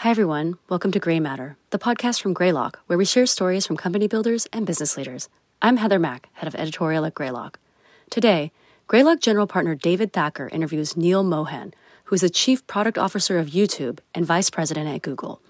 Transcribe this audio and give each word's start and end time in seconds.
Hi, 0.00 0.08
everyone. 0.08 0.56
Welcome 0.70 0.92
to 0.92 0.98
Greymatter, 0.98 1.56
the 1.68 1.78
podcast 1.78 2.22
from 2.22 2.32
Greylock, 2.32 2.80
where 2.86 2.96
we 2.96 3.04
share 3.04 3.26
stories 3.26 3.66
from 3.66 3.76
company 3.76 4.08
builders 4.08 4.46
and 4.50 4.64
business 4.64 4.96
leaders. 4.96 5.28
I'm 5.60 5.76
Heather 5.76 5.98
Mack, 5.98 6.30
head 6.32 6.46
of 6.48 6.54
editorial 6.54 7.04
at 7.04 7.12
Greylock. 7.12 7.58
Today, 8.08 8.50
Greylock 8.86 9.20
general 9.20 9.46
partner 9.46 9.74
David 9.74 10.14
Thacker 10.14 10.48
interviews 10.48 10.96
Neal 10.96 11.22
Mohan, 11.22 11.74
who 12.04 12.14
is 12.14 12.22
the 12.22 12.30
chief 12.30 12.66
product 12.66 12.96
officer 12.96 13.38
of 13.38 13.48
YouTube 13.48 13.98
and 14.14 14.24
vice 14.24 14.48
president 14.48 14.88
at 14.88 15.02
Google. 15.02 15.42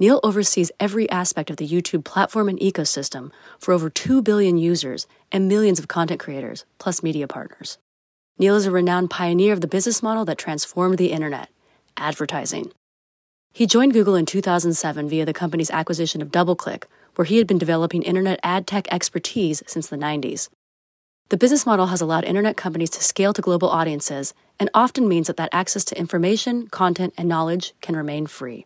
Neal 0.00 0.18
oversees 0.24 0.72
every 0.80 1.08
aspect 1.08 1.48
of 1.48 1.56
the 1.56 1.68
YouTube 1.68 2.02
platform 2.02 2.48
and 2.48 2.58
ecosystem 2.58 3.30
for 3.60 3.72
over 3.72 3.88
2 3.88 4.22
billion 4.22 4.58
users 4.58 5.06
and 5.30 5.46
millions 5.46 5.78
of 5.78 5.86
content 5.86 6.18
creators, 6.18 6.64
plus 6.78 7.00
media 7.00 7.28
partners. 7.28 7.78
Neal 8.40 8.56
is 8.56 8.66
a 8.66 8.72
renowned 8.72 9.10
pioneer 9.10 9.52
of 9.52 9.60
the 9.60 9.68
business 9.68 10.02
model 10.02 10.24
that 10.24 10.36
transformed 10.36 10.98
the 10.98 11.12
internet 11.12 11.48
advertising. 11.96 12.72
He 13.58 13.66
joined 13.66 13.92
Google 13.92 14.14
in 14.14 14.24
2007 14.24 15.08
via 15.08 15.26
the 15.26 15.32
company's 15.32 15.72
acquisition 15.72 16.22
of 16.22 16.30
DoubleClick, 16.30 16.84
where 17.16 17.24
he 17.24 17.38
had 17.38 17.48
been 17.48 17.58
developing 17.58 18.04
internet 18.04 18.38
ad 18.44 18.68
tech 18.68 18.86
expertise 18.92 19.64
since 19.66 19.88
the 19.88 19.96
90s. 19.96 20.48
The 21.30 21.36
business 21.36 21.66
model 21.66 21.86
has 21.86 22.00
allowed 22.00 22.22
internet 22.22 22.56
companies 22.56 22.90
to 22.90 23.02
scale 23.02 23.32
to 23.32 23.42
global 23.42 23.68
audiences 23.68 24.32
and 24.60 24.70
often 24.74 25.08
means 25.08 25.26
that 25.26 25.38
that 25.38 25.48
access 25.50 25.84
to 25.86 25.98
information, 25.98 26.68
content, 26.68 27.14
and 27.18 27.28
knowledge 27.28 27.74
can 27.80 27.96
remain 27.96 28.28
free. 28.28 28.64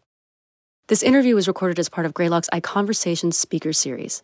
This 0.89 1.03
interview 1.03 1.37
was 1.37 1.49
recorded 1.49 1.79
as 1.79 1.89
part 1.89 2.05
of 2.05 2.13
Greylock's 2.13 2.51
iConversations 2.53 3.33
speaker 3.33 3.73
series. 3.73 4.23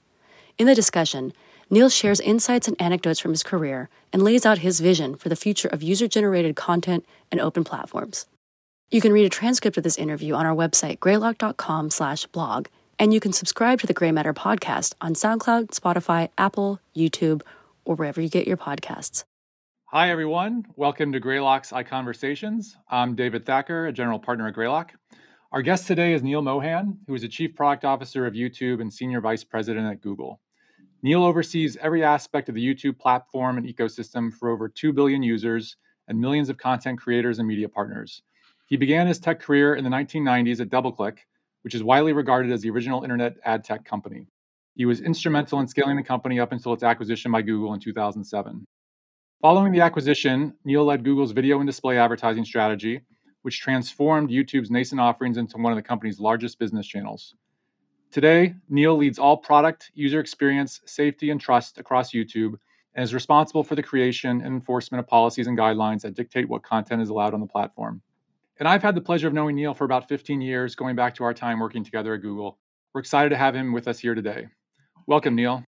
In 0.58 0.66
the 0.66 0.74
discussion, 0.74 1.32
Neal 1.70 1.88
shares 1.88 2.20
insights 2.20 2.68
and 2.68 2.78
anecdotes 2.78 3.20
from 3.20 3.30
his 3.30 3.42
career 3.42 3.88
and 4.12 4.22
lays 4.22 4.44
out 4.44 4.58
his 4.58 4.80
vision 4.80 5.16
for 5.16 5.30
the 5.30 5.34
future 5.34 5.68
of 5.68 5.82
user 5.82 6.06
generated 6.06 6.56
content 6.56 7.06
and 7.32 7.40
open 7.40 7.64
platforms. 7.64 8.26
You 8.90 9.02
can 9.02 9.12
read 9.12 9.26
a 9.26 9.28
transcript 9.28 9.76
of 9.76 9.84
this 9.84 9.98
interview 9.98 10.32
on 10.32 10.46
our 10.46 10.54
website, 10.54 10.98
greylock.com 10.98 11.90
slash 11.90 12.24
blog, 12.24 12.68
and 12.98 13.12
you 13.12 13.20
can 13.20 13.34
subscribe 13.34 13.80
to 13.80 13.86
the 13.86 13.92
Greymatter 13.92 14.32
podcast 14.32 14.94
on 15.02 15.12
SoundCloud, 15.12 15.78
Spotify, 15.78 16.30
Apple, 16.38 16.80
YouTube, 16.96 17.42
or 17.84 17.96
wherever 17.96 18.18
you 18.18 18.30
get 18.30 18.46
your 18.48 18.56
podcasts. 18.56 19.24
Hi, 19.88 20.10
everyone. 20.10 20.64
Welcome 20.76 21.12
to 21.12 21.20
Greylock's 21.20 21.70
iConversations. 21.70 22.76
I'm 22.88 23.14
David 23.14 23.44
Thacker, 23.44 23.88
a 23.88 23.92
general 23.92 24.18
partner 24.18 24.48
at 24.48 24.54
Greylock. 24.54 24.94
Our 25.52 25.60
guest 25.60 25.86
today 25.86 26.14
is 26.14 26.22
Neal 26.22 26.40
Mohan, 26.40 26.96
who 27.06 27.14
is 27.14 27.20
the 27.20 27.28
Chief 27.28 27.54
Product 27.54 27.84
Officer 27.84 28.26
of 28.26 28.32
YouTube 28.32 28.80
and 28.80 28.90
Senior 28.90 29.20
Vice 29.20 29.44
President 29.44 29.86
at 29.86 30.00
Google. 30.00 30.40
Neal 31.02 31.24
oversees 31.24 31.76
every 31.82 32.02
aspect 32.02 32.48
of 32.48 32.54
the 32.54 32.66
YouTube 32.66 32.98
platform 32.98 33.58
and 33.58 33.66
ecosystem 33.66 34.32
for 34.32 34.48
over 34.48 34.66
2 34.66 34.94
billion 34.94 35.22
users 35.22 35.76
and 36.08 36.18
millions 36.18 36.48
of 36.48 36.56
content 36.56 36.98
creators 36.98 37.38
and 37.38 37.46
media 37.46 37.68
partners. 37.68 38.22
He 38.68 38.76
began 38.76 39.06
his 39.06 39.18
tech 39.18 39.40
career 39.40 39.74
in 39.76 39.82
the 39.82 39.88
1990s 39.88 40.60
at 40.60 40.68
DoubleClick, 40.68 41.16
which 41.62 41.74
is 41.74 41.82
widely 41.82 42.12
regarded 42.12 42.52
as 42.52 42.60
the 42.60 42.68
original 42.68 43.02
internet 43.02 43.36
ad 43.46 43.64
tech 43.64 43.82
company. 43.82 44.26
He 44.74 44.84
was 44.84 45.00
instrumental 45.00 45.58
in 45.60 45.66
scaling 45.66 45.96
the 45.96 46.02
company 46.02 46.38
up 46.38 46.52
until 46.52 46.74
its 46.74 46.82
acquisition 46.82 47.32
by 47.32 47.40
Google 47.40 47.72
in 47.72 47.80
2007. 47.80 48.66
Following 49.40 49.72
the 49.72 49.80
acquisition, 49.80 50.52
Neal 50.66 50.84
led 50.84 51.02
Google's 51.02 51.32
video 51.32 51.60
and 51.60 51.66
display 51.66 51.96
advertising 51.96 52.44
strategy, 52.44 53.00
which 53.40 53.58
transformed 53.58 54.28
YouTube's 54.28 54.70
nascent 54.70 55.00
offerings 55.00 55.38
into 55.38 55.56
one 55.56 55.72
of 55.72 55.76
the 55.76 55.82
company's 55.82 56.20
largest 56.20 56.58
business 56.58 56.86
channels. 56.86 57.34
Today, 58.10 58.54
Neal 58.68 58.96
leads 58.96 59.18
all 59.18 59.38
product, 59.38 59.90
user 59.94 60.20
experience, 60.20 60.82
safety, 60.84 61.30
and 61.30 61.40
trust 61.40 61.78
across 61.78 62.12
YouTube 62.12 62.54
and 62.94 63.02
is 63.02 63.14
responsible 63.14 63.64
for 63.64 63.76
the 63.76 63.82
creation 63.82 64.42
and 64.42 64.54
enforcement 64.54 65.00
of 65.00 65.06
policies 65.06 65.46
and 65.46 65.56
guidelines 65.56 66.02
that 66.02 66.14
dictate 66.14 66.48
what 66.48 66.62
content 66.62 67.00
is 67.00 67.08
allowed 67.08 67.32
on 67.32 67.40
the 67.40 67.46
platform. 67.46 68.02
And 68.58 68.66
I've 68.66 68.82
had 68.82 68.96
the 68.96 69.00
pleasure 69.00 69.28
of 69.28 69.34
knowing 69.34 69.54
Neal 69.54 69.72
for 69.72 69.84
about 69.84 70.08
15 70.08 70.40
years, 70.40 70.74
going 70.74 70.96
back 70.96 71.14
to 71.16 71.24
our 71.24 71.32
time 71.32 71.60
working 71.60 71.84
together 71.84 72.14
at 72.14 72.22
Google. 72.22 72.58
We're 72.92 73.00
excited 73.00 73.28
to 73.28 73.36
have 73.36 73.54
him 73.54 73.72
with 73.72 73.86
us 73.86 74.00
here 74.00 74.16
today. 74.16 74.48
Welcome, 75.06 75.36
Neal. 75.36 75.62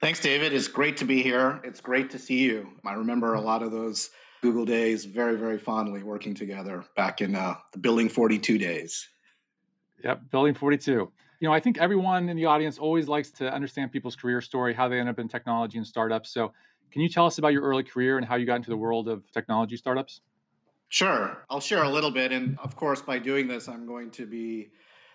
Thanks, 0.00 0.20
David. 0.20 0.52
It's 0.52 0.68
great 0.68 0.96
to 0.98 1.04
be 1.04 1.20
here. 1.20 1.60
It's 1.64 1.80
great 1.80 2.10
to 2.10 2.18
see 2.18 2.38
you. 2.38 2.68
I 2.84 2.92
remember 2.92 3.34
a 3.34 3.40
lot 3.40 3.62
of 3.62 3.72
those 3.72 4.10
Google 4.40 4.64
days 4.64 5.04
very, 5.04 5.36
very 5.36 5.58
fondly 5.58 6.04
working 6.04 6.32
together 6.32 6.84
back 6.94 7.22
in 7.22 7.34
uh, 7.34 7.54
the 7.72 7.78
Building 7.78 8.08
42 8.08 8.56
days. 8.56 9.08
Yep, 10.04 10.30
Building 10.30 10.54
42. 10.54 10.92
You 10.92 11.12
know, 11.48 11.52
I 11.52 11.58
think 11.58 11.78
everyone 11.78 12.28
in 12.28 12.36
the 12.36 12.44
audience 12.44 12.78
always 12.78 13.08
likes 13.08 13.32
to 13.32 13.52
understand 13.52 13.90
people's 13.90 14.14
career 14.14 14.40
story, 14.40 14.74
how 14.74 14.88
they 14.88 15.00
end 15.00 15.08
up 15.08 15.18
in 15.18 15.26
technology 15.26 15.76
and 15.76 15.86
startups. 15.86 16.30
So, 16.30 16.52
can 16.92 17.02
you 17.02 17.08
tell 17.08 17.26
us 17.26 17.38
about 17.38 17.52
your 17.52 17.62
early 17.62 17.82
career 17.82 18.16
and 18.16 18.24
how 18.24 18.36
you 18.36 18.46
got 18.46 18.56
into 18.56 18.70
the 18.70 18.76
world 18.76 19.08
of 19.08 19.28
technology 19.32 19.76
startups? 19.76 20.20
Sure. 20.88 21.44
I'll 21.50 21.60
share 21.60 21.82
a 21.82 21.90
little 21.90 22.10
bit. 22.10 22.32
And 22.32 22.58
of 22.60 22.76
course, 22.76 23.02
by 23.02 23.18
doing 23.18 23.48
this, 23.48 23.68
I'm 23.68 23.86
going 23.86 24.10
to 24.12 24.26
be 24.26 24.70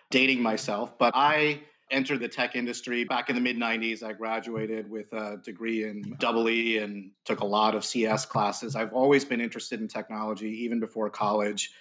dating 0.09 0.41
myself. 0.41 0.97
But 0.97 1.13
I 1.15 1.61
entered 1.89 2.19
the 2.19 2.27
tech 2.27 2.55
industry 2.55 3.03
back 3.03 3.29
in 3.29 3.35
the 3.35 3.41
mid 3.41 3.57
90s. 3.57 4.03
I 4.03 4.13
graduated 4.13 4.89
with 4.89 5.11
a 5.13 5.37
degree 5.43 5.83
in 5.83 6.15
double 6.19 6.49
E 6.49 6.77
and 6.77 7.11
took 7.25 7.41
a 7.41 7.45
lot 7.45 7.75
of 7.75 7.85
CS 7.85 8.25
classes. 8.25 8.75
I've 8.75 8.93
always 8.93 9.25
been 9.25 9.41
interested 9.41 9.79
in 9.79 9.87
technology, 9.87 10.49
even 10.63 10.79
before 10.79 11.09
college. 11.09 11.71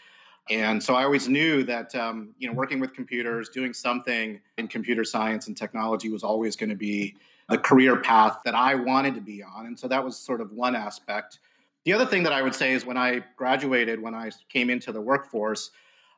And 0.49 0.83
so 0.83 0.95
I 0.95 1.05
always 1.05 1.29
knew 1.29 1.63
that 1.65 1.95
um, 1.95 2.35
you 2.39 2.49
know 2.49 2.55
working 2.55 2.81
with 2.81 2.93
computers, 2.95 3.49
doing 3.49 3.73
something 3.73 4.41
in 4.59 4.69
computer 4.69 5.05
science 5.05 5.47
and 5.47 5.57
technology 5.57 6.11
was 6.11 6.25
always 6.25 6.57
going 6.57 6.71
to 6.71 6.77
be 6.77 7.17
the 7.49 7.59
career 7.59 8.01
path 8.01 8.39
that 8.45 8.55
I 8.55 8.75
wanted 8.75 9.15
to 9.17 9.21
be 9.21 9.43
on. 9.43 9.67
And 9.67 9.79
so 9.79 9.89
that 9.89 10.05
was 10.05 10.17
sort 10.17 10.41
of 10.41 10.53
one 10.53 10.75
aspect. 10.75 11.41
The 11.85 11.93
other 11.93 12.07
thing 12.07 12.23
that 12.25 12.33
I 12.33 12.43
would 12.43 12.55
say 12.55 12.73
is 12.73 12.85
when 12.85 12.97
I 12.97 13.25
graduated, 13.37 14.01
when 14.03 14.15
I 14.15 14.31
came 14.49 14.69
into 14.69 14.93
the 14.93 15.01
workforce, 15.01 15.71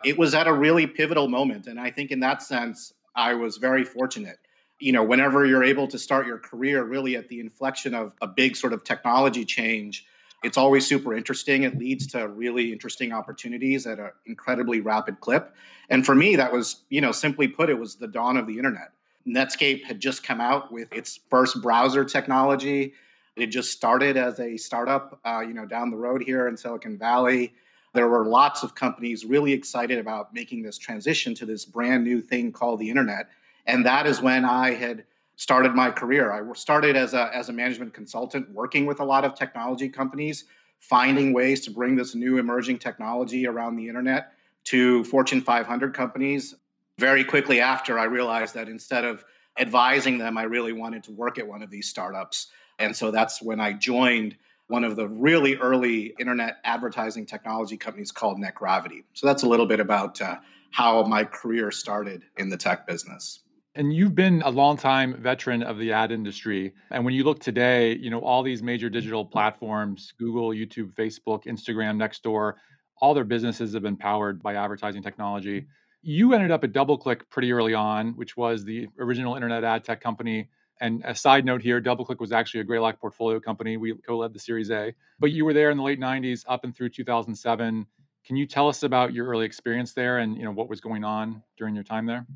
it 0.05 0.19
was 0.19 0.35
at 0.35 0.49
a 0.49 0.53
really 0.53 0.87
pivotal 0.87 1.29
moment. 1.29 1.67
And 1.67 1.79
I 1.79 1.91
think 1.91 2.11
in 2.11 2.21
that 2.21 2.43
sense, 2.43 2.93
I 3.15 3.35
was 3.35 3.59
very 3.59 3.85
fortunate. 3.85 4.39
You 4.81 4.93
know, 4.93 5.05
whenever 5.05 5.47
you're 5.47 5.63
able 5.63 5.87
to 5.89 5.99
start 5.99 6.27
your 6.27 6.39
career 6.39 6.83
really 6.83 7.15
at 7.17 7.29
the 7.29 7.39
inflection 7.39 7.95
of 7.95 8.15
a 8.21 8.27
big 8.27 8.57
sort 8.57 8.73
of 8.73 8.83
technology 8.83 9.45
change, 9.45 10.05
it's 10.43 10.59
always 10.59 10.85
super 10.85 11.15
interesting. 11.15 11.63
It 11.63 11.79
leads 11.79 12.09
to 12.09 12.27
really 12.27 12.73
interesting 12.73 13.13
opportunities 13.13 13.87
at 13.87 14.01
an 14.01 14.11
incredibly 14.27 14.81
rapid 14.81 15.21
clip. 15.21 15.55
And 15.89 16.05
for 16.05 16.17
me, 16.17 16.35
that 16.35 16.53
was, 16.53 16.83
you 16.89 17.01
know, 17.01 17.13
simply 17.13 17.47
put, 17.47 17.71
it 17.71 17.79
was 17.79 17.95
the 17.95 18.09
dawn 18.09 18.37
of 18.37 18.49
the 18.49 18.57
internet. 18.57 18.91
Netscape 19.25 19.85
had 19.85 20.01
just 20.01 20.25
come 20.25 20.41
out 20.41 20.73
with 20.73 20.93
its 20.93 21.21
first 21.31 21.63
browser 21.63 22.05
technology. 22.05 22.95
It 23.37 23.47
just 23.47 23.73
started 23.73 24.17
as 24.17 24.41
a 24.41 24.57
startup, 24.57 25.19
uh, 25.25 25.41
you 25.41 25.55
know, 25.55 25.65
down 25.65 25.91
the 25.91 25.97
road 25.97 26.23
here 26.23 26.49
in 26.49 26.57
Silicon 26.57 26.99
Valley. 26.99 27.55
There 27.95 28.09
were 28.09 28.27
lots 28.27 28.63
of 28.63 28.75
companies 28.75 29.25
really 29.25 29.53
excited 29.53 29.99
about 29.99 30.35
making 30.35 30.63
this 30.63 30.79
transition 30.79 31.35
to 31.37 31.47
this 31.47 31.65
brand 31.65 32.05
new 32.05 32.21
thing 32.21 32.53
called 32.53 32.81
the 32.81 32.89
internet. 32.89 33.29
And 33.67 33.87
that 33.87 34.07
is 34.07 34.21
when 34.21 34.45
I 34.45 34.75
had 34.75 35.05
started 35.37 35.75
my 35.75 35.91
career. 35.91 36.33
I 36.33 36.53
started 36.55 36.97
as 36.97 37.15
a, 37.15 37.35
as 37.35 37.49
a 37.49 37.53
management 37.53 37.95
consultant 37.95 38.51
working 38.51 38.87
with 38.87 39.01
a 39.01 39.05
lot 39.05 39.25
of 39.25 39.35
technology 39.35 39.89
companies, 39.89 40.45
finding 40.79 41.33
ways 41.33 41.61
to 41.63 41.71
bring 41.71 41.97
this 41.97 42.15
new 42.15 42.39
emerging 42.39 42.79
technology 42.79 43.47
around 43.47 43.77
the 43.77 43.89
internet 43.89 44.33
to 44.65 45.05
Fortune 45.05 45.41
500 45.41 45.95
companies. 45.95 46.55
Very 46.99 47.25
quickly 47.25 47.61
after, 47.61 47.99
I 47.99 48.05
realized 48.05 48.55
that 48.55 48.69
instead 48.69 49.05
of 49.05 49.25
advising 49.59 50.19
them, 50.19 50.39
I 50.39 50.45
really 50.45 50.73
wanted 50.73 51.03
to 51.05 51.13
work 51.13 51.39
at 51.39 51.47
one 51.47 51.63
of 51.63 51.71
these 51.71 51.89
startups. 51.89 52.49
And 52.79 52.97
so 52.97 53.11
that's 53.11 53.43
when 53.43 53.61
I 53.61 53.73
joined 53.73 54.37
one 54.69 54.85
of 54.85 54.97
the 54.97 55.07
really 55.09 55.57
early 55.57 56.15
internet 56.19 56.57
advertising 56.65 57.27
technology 57.27 57.77
companies 57.77 58.11
called 58.11 58.39
NetGravity. 58.39 59.05
So 59.13 59.27
that's 59.27 59.43
a 59.43 59.49
little 59.49 59.67
bit 59.67 59.81
about 59.81 60.21
uh, 60.21 60.37
how 60.71 61.03
my 61.05 61.25
career 61.25 61.71
started 61.71 62.25
in 62.37 62.49
the 62.49 62.57
tech 62.57 62.87
business. 62.87 63.41
And 63.75 63.93
you've 63.93 64.15
been 64.15 64.43
a 64.43 64.51
long-time 64.51 65.21
veteran 65.23 65.63
of 65.63 65.79
the 65.79 65.93
ad 65.93 66.13
industry. 66.13 66.75
And 66.91 67.05
when 67.05 67.15
you 67.15 67.25
look 67.25 67.39
today, 67.39 67.97
you 67.97 68.11
know, 68.11 68.21
all 68.21 68.43
these 68.43 68.63
major 68.63 68.91
digital 68.91 69.25
platforms, 69.25 70.13
Google, 70.19 70.51
YouTube, 70.51 70.93
Facebook, 70.95 71.45
Instagram, 71.45 71.97
Nextdoor, 71.97 72.55
all 73.01 73.15
their 73.15 73.25
businesses 73.25 73.73
have 73.73 73.83
been 73.83 73.97
powered 73.97 74.43
by 74.43 74.55
advertising 74.55 75.03
technology. 75.03 75.67
You 76.03 76.35
ended 76.35 76.51
up 76.51 76.65
at 76.65 76.73
DoubleClick 76.73 77.23
pretty 77.31 77.53
early 77.53 77.75
on, 77.75 78.13
which 78.17 78.37
was 78.37 78.65
the 78.65 78.89
original 78.99 79.37
internet 79.37 79.65
ad 79.65 79.85
tech 79.85 80.01
company 80.01 80.49
and 80.81 81.03
a 81.05 81.15
side 81.15 81.45
note 81.45 81.63
here, 81.63 81.81
DoubleClick 81.81 82.19
was 82.19 82.33
actually 82.33 82.61
a 82.61 82.65
Greylock 82.65 83.01
portfolio 83.01 83.39
company. 83.39 83.77
We 83.77 83.95
co-led 83.95 84.33
the 84.33 84.39
Series 84.39 84.71
A, 84.71 84.95
but 85.21 85.31
you 85.31 85.45
were 85.45 85.53
there 85.53 85.71
in 85.71 85.77
the 85.77 85.83
late 85.83 86.01
'90s 86.01 86.45
up 86.49 86.65
and 86.65 86.75
through 86.75 86.91
2007. 86.91 87.87
Can 88.25 88.37
you 88.37 88.47
tell 88.47 88.69
us 88.69 88.83
about 88.83 89.13
your 89.13 89.27
early 89.27 89.47
experience 89.47 89.93
there 89.93 90.19
and 90.19 90.37
you 90.37 90.45
know 90.45 90.53
what 90.53 90.69
was 90.69 90.81
going 90.81 91.05
on 91.05 91.43
during 91.57 91.75
your 91.75 91.85
time 91.85 92.07
there? 92.07 92.27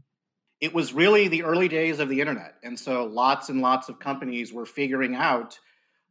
It 0.61 0.73
was 0.73 0.93
really 0.93 1.29
the 1.29 1.43
early 1.43 1.69
days 1.69 2.00
of 2.00 2.09
the 2.09 2.21
internet, 2.21 2.55
and 2.62 2.79
so 2.79 3.05
lots 3.05 3.49
and 3.49 3.61
lots 3.61 3.88
of 3.88 3.99
companies 3.99 4.53
were 4.53 4.67
figuring 4.67 5.15
out 5.15 5.59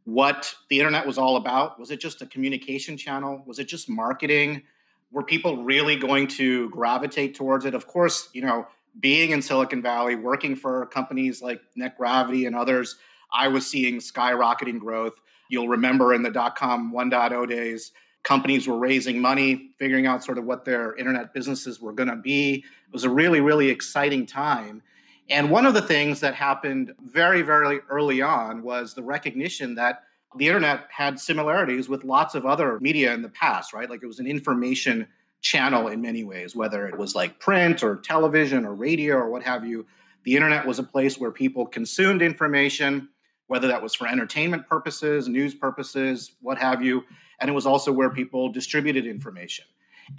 what 0.06 0.54
the 0.70 0.80
internet 0.80 1.06
was 1.06 1.18
all 1.18 1.36
about. 1.36 1.80
Was 1.80 1.92
it 1.92 2.00
just 2.00 2.22
a 2.22 2.26
communication 2.28 2.96
channel? 2.96 3.44
Was 3.46 3.60
it 3.60 3.68
just 3.68 3.90
marketing? 3.90 4.64
Were 5.12 5.24
people 5.24 5.64
really 5.64 5.96
going 5.96 6.28
to 6.28 6.70
gravitate 6.70 7.36
towards 7.36 7.66
it? 7.66 7.74
Of 7.74 7.88
course, 7.88 8.30
you 8.34 8.42
know, 8.42 8.68
being 9.00 9.32
in 9.32 9.42
Silicon 9.42 9.82
Valley, 9.82 10.16
working 10.16 10.56
for 10.56 10.86
companies 10.88 11.42
like 11.42 11.62
NetGravity 11.78 12.48
and 12.48 12.56
others, 12.56 12.96
I 13.34 13.48
was 13.48 13.68
seeing 13.68 13.98
skyrocketing 13.98 14.80
growth. 14.80 15.14
You'll 15.50 15.68
remember 15.68 16.14
in 16.14 16.24
the 16.24 16.32
dot 16.32 16.56
com 16.56 16.94
1.0 16.94 17.50
days, 17.50 17.92
companies 18.24 18.68
were 18.68 18.78
raising 18.78 19.22
money, 19.22 19.72
figuring 19.78 20.08
out 20.08 20.24
sort 20.24 20.38
of 20.38 20.46
what 20.46 20.66
their 20.66 20.96
internet 20.96 21.34
businesses 21.34 21.80
were 21.80 21.94
going 21.94 22.10
to 22.10 22.16
be. 22.16 22.56
It 22.88 22.94
was 22.94 23.04
a 23.04 23.10
really, 23.10 23.42
really 23.42 23.70
exciting 23.70 24.26
time. 24.26 24.82
And 25.30 25.50
one 25.50 25.66
of 25.66 25.74
the 25.74 25.82
things 25.82 26.20
that 26.20 26.36
happened 26.36 26.94
very, 27.04 27.42
very 27.42 27.80
early 27.90 28.22
on 28.22 28.64
was 28.64 28.94
the 28.94 29.04
recognition 29.04 29.76
that 29.76 30.04
the 30.38 30.48
internet 30.48 30.88
had 30.90 31.20
similarities 31.20 31.88
with 31.88 32.04
lots 32.04 32.36
of 32.36 32.46
other 32.46 32.80
media 32.80 33.14
in 33.14 33.22
the 33.22 33.30
past, 33.30 33.74
right? 33.74 33.90
Like 33.90 34.04
it 34.04 34.08
was 34.08 34.20
an 34.20 34.28
information 34.28 35.08
channel 35.46 35.88
in 35.88 36.02
many 36.02 36.24
ways, 36.24 36.56
whether 36.56 36.88
it 36.88 36.98
was 36.98 37.16
like 37.16 37.40
print 37.40 37.84
or 37.84 37.98
television 37.98 38.66
or 38.66 38.74
radio 38.74 39.16
or 39.16 39.30
what 39.30 39.44
have 39.44 39.66
you. 39.66 39.86
The 40.24 40.36
internet 40.36 40.66
was 40.66 40.80
a 40.80 40.84
place 40.84 41.20
where 41.20 41.32
people 41.32 41.66
consumed 41.68 42.22
information, 42.22 43.10
whether 43.48 43.68
that 43.68 43.82
was 43.82 43.94
for 43.94 44.08
entertainment 44.08 44.68
purposes, 44.68 45.28
news 45.28 45.54
purposes, 45.54 46.32
what 46.42 46.58
have 46.58 46.84
you 46.84 47.04
and 47.40 47.50
it 47.50 47.54
was 47.54 47.66
also 47.66 47.92
where 47.92 48.10
people 48.10 48.50
distributed 48.50 49.06
information. 49.06 49.66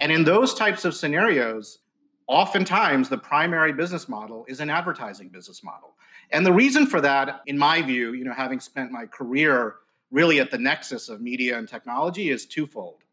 And 0.01 0.11
in 0.11 0.23
those 0.23 0.53
types 0.53 0.85
of 0.85 0.95
scenarios, 0.95 1.79
oftentimes 2.27 3.09
the 3.09 3.17
primary 3.17 3.73
business 3.73 4.09
model 4.09 4.45
is 4.47 4.59
an 4.59 4.69
advertising 4.69 5.29
business 5.29 5.63
model. 5.63 5.95
And 6.31 6.45
the 6.45 6.51
reason 6.51 6.85
for 6.85 6.99
that, 7.01 7.41
in 7.47 7.57
my 7.57 7.81
view, 7.81 8.13
you 8.13 8.25
know, 8.25 8.33
having 8.33 8.59
spent 8.59 8.91
my 8.91 9.05
career 9.05 9.75
really 10.11 10.39
at 10.39 10.51
the 10.51 10.57
nexus 10.57 11.09
of 11.09 11.21
media 11.21 11.57
and 11.57 11.67
technology, 11.67 12.29
is 12.29 12.45
twofold. 12.45 13.03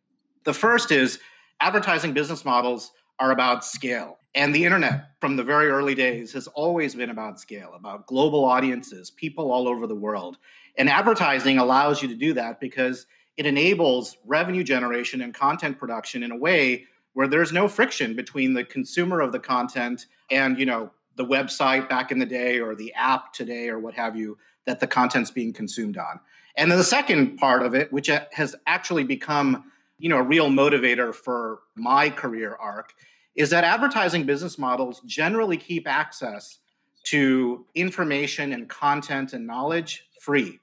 The 0.45 0.55
first 0.55 0.91
is 0.91 1.21
advertising 1.61 2.13
business 2.13 2.45
models 2.45 2.93
are 3.19 3.31
about 3.31 3.65
scale. 3.65 4.19
And 4.35 4.55
the 4.55 4.65
internet, 4.65 5.11
from 5.21 5.37
the 5.37 5.45
very 5.45 5.69
early 5.69 5.95
days, 5.95 6.33
has 6.33 6.49
always 6.49 6.95
been 6.95 7.11
about 7.11 7.39
scale, 7.39 7.73
about 7.75 8.07
global 8.07 8.45
audiences, 8.45 9.11
people 9.11 9.53
all 9.53 9.69
over 9.69 9.87
the 9.87 9.95
world. 9.95 10.39
And 10.77 10.89
advertising 10.89 11.59
allows 11.59 12.03
you 12.03 12.09
to 12.09 12.17
do 12.17 12.33
that 12.35 12.59
because 12.59 13.07
it 13.37 13.47
enables 13.47 14.17
revenue 14.25 14.65
generation 14.65 15.21
and 15.21 15.33
content 15.33 15.79
production 15.79 16.23
in 16.23 16.33
a 16.33 16.37
way 16.37 16.87
where 17.13 17.29
there's 17.29 17.53
no 17.53 17.69
friction 17.69 18.15
between 18.15 18.55
the 18.55 18.65
consumer 18.65 19.21
of 19.21 19.33
the 19.33 19.39
content 19.39 20.07
and 20.31 20.59
you 20.59 20.67
know 20.67 20.91
the 21.17 21.25
website 21.25 21.89
back 21.89 22.11
in 22.11 22.19
the 22.19 22.27
day 22.27 22.59
or 22.59 22.75
the 22.75 22.93
app 22.95 23.33
today 23.33 23.69
or 23.69 23.79
what 23.79 23.95
have 23.95 24.17
you 24.17 24.37
that 24.67 24.81
the 24.81 24.87
content's 24.87 25.31
being 25.31 25.53
consumed 25.53 25.97
on 25.97 26.19
and 26.57 26.71
then 26.71 26.79
the 26.79 26.85
second 26.85 27.37
part 27.37 27.63
of 27.63 27.75
it 27.75 27.93
which 27.93 28.11
has 28.33 28.55
actually 28.67 29.05
become 29.05 29.65
you 30.05 30.11
know 30.11 30.19
a 30.19 30.23
real 30.23 30.51
motivator 30.51 31.15
for 31.15 31.61
my 31.75 32.11
career 32.11 32.57
arc 32.61 32.93
is 33.35 33.51
that 33.51 33.65
advertising 33.65 34.25
business 34.25 34.59
models 34.59 35.01
generally 35.07 35.57
keep 35.57 35.89
access 35.89 36.59
to 37.05 37.67
information 37.75 38.53
and 38.53 38.69
content 38.69 39.33
and 39.33 39.47
knowledge 39.47 40.05
free 40.21 40.61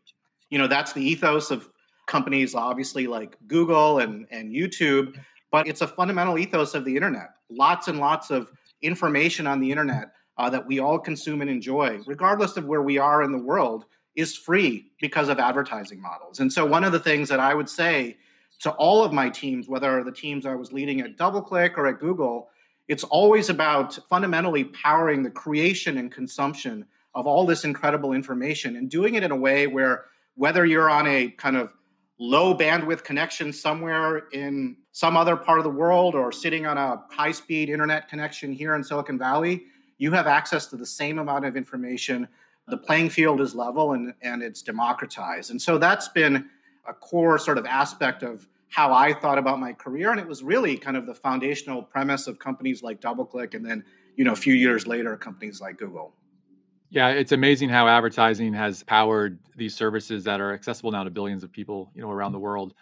you 0.51 0.59
know 0.59 0.67
that's 0.67 0.93
the 0.93 1.01
ethos 1.01 1.49
of 1.49 1.67
companies 2.11 2.53
obviously 2.53 3.07
like 3.07 3.37
Google 3.47 3.99
and, 3.99 4.27
and 4.31 4.51
YouTube, 4.53 5.17
but 5.49 5.65
it's 5.67 5.81
a 5.81 5.87
fundamental 5.87 6.37
ethos 6.37 6.73
of 6.73 6.83
the 6.83 6.95
internet. 6.95 7.29
Lots 7.49 7.87
and 7.87 7.99
lots 7.99 8.29
of 8.29 8.51
information 8.81 9.47
on 9.47 9.61
the 9.61 9.71
internet 9.71 10.11
uh, 10.37 10.49
that 10.49 10.67
we 10.67 10.79
all 10.79 10.99
consume 10.99 11.41
and 11.41 11.49
enjoy, 11.49 11.99
regardless 12.05 12.57
of 12.57 12.65
where 12.65 12.81
we 12.81 12.97
are 12.97 13.23
in 13.23 13.31
the 13.31 13.37
world, 13.37 13.85
is 14.15 14.35
free 14.35 14.91
because 14.99 15.29
of 15.29 15.39
advertising 15.39 16.01
models. 16.01 16.41
And 16.41 16.51
so, 16.51 16.65
one 16.65 16.83
of 16.83 16.91
the 16.91 16.99
things 16.99 17.29
that 17.29 17.39
I 17.39 17.53
would 17.53 17.69
say 17.69 18.17
to 18.61 18.71
all 18.71 19.03
of 19.03 19.11
my 19.11 19.29
teams, 19.29 19.67
whether 19.67 20.03
the 20.03 20.11
teams 20.11 20.45
I 20.45 20.55
was 20.55 20.71
leading 20.71 21.01
at 21.01 21.17
DoubleClick 21.17 21.77
or 21.77 21.87
at 21.87 21.99
Google, 21.99 22.49
it's 22.87 23.03
always 23.03 23.49
about 23.49 23.97
fundamentally 24.07 24.65
powering 24.65 25.23
the 25.23 25.29
creation 25.29 25.97
and 25.97 26.11
consumption 26.11 26.85
of 27.15 27.25
all 27.25 27.45
this 27.45 27.65
incredible 27.65 28.13
information 28.13 28.75
and 28.75 28.89
doing 28.89 29.15
it 29.15 29.23
in 29.23 29.31
a 29.31 29.35
way 29.35 29.67
where 29.67 30.05
whether 30.35 30.65
you're 30.65 30.89
on 30.89 31.07
a 31.07 31.29
kind 31.31 31.57
of 31.57 31.69
low 32.19 32.55
bandwidth 32.55 33.03
connection 33.03 33.51
somewhere 33.51 34.27
in 34.31 34.77
some 34.91 35.17
other 35.17 35.35
part 35.35 35.57
of 35.57 35.63
the 35.63 35.69
world 35.69 36.13
or 36.13 36.31
sitting 36.31 36.65
on 36.65 36.77
a 36.77 37.01
high 37.09 37.31
speed 37.31 37.69
internet 37.69 38.07
connection 38.07 38.53
here 38.53 38.75
in 38.75 38.83
Silicon 38.83 39.17
Valley, 39.17 39.63
you 39.97 40.11
have 40.11 40.27
access 40.27 40.67
to 40.67 40.75
the 40.77 40.85
same 40.85 41.17
amount 41.17 41.45
of 41.45 41.57
information. 41.57 42.27
The 42.67 42.77
playing 42.77 43.09
field 43.09 43.41
is 43.41 43.55
level 43.55 43.93
and, 43.93 44.13
and 44.21 44.43
it's 44.43 44.61
democratized. 44.61 45.49
And 45.49 45.59
so 45.59 45.77
that's 45.77 46.09
been 46.09 46.47
a 46.87 46.93
core 46.93 47.37
sort 47.37 47.57
of 47.57 47.65
aspect 47.65 48.23
of 48.23 48.47
how 48.69 48.93
I 48.93 49.13
thought 49.13 49.37
about 49.37 49.59
my 49.59 49.73
career. 49.73 50.11
And 50.11 50.19
it 50.19 50.27
was 50.27 50.43
really 50.43 50.77
kind 50.77 50.95
of 50.95 51.05
the 51.05 51.13
foundational 51.13 51.83
premise 51.83 52.27
of 52.27 52.39
companies 52.39 52.81
like 52.81 53.01
DoubleClick 53.01 53.53
and 53.53 53.65
then, 53.65 53.83
you 54.15 54.23
know, 54.23 54.31
a 54.31 54.35
few 54.35 54.53
years 54.53 54.87
later, 54.87 55.17
companies 55.17 55.59
like 55.59 55.77
Google. 55.77 56.15
Yeah, 56.89 57.09
it's 57.09 57.31
amazing 57.31 57.69
how 57.69 57.87
advertising 57.87 58.53
has 58.53 58.83
powered 58.83 59.39
these 59.55 59.75
services 59.75 60.23
that 60.25 60.41
are 60.41 60.53
accessible 60.53 60.91
now 60.91 61.03
to 61.03 61.09
billions 61.09 61.43
of 61.43 61.51
people, 61.51 61.91
you 61.95 62.01
know, 62.01 62.11
around 62.11 62.31
the 62.31 62.39
world. 62.39 62.73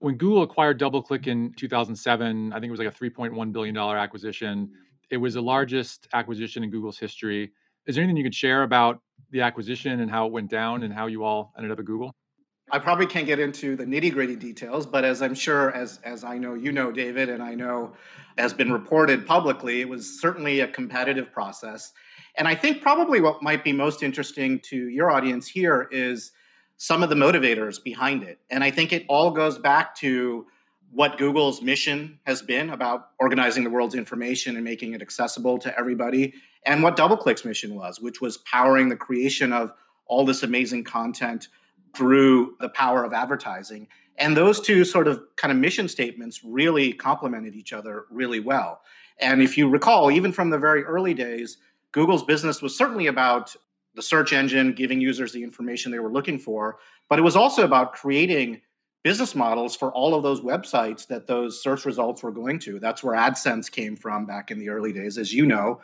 When 0.00 0.16
Google 0.16 0.42
acquired 0.42 0.78
DoubleClick 0.78 1.26
in 1.26 1.52
2007, 1.54 2.52
I 2.52 2.56
think 2.56 2.68
it 2.68 2.70
was 2.70 2.80
like 2.80 2.88
a 2.88 2.96
3.1 2.96 3.52
billion 3.52 3.74
dollar 3.74 3.96
acquisition. 3.96 4.70
It 5.10 5.16
was 5.16 5.34
the 5.34 5.42
largest 5.42 6.08
acquisition 6.12 6.62
in 6.62 6.70
Google's 6.70 6.98
history. 6.98 7.52
Is 7.86 7.94
there 7.94 8.04
anything 8.04 8.16
you 8.16 8.24
could 8.24 8.34
share 8.34 8.62
about 8.62 9.00
the 9.30 9.40
acquisition 9.40 10.00
and 10.00 10.10
how 10.10 10.26
it 10.26 10.32
went 10.32 10.50
down 10.50 10.82
and 10.82 10.92
how 10.92 11.06
you 11.06 11.24
all 11.24 11.52
ended 11.56 11.72
up 11.72 11.78
at 11.78 11.84
Google? 11.84 12.14
I 12.70 12.78
probably 12.78 13.06
can't 13.06 13.26
get 13.26 13.38
into 13.38 13.76
the 13.76 13.84
nitty 13.84 14.12
gritty 14.12 14.36
details, 14.36 14.86
but 14.86 15.04
as 15.04 15.22
I'm 15.22 15.34
sure, 15.34 15.72
as 15.72 16.00
as 16.04 16.24
I 16.24 16.38
know 16.38 16.54
you 16.54 16.72
know, 16.72 16.92
David, 16.92 17.28
and 17.28 17.42
I 17.42 17.54
know 17.54 17.92
has 18.36 18.52
been 18.52 18.72
reported 18.72 19.26
publicly, 19.26 19.80
it 19.80 19.88
was 19.88 20.20
certainly 20.20 20.60
a 20.60 20.68
competitive 20.68 21.32
process. 21.32 21.92
And 22.36 22.46
I 22.46 22.54
think 22.54 22.82
probably 22.82 23.20
what 23.20 23.42
might 23.42 23.64
be 23.64 23.72
most 23.72 24.02
interesting 24.02 24.60
to 24.60 24.88
your 24.88 25.10
audience 25.10 25.48
here 25.48 25.88
is 25.90 26.32
some 26.76 27.02
of 27.02 27.08
the 27.08 27.16
motivators 27.16 27.82
behind 27.82 28.22
it. 28.22 28.38
And 28.50 28.62
I 28.62 28.70
think 28.70 28.92
it 28.92 29.04
all 29.08 29.32
goes 29.32 29.58
back 29.58 29.96
to 29.96 30.46
what 30.92 31.18
Google's 31.18 31.60
mission 31.60 32.18
has 32.24 32.40
been 32.40 32.70
about 32.70 33.10
organizing 33.18 33.64
the 33.64 33.70
world's 33.70 33.94
information 33.94 34.54
and 34.56 34.64
making 34.64 34.94
it 34.94 35.02
accessible 35.02 35.58
to 35.58 35.78
everybody, 35.78 36.34
and 36.64 36.82
what 36.82 36.96
DoubleClick's 36.96 37.44
mission 37.44 37.74
was, 37.74 38.00
which 38.00 38.20
was 38.20 38.38
powering 38.38 38.88
the 38.88 38.96
creation 38.96 39.52
of 39.52 39.72
all 40.06 40.24
this 40.24 40.42
amazing 40.42 40.84
content 40.84 41.48
through 41.94 42.56
the 42.60 42.68
power 42.70 43.04
of 43.04 43.12
advertising. 43.12 43.88
And 44.18 44.36
those 44.36 44.60
two 44.60 44.84
sort 44.84 45.08
of 45.08 45.22
kind 45.36 45.52
of 45.52 45.58
mission 45.58 45.88
statements 45.88 46.42
really 46.44 46.92
complemented 46.92 47.54
each 47.54 47.72
other 47.72 48.06
really 48.10 48.40
well. 48.40 48.80
And 49.20 49.42
if 49.42 49.56
you 49.56 49.68
recall, 49.68 50.10
even 50.10 50.32
from 50.32 50.50
the 50.50 50.58
very 50.58 50.82
early 50.84 51.14
days, 51.14 51.58
Google's 51.92 52.24
business 52.24 52.60
was 52.60 52.76
certainly 52.76 53.06
about 53.06 53.54
the 53.94 54.02
search 54.02 54.32
engine 54.32 54.72
giving 54.72 55.00
users 55.00 55.32
the 55.32 55.42
information 55.42 55.90
they 55.90 55.98
were 55.98 56.12
looking 56.12 56.38
for, 56.38 56.78
but 57.08 57.18
it 57.18 57.22
was 57.22 57.36
also 57.36 57.64
about 57.64 57.94
creating 57.94 58.60
business 59.02 59.34
models 59.34 59.74
for 59.74 59.92
all 59.92 60.14
of 60.14 60.22
those 60.22 60.40
websites 60.40 61.06
that 61.06 61.26
those 61.26 61.62
search 61.62 61.84
results 61.84 62.22
were 62.22 62.30
going 62.30 62.58
to. 62.58 62.78
That's 62.78 63.02
where 63.02 63.16
AdSense 63.16 63.70
came 63.70 63.96
from 63.96 64.26
back 64.26 64.50
in 64.50 64.58
the 64.58 64.68
early 64.68 64.92
days, 64.92 65.18
as 65.18 65.32
you 65.32 65.46
know. 65.46 65.80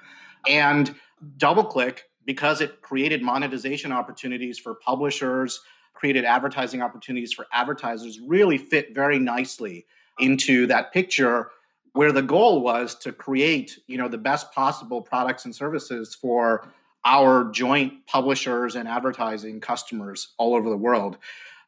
And 0.48 0.94
DoubleClick, 1.38 2.00
because 2.24 2.60
it 2.60 2.82
created 2.82 3.22
monetization 3.22 3.92
opportunities 3.92 4.58
for 4.58 4.74
publishers, 4.74 5.60
created 6.04 6.26
advertising 6.26 6.82
opportunities 6.82 7.32
for 7.32 7.46
advertisers, 7.50 8.20
really 8.20 8.58
fit 8.58 8.94
very 8.94 9.18
nicely 9.18 9.86
into 10.18 10.66
that 10.66 10.92
picture 10.92 11.48
where 11.94 12.12
the 12.12 12.20
goal 12.20 12.60
was 12.60 12.94
to 12.94 13.10
create 13.10 13.78
you 13.86 13.96
know 13.96 14.06
the 14.06 14.18
best 14.18 14.52
possible 14.52 15.00
products 15.00 15.46
and 15.46 15.56
services 15.56 16.14
for 16.14 16.68
our 17.06 17.50
joint 17.52 18.06
publishers 18.06 18.76
and 18.76 18.86
advertising 18.86 19.58
customers 19.58 20.34
all 20.36 20.54
over 20.54 20.68
the 20.68 20.76
world. 20.76 21.16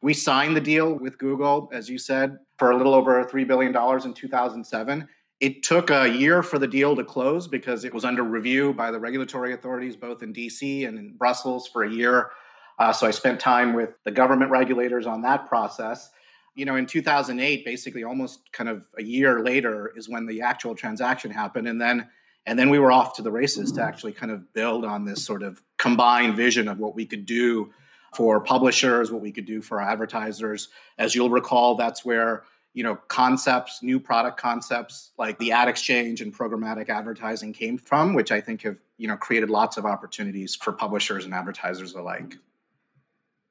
We 0.02 0.12
signed 0.12 0.54
the 0.54 0.60
deal 0.60 0.92
with 0.92 1.16
google 1.16 1.70
as 1.72 1.88
you 1.88 1.96
said 1.96 2.38
for 2.58 2.72
a 2.72 2.76
little 2.76 2.92
over 2.92 3.24
$3 3.24 3.46
billion 3.46 3.74
in 4.04 4.12
2007 4.12 5.08
it 5.40 5.62
took 5.62 5.90
a 5.90 6.08
year 6.08 6.42
for 6.42 6.58
the 6.58 6.68
deal 6.68 6.94
to 6.94 7.04
close 7.04 7.48
because 7.48 7.84
it 7.84 7.94
was 7.94 8.04
under 8.04 8.22
review 8.22 8.74
by 8.74 8.90
the 8.90 9.00
regulatory 9.00 9.54
authorities 9.54 9.96
both 9.96 10.22
in 10.22 10.34
dc 10.34 10.86
and 10.86 10.98
in 10.98 11.14
brussels 11.16 11.66
for 11.66 11.84
a 11.84 11.90
year 11.90 12.32
uh, 12.78 12.92
so 12.92 13.06
i 13.06 13.10
spent 13.10 13.40
time 13.40 13.74
with 13.74 13.90
the 14.04 14.10
government 14.10 14.50
regulators 14.50 15.06
on 15.06 15.22
that 15.22 15.46
process 15.48 16.10
you 16.56 16.64
know, 16.64 16.74
in 16.74 16.86
2008, 16.86 17.64
basically 17.64 18.02
almost 18.02 18.50
kind 18.50 18.68
of 18.68 18.82
a 18.98 19.02
year 19.02 19.40
later 19.40 19.92
is 19.94 20.08
when 20.08 20.26
the 20.26 20.40
actual 20.40 20.74
transaction 20.74 21.30
happened. 21.30 21.68
And 21.68 21.80
then, 21.80 22.08
and 22.46 22.58
then 22.58 22.70
we 22.70 22.78
were 22.78 22.90
off 22.90 23.14
to 23.16 23.22
the 23.22 23.30
races 23.30 23.70
to 23.72 23.82
actually 23.82 24.12
kind 24.12 24.32
of 24.32 24.52
build 24.54 24.84
on 24.84 25.04
this 25.04 25.24
sort 25.24 25.42
of 25.42 25.62
combined 25.76 26.34
vision 26.34 26.66
of 26.66 26.78
what 26.78 26.94
we 26.94 27.04
could 27.04 27.26
do 27.26 27.72
for 28.14 28.40
publishers, 28.40 29.12
what 29.12 29.20
we 29.20 29.30
could 29.30 29.44
do 29.44 29.60
for 29.60 29.82
advertisers. 29.82 30.68
As 30.96 31.14
you'll 31.14 31.30
recall, 31.30 31.74
that's 31.76 32.04
where 32.04 32.44
you 32.72 32.82
know 32.82 32.96
concepts 33.08 33.82
new 33.82 33.98
product 33.98 34.38
concepts 34.38 35.12
like 35.18 35.38
the 35.38 35.52
ad 35.52 35.66
exchange 35.66 36.20
and 36.20 36.36
programmatic 36.36 36.90
advertising 36.90 37.54
came 37.54 37.78
from 37.78 38.12
which 38.12 38.30
i 38.30 38.38
think 38.38 38.60
have 38.60 38.76
you 38.98 39.08
know 39.08 39.16
created 39.16 39.48
lots 39.48 39.78
of 39.78 39.86
opportunities 39.86 40.54
for 40.54 40.74
publishers 40.74 41.24
and 41.24 41.32
advertisers 41.32 41.94
alike 41.94 42.36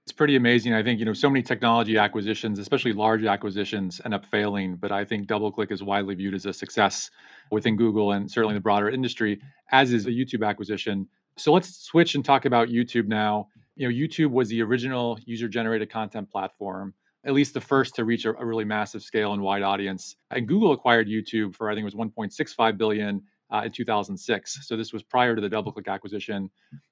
it's 0.05 0.13
pretty 0.13 0.35
amazing. 0.35 0.73
I 0.73 0.83
think, 0.83 0.99
you 0.99 1.05
know, 1.05 1.13
so 1.13 1.29
many 1.31 1.41
technology 1.41 1.97
acquisitions, 1.97 2.59
especially 2.59 2.93
large 2.93 3.25
acquisitions, 3.25 3.99
end 4.05 4.13
up 4.13 4.23
failing. 4.25 4.75
But 4.75 4.91
I 4.91 5.03
think 5.03 5.27
DoubleClick 5.27 5.71
is 5.71 5.81
widely 5.81 6.13
viewed 6.13 6.35
as 6.35 6.45
a 6.45 6.53
success 6.53 7.09
within 7.49 7.75
Google 7.75 8.11
and 8.11 8.29
certainly 8.29 8.53
the 8.53 8.61
broader 8.61 8.89
industry, 8.89 9.41
as 9.71 9.93
is 9.93 10.03
the 10.03 10.11
YouTube 10.11 10.47
acquisition. 10.47 11.07
So 11.37 11.51
let's 11.53 11.75
switch 11.77 12.13
and 12.13 12.23
talk 12.23 12.45
about 12.45 12.67
YouTube 12.67 13.07
now. 13.07 13.47
You 13.75 13.89
know, 13.89 13.95
YouTube 13.95 14.29
was 14.29 14.47
the 14.49 14.61
original 14.61 15.17
user 15.25 15.47
generated 15.47 15.89
content 15.89 16.29
platform. 16.29 16.93
at 17.25 17.33
least 17.33 17.55
the 17.55 17.61
first 17.61 17.95
to 17.95 18.05
reach 18.05 18.25
a, 18.25 18.33
a 18.37 18.45
really 18.45 18.63
massive 18.65 19.01
scale 19.01 19.33
and 19.33 19.41
wide 19.41 19.63
audience. 19.63 20.15
And 20.29 20.47
Google 20.47 20.71
acquired 20.71 21.07
YouTube 21.07 21.55
for 21.55 21.69
I 21.69 21.73
think 21.73 21.81
it 21.81 21.95
was 21.95 21.95
1.65 21.95 22.77
billion 22.77 23.23
uh, 23.55 23.63
in 23.63 23.71
2006. 23.71 24.67
So 24.67 24.75
this 24.75 24.91
was 24.91 25.03
prior 25.03 25.35
to 25.35 25.41
the 25.41 25.49
DoubleClick 25.49 25.87
acquisition. 25.87 26.49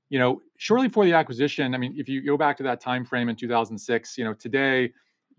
You 0.09 0.19
know, 0.19 0.41
shortly 0.57 0.87
before 0.87 1.05
the 1.05 1.13
acquisition, 1.13 1.73
I 1.73 1.77
mean, 1.77 1.93
if 1.97 2.07
you 2.07 2.21
go 2.21 2.37
back 2.37 2.57
to 2.57 2.63
that 2.63 2.79
time 2.79 3.05
frame 3.05 3.29
in 3.29 3.35
2006, 3.35 4.17
you 4.17 4.23
know, 4.23 4.33
today 4.33 4.91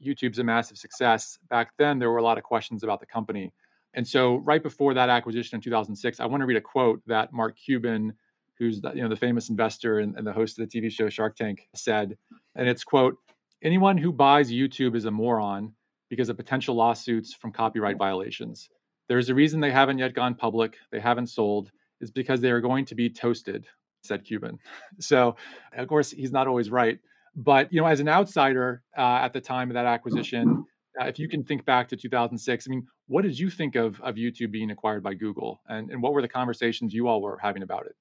YouTube's 0.04 0.38
a 0.38 0.44
massive 0.44 0.76
success. 0.76 1.38
Back 1.48 1.70
then, 1.78 1.98
there 1.98 2.10
were 2.10 2.18
a 2.18 2.22
lot 2.22 2.38
of 2.38 2.44
questions 2.44 2.82
about 2.82 3.00
the 3.00 3.06
company. 3.06 3.52
And 3.94 4.06
so, 4.06 4.36
right 4.36 4.62
before 4.62 4.92
that 4.94 5.08
acquisition 5.08 5.56
in 5.56 5.60
2006, 5.60 6.20
I 6.20 6.26
want 6.26 6.40
to 6.40 6.46
read 6.46 6.56
a 6.56 6.60
quote 6.60 7.00
that 7.06 7.32
Mark 7.32 7.56
Cuban, 7.56 8.12
who's 8.58 8.80
the, 8.80 8.92
you 8.92 9.02
know 9.02 9.08
the 9.08 9.16
famous 9.16 9.48
investor 9.50 10.00
and, 10.00 10.16
and 10.16 10.26
the 10.26 10.32
host 10.32 10.58
of 10.58 10.68
the 10.68 10.80
TV 10.80 10.90
show 10.90 11.08
Shark 11.08 11.36
Tank, 11.36 11.68
said, 11.76 12.16
and 12.56 12.68
it's 12.68 12.82
quote: 12.82 13.16
"Anyone 13.62 13.96
who 13.96 14.12
buys 14.12 14.50
YouTube 14.50 14.96
is 14.96 15.04
a 15.04 15.12
moron 15.12 15.72
because 16.10 16.28
of 16.28 16.36
potential 16.36 16.74
lawsuits 16.74 17.34
from 17.34 17.52
copyright 17.52 17.96
violations. 17.96 18.68
There's 19.08 19.28
a 19.28 19.34
reason 19.34 19.60
they 19.60 19.70
haven't 19.70 19.98
yet 19.98 20.14
gone 20.14 20.34
public. 20.34 20.76
They 20.90 21.00
haven't 21.00 21.28
sold. 21.28 21.70
Is 22.00 22.10
because 22.10 22.40
they 22.40 22.50
are 22.50 22.60
going 22.60 22.84
to 22.86 22.94
be 22.94 23.08
toasted," 23.08 23.66
said 24.02 24.24
Cuban. 24.24 24.58
So, 24.98 25.36
of 25.76 25.88
course, 25.88 26.10
he's 26.10 26.32
not 26.32 26.46
always 26.46 26.70
right. 26.70 26.98
But 27.36 27.72
you 27.72 27.80
know, 27.80 27.86
as 27.86 28.00
an 28.00 28.08
outsider 28.08 28.82
uh, 28.96 29.18
at 29.22 29.32
the 29.32 29.40
time 29.40 29.70
of 29.70 29.74
that 29.74 29.86
acquisition, 29.86 30.64
uh, 31.00 31.06
if 31.06 31.18
you 31.18 31.28
can 31.28 31.42
think 31.42 31.64
back 31.64 31.88
to 31.88 31.96
2006, 31.96 32.66
I 32.66 32.70
mean, 32.70 32.86
what 33.06 33.22
did 33.22 33.38
you 33.38 33.50
think 33.50 33.74
of 33.74 34.00
of 34.00 34.16
YouTube 34.16 34.50
being 34.50 34.70
acquired 34.70 35.02
by 35.02 35.14
Google, 35.14 35.60
and 35.68 35.90
and 35.90 36.02
what 36.02 36.12
were 36.12 36.22
the 36.22 36.28
conversations 36.28 36.92
you 36.92 37.08
all 37.08 37.22
were 37.22 37.38
having 37.38 37.62
about 37.62 37.86
it? 37.86 37.96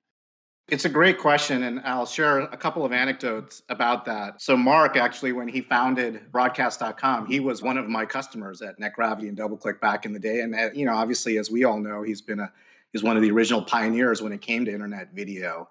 It's 0.69 0.85
a 0.85 0.89
great 0.89 1.17
question, 1.17 1.63
and 1.63 1.81
I'll 1.83 2.05
share 2.05 2.39
a 2.39 2.55
couple 2.55 2.85
of 2.85 2.93
anecdotes 2.93 3.63
about 3.67 4.05
that. 4.05 4.41
So, 4.41 4.55
Mark 4.55 4.95
actually, 4.95 5.33
when 5.33 5.49
he 5.49 5.59
founded 5.59 6.31
Broadcast.com, 6.31 7.27
he 7.27 7.41
was 7.41 7.61
one 7.61 7.77
of 7.77 7.89
my 7.89 8.05
customers 8.05 8.61
at 8.61 8.79
NetGravity 8.79 9.27
and 9.27 9.37
DoubleClick 9.37 9.81
back 9.81 10.05
in 10.05 10.13
the 10.13 10.19
day, 10.19 10.39
and 10.39 10.55
uh, 10.55 10.69
you 10.73 10.85
know, 10.85 10.93
obviously, 10.93 11.37
as 11.37 11.51
we 11.51 11.65
all 11.65 11.79
know, 11.79 12.01
he's 12.01 12.21
been 12.21 12.39
a 12.39 12.49
he's 12.93 13.03
one 13.03 13.17
of 13.17 13.21
the 13.21 13.29
original 13.29 13.61
pioneers 13.61 14.21
when 14.21 14.31
it 14.31 14.41
came 14.41 14.63
to 14.63 14.71
internet 14.71 15.13
video. 15.13 15.67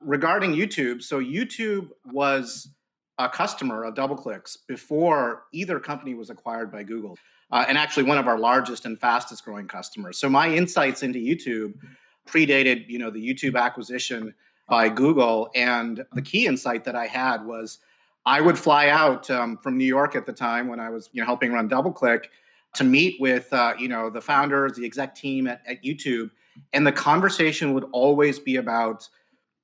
Regarding 0.00 0.52
YouTube, 0.52 1.04
so 1.04 1.20
YouTube 1.20 1.90
was 2.04 2.68
a 3.18 3.28
customer 3.28 3.84
of 3.84 3.94
DoubleClicks 3.94 4.56
before 4.66 5.44
either 5.52 5.78
company 5.78 6.14
was 6.14 6.30
acquired 6.30 6.72
by 6.72 6.82
Google, 6.82 7.16
uh, 7.52 7.64
and 7.68 7.78
actually 7.78 8.02
one 8.02 8.18
of 8.18 8.26
our 8.26 8.40
largest 8.40 8.86
and 8.86 8.98
fastest 9.00 9.44
growing 9.44 9.68
customers. 9.68 10.18
So 10.18 10.28
my 10.28 10.52
insights 10.52 11.04
into 11.04 11.20
YouTube 11.20 11.74
predated, 12.28 12.88
you 12.88 12.98
know, 12.98 13.10
the 13.10 13.20
YouTube 13.20 13.58
acquisition 13.58 14.34
by 14.68 14.88
Google, 14.88 15.50
and 15.54 16.04
the 16.12 16.22
key 16.22 16.46
insight 16.46 16.84
that 16.84 16.96
I 16.96 17.06
had 17.06 17.44
was 17.44 17.78
I 18.24 18.40
would 18.40 18.58
fly 18.58 18.88
out 18.88 19.28
um, 19.30 19.58
from 19.58 19.76
New 19.76 19.84
York 19.84 20.14
at 20.14 20.26
the 20.26 20.32
time 20.32 20.68
when 20.68 20.80
I 20.80 20.88
was, 20.90 21.10
you 21.12 21.20
know, 21.20 21.26
helping 21.26 21.52
run 21.52 21.68
DoubleClick 21.68 22.24
to 22.74 22.84
meet 22.84 23.20
with, 23.20 23.52
uh, 23.52 23.74
you 23.78 23.88
know, 23.88 24.08
the 24.08 24.20
founders, 24.20 24.74
the 24.74 24.86
exec 24.86 25.14
team 25.14 25.46
at, 25.46 25.62
at 25.66 25.82
YouTube, 25.82 26.30
and 26.72 26.86
the 26.86 26.92
conversation 26.92 27.74
would 27.74 27.84
always 27.92 28.38
be 28.38 28.56
about, 28.56 29.08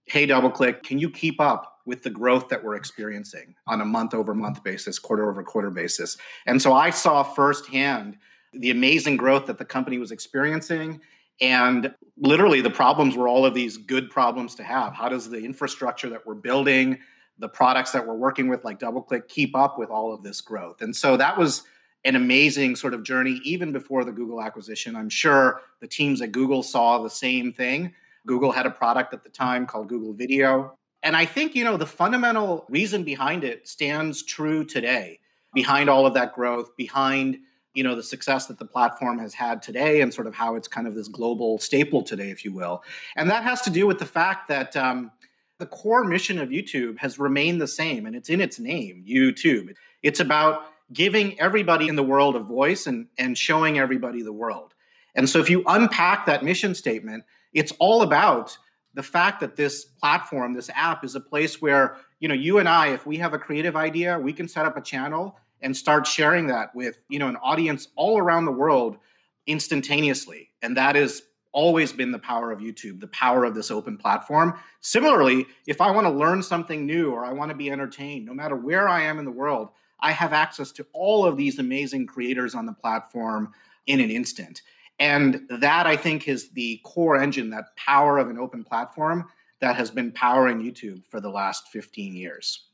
"Hey, 0.06 0.26
DoubleClick, 0.26 0.82
can 0.82 0.98
you 0.98 1.08
keep 1.08 1.40
up 1.40 1.78
with 1.88 2.02
the 2.02 2.10
growth 2.10 2.50
that 2.50 2.62
we're 2.62 2.74
experiencing 2.74 3.54
on 3.66 3.80
a 3.80 3.84
month 3.84 4.12
over 4.12 4.34
month 4.34 4.62
basis, 4.62 4.98
quarter 4.98 5.28
over 5.28 5.42
quarter 5.42 5.70
basis. 5.70 6.18
And 6.46 6.60
so 6.60 6.74
I 6.74 6.90
saw 6.90 7.22
firsthand 7.22 8.18
the 8.52 8.70
amazing 8.70 9.16
growth 9.16 9.46
that 9.46 9.56
the 9.56 9.64
company 9.64 9.96
was 9.96 10.12
experiencing. 10.12 11.00
And 11.40 11.94
literally, 12.16 12.60
the 12.60 12.70
problems 12.70 13.16
were 13.16 13.28
all 13.28 13.46
of 13.46 13.54
these 13.54 13.76
good 13.76 14.10
problems 14.10 14.54
to 14.56 14.64
have. 14.64 14.94
How 14.94 15.08
does 15.08 15.30
the 15.30 15.38
infrastructure 15.38 16.08
that 16.10 16.26
we're 16.26 16.34
building, 16.34 16.98
the 17.38 17.48
products 17.48 17.92
that 17.92 18.06
we're 18.06 18.14
working 18.14 18.48
with, 18.48 18.64
like 18.64 18.80
DoubleClick, 18.80 19.28
keep 19.28 19.54
up 19.54 19.78
with 19.78 19.90
all 19.90 20.12
of 20.12 20.22
this 20.22 20.40
growth? 20.40 20.82
And 20.82 20.94
so 20.94 21.16
that 21.16 21.38
was 21.38 21.62
an 22.04 22.16
amazing 22.16 22.76
sort 22.76 22.94
of 22.94 23.02
journey, 23.02 23.40
even 23.44 23.72
before 23.72 24.04
the 24.04 24.12
Google 24.12 24.40
acquisition. 24.42 24.96
I'm 24.96 25.08
sure 25.08 25.62
the 25.80 25.86
teams 25.86 26.20
at 26.22 26.32
Google 26.32 26.62
saw 26.62 27.02
the 27.02 27.10
same 27.10 27.52
thing. 27.52 27.92
Google 28.26 28.52
had 28.52 28.66
a 28.66 28.70
product 28.70 29.14
at 29.14 29.22
the 29.22 29.30
time 29.30 29.66
called 29.66 29.88
Google 29.88 30.12
Video. 30.12 30.76
And 31.02 31.16
I 31.16 31.24
think, 31.24 31.54
you 31.54 31.64
know, 31.64 31.76
the 31.76 31.86
fundamental 31.86 32.66
reason 32.68 33.04
behind 33.04 33.44
it 33.44 33.68
stands 33.68 34.22
true 34.22 34.64
today, 34.64 35.20
behind 35.54 35.88
all 35.88 36.06
of 36.06 36.14
that 36.14 36.34
growth, 36.34 36.76
behind, 36.76 37.38
you 37.78 37.84
know, 37.84 37.94
the 37.94 38.02
success 38.02 38.46
that 38.46 38.58
the 38.58 38.64
platform 38.64 39.20
has 39.20 39.32
had 39.32 39.62
today 39.62 40.00
and 40.00 40.12
sort 40.12 40.26
of 40.26 40.34
how 40.34 40.56
it's 40.56 40.66
kind 40.66 40.88
of 40.88 40.96
this 40.96 41.06
global 41.06 41.60
staple 41.60 42.02
today, 42.02 42.28
if 42.28 42.44
you 42.44 42.52
will. 42.52 42.82
And 43.14 43.30
that 43.30 43.44
has 43.44 43.60
to 43.62 43.70
do 43.70 43.86
with 43.86 44.00
the 44.00 44.04
fact 44.04 44.48
that 44.48 44.76
um, 44.76 45.12
the 45.58 45.66
core 45.66 46.02
mission 46.02 46.40
of 46.40 46.48
YouTube 46.48 46.98
has 46.98 47.20
remained 47.20 47.60
the 47.60 47.68
same, 47.68 48.04
and 48.04 48.16
it's 48.16 48.30
in 48.30 48.40
its 48.40 48.58
name, 48.58 49.04
YouTube. 49.08 49.74
It's 50.02 50.18
about 50.18 50.62
giving 50.92 51.38
everybody 51.38 51.86
in 51.86 51.94
the 51.94 52.02
world 52.02 52.34
a 52.34 52.40
voice 52.40 52.88
and, 52.88 53.06
and 53.16 53.38
showing 53.38 53.78
everybody 53.78 54.22
the 54.22 54.32
world. 54.32 54.74
And 55.14 55.28
so 55.28 55.38
if 55.38 55.48
you 55.48 55.62
unpack 55.68 56.26
that 56.26 56.42
mission 56.42 56.74
statement, 56.74 57.22
it's 57.52 57.72
all 57.78 58.02
about 58.02 58.58
the 58.94 59.04
fact 59.04 59.38
that 59.38 59.54
this 59.54 59.84
platform, 59.84 60.52
this 60.52 60.68
app 60.74 61.04
is 61.04 61.14
a 61.14 61.20
place 61.20 61.62
where, 61.62 61.96
you 62.18 62.26
know, 62.26 62.34
you 62.34 62.58
and 62.58 62.68
I, 62.68 62.88
if 62.88 63.06
we 63.06 63.18
have 63.18 63.34
a 63.34 63.38
creative 63.38 63.76
idea, 63.76 64.18
we 64.18 64.32
can 64.32 64.48
set 64.48 64.66
up 64.66 64.76
a 64.76 64.82
channel 64.82 65.38
and 65.62 65.76
start 65.76 66.06
sharing 66.06 66.46
that 66.48 66.74
with, 66.74 66.98
you 67.08 67.18
know, 67.18 67.28
an 67.28 67.36
audience 67.36 67.88
all 67.96 68.18
around 68.18 68.44
the 68.44 68.52
world 68.52 68.98
instantaneously. 69.46 70.50
And 70.62 70.76
that 70.76 70.96
is 70.96 71.22
always 71.52 71.92
been 71.92 72.12
the 72.12 72.18
power 72.18 72.52
of 72.52 72.60
YouTube, 72.60 73.00
the 73.00 73.08
power 73.08 73.44
of 73.44 73.54
this 73.54 73.70
open 73.70 73.96
platform. 73.96 74.58
Similarly, 74.80 75.46
if 75.66 75.80
I 75.80 75.90
want 75.90 76.06
to 76.06 76.12
learn 76.12 76.42
something 76.42 76.86
new 76.86 77.10
or 77.10 77.24
I 77.24 77.32
want 77.32 77.50
to 77.50 77.56
be 77.56 77.70
entertained, 77.70 78.26
no 78.26 78.34
matter 78.34 78.54
where 78.54 78.88
I 78.88 79.02
am 79.02 79.18
in 79.18 79.24
the 79.24 79.30
world, 79.30 79.70
I 80.00 80.12
have 80.12 80.32
access 80.32 80.70
to 80.72 80.86
all 80.92 81.24
of 81.24 81.36
these 81.36 81.58
amazing 81.58 82.06
creators 82.06 82.54
on 82.54 82.66
the 82.66 82.72
platform 82.72 83.52
in 83.86 84.00
an 84.00 84.10
instant. 84.10 84.62
And 85.00 85.42
that 85.48 85.86
I 85.86 85.96
think 85.96 86.28
is 86.28 86.50
the 86.50 86.80
core 86.84 87.16
engine, 87.16 87.50
that 87.50 87.76
power 87.76 88.18
of 88.18 88.30
an 88.30 88.38
open 88.38 88.64
platform 88.64 89.26
that 89.60 89.76
has 89.76 89.90
been 89.90 90.12
powering 90.12 90.60
YouTube 90.60 91.02
for 91.08 91.20
the 91.20 91.30
last 91.30 91.68
15 91.68 92.14
years. 92.14 92.67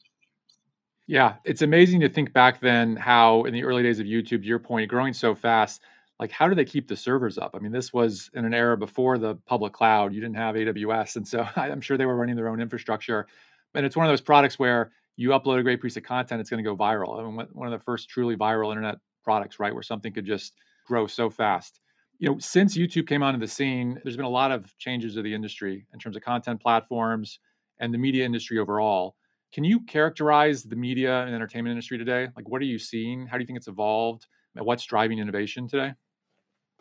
Yeah, 1.06 1.34
it's 1.44 1.62
amazing 1.62 2.00
to 2.00 2.08
think 2.08 2.32
back 2.32 2.60
then 2.60 2.96
how 2.96 3.44
in 3.44 3.52
the 3.52 3.62
early 3.64 3.82
days 3.82 4.00
of 4.00 4.06
YouTube, 4.06 4.44
your 4.44 4.58
point, 4.58 4.88
growing 4.88 5.12
so 5.12 5.34
fast, 5.34 5.82
like 6.18 6.30
how 6.30 6.48
do 6.48 6.54
they 6.54 6.64
keep 6.64 6.88
the 6.88 6.96
servers 6.96 7.36
up? 7.36 7.54
I 7.54 7.58
mean, 7.58 7.72
this 7.72 7.92
was 7.92 8.30
in 8.34 8.44
an 8.46 8.54
era 8.54 8.76
before 8.76 9.18
the 9.18 9.34
public 9.46 9.72
cloud. 9.74 10.14
You 10.14 10.20
didn't 10.20 10.36
have 10.36 10.56
AWS. 10.56 11.16
And 11.16 11.28
so 11.28 11.46
I'm 11.56 11.80
sure 11.80 11.98
they 11.98 12.06
were 12.06 12.16
running 12.16 12.36
their 12.36 12.48
own 12.48 12.60
infrastructure. 12.60 13.26
And 13.74 13.84
it's 13.84 13.96
one 13.96 14.06
of 14.06 14.10
those 14.12 14.20
products 14.22 14.58
where 14.58 14.92
you 15.16 15.30
upload 15.30 15.58
a 15.58 15.62
great 15.62 15.82
piece 15.82 15.96
of 15.96 16.02
content, 16.04 16.40
it's 16.40 16.50
going 16.50 16.62
to 16.62 16.68
go 16.68 16.76
viral. 16.76 17.18
I 17.20 17.22
mean, 17.22 17.46
one 17.52 17.72
of 17.72 17.78
the 17.78 17.84
first 17.84 18.08
truly 18.08 18.36
viral 18.36 18.70
internet 18.70 18.96
products, 19.22 19.60
right? 19.60 19.74
Where 19.74 19.82
something 19.82 20.12
could 20.12 20.26
just 20.26 20.54
grow 20.86 21.06
so 21.06 21.28
fast 21.30 21.80
you 22.20 22.30
know, 22.30 22.38
since 22.38 22.76
YouTube 22.76 23.08
came 23.08 23.24
onto 23.24 23.40
the 23.40 23.48
scene, 23.48 24.00
there's 24.04 24.16
been 24.16 24.24
a 24.24 24.28
lot 24.30 24.52
of 24.52 24.72
changes 24.78 25.14
to 25.14 25.22
the 25.22 25.34
industry 25.34 25.84
in 25.92 25.98
terms 25.98 26.14
of 26.14 26.22
content 26.22 26.60
platforms 26.60 27.40
and 27.80 27.92
the 27.92 27.98
media 27.98 28.24
industry 28.24 28.56
overall. 28.58 29.16
Can 29.54 29.62
you 29.62 29.80
characterize 29.80 30.64
the 30.64 30.74
media 30.74 31.22
and 31.22 31.32
entertainment 31.32 31.70
industry 31.70 31.96
today? 31.96 32.26
Like, 32.34 32.48
what 32.48 32.60
are 32.60 32.64
you 32.64 32.80
seeing? 32.80 33.28
How 33.28 33.36
do 33.36 33.42
you 33.42 33.46
think 33.46 33.56
it's 33.56 33.68
evolved? 33.68 34.26
What's 34.54 34.84
driving 34.84 35.20
innovation 35.20 35.68
today? 35.68 35.94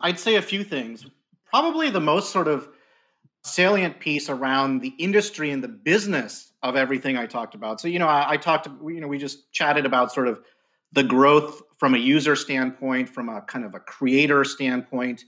I'd 0.00 0.18
say 0.18 0.34
a 0.34 0.42
few 0.42 0.64
things. 0.64 1.06
Probably 1.48 1.90
the 1.90 2.00
most 2.00 2.32
sort 2.32 2.48
of 2.48 2.68
salient 3.44 4.00
piece 4.00 4.28
around 4.28 4.80
the 4.80 4.92
industry 4.98 5.52
and 5.52 5.62
the 5.62 5.68
business 5.68 6.52
of 6.64 6.74
everything 6.74 7.16
I 7.16 7.26
talked 7.26 7.54
about. 7.54 7.80
So, 7.80 7.86
you 7.86 8.00
know, 8.00 8.08
I, 8.08 8.32
I 8.32 8.36
talked, 8.38 8.66
you 8.66 9.00
know, 9.00 9.06
we 9.06 9.18
just 9.18 9.52
chatted 9.52 9.86
about 9.86 10.10
sort 10.10 10.26
of 10.26 10.40
the 10.92 11.04
growth 11.04 11.62
from 11.78 11.94
a 11.94 11.98
user 11.98 12.34
standpoint, 12.34 13.08
from 13.08 13.28
a 13.28 13.40
kind 13.42 13.64
of 13.64 13.76
a 13.76 13.80
creator 13.80 14.42
standpoint. 14.42 15.24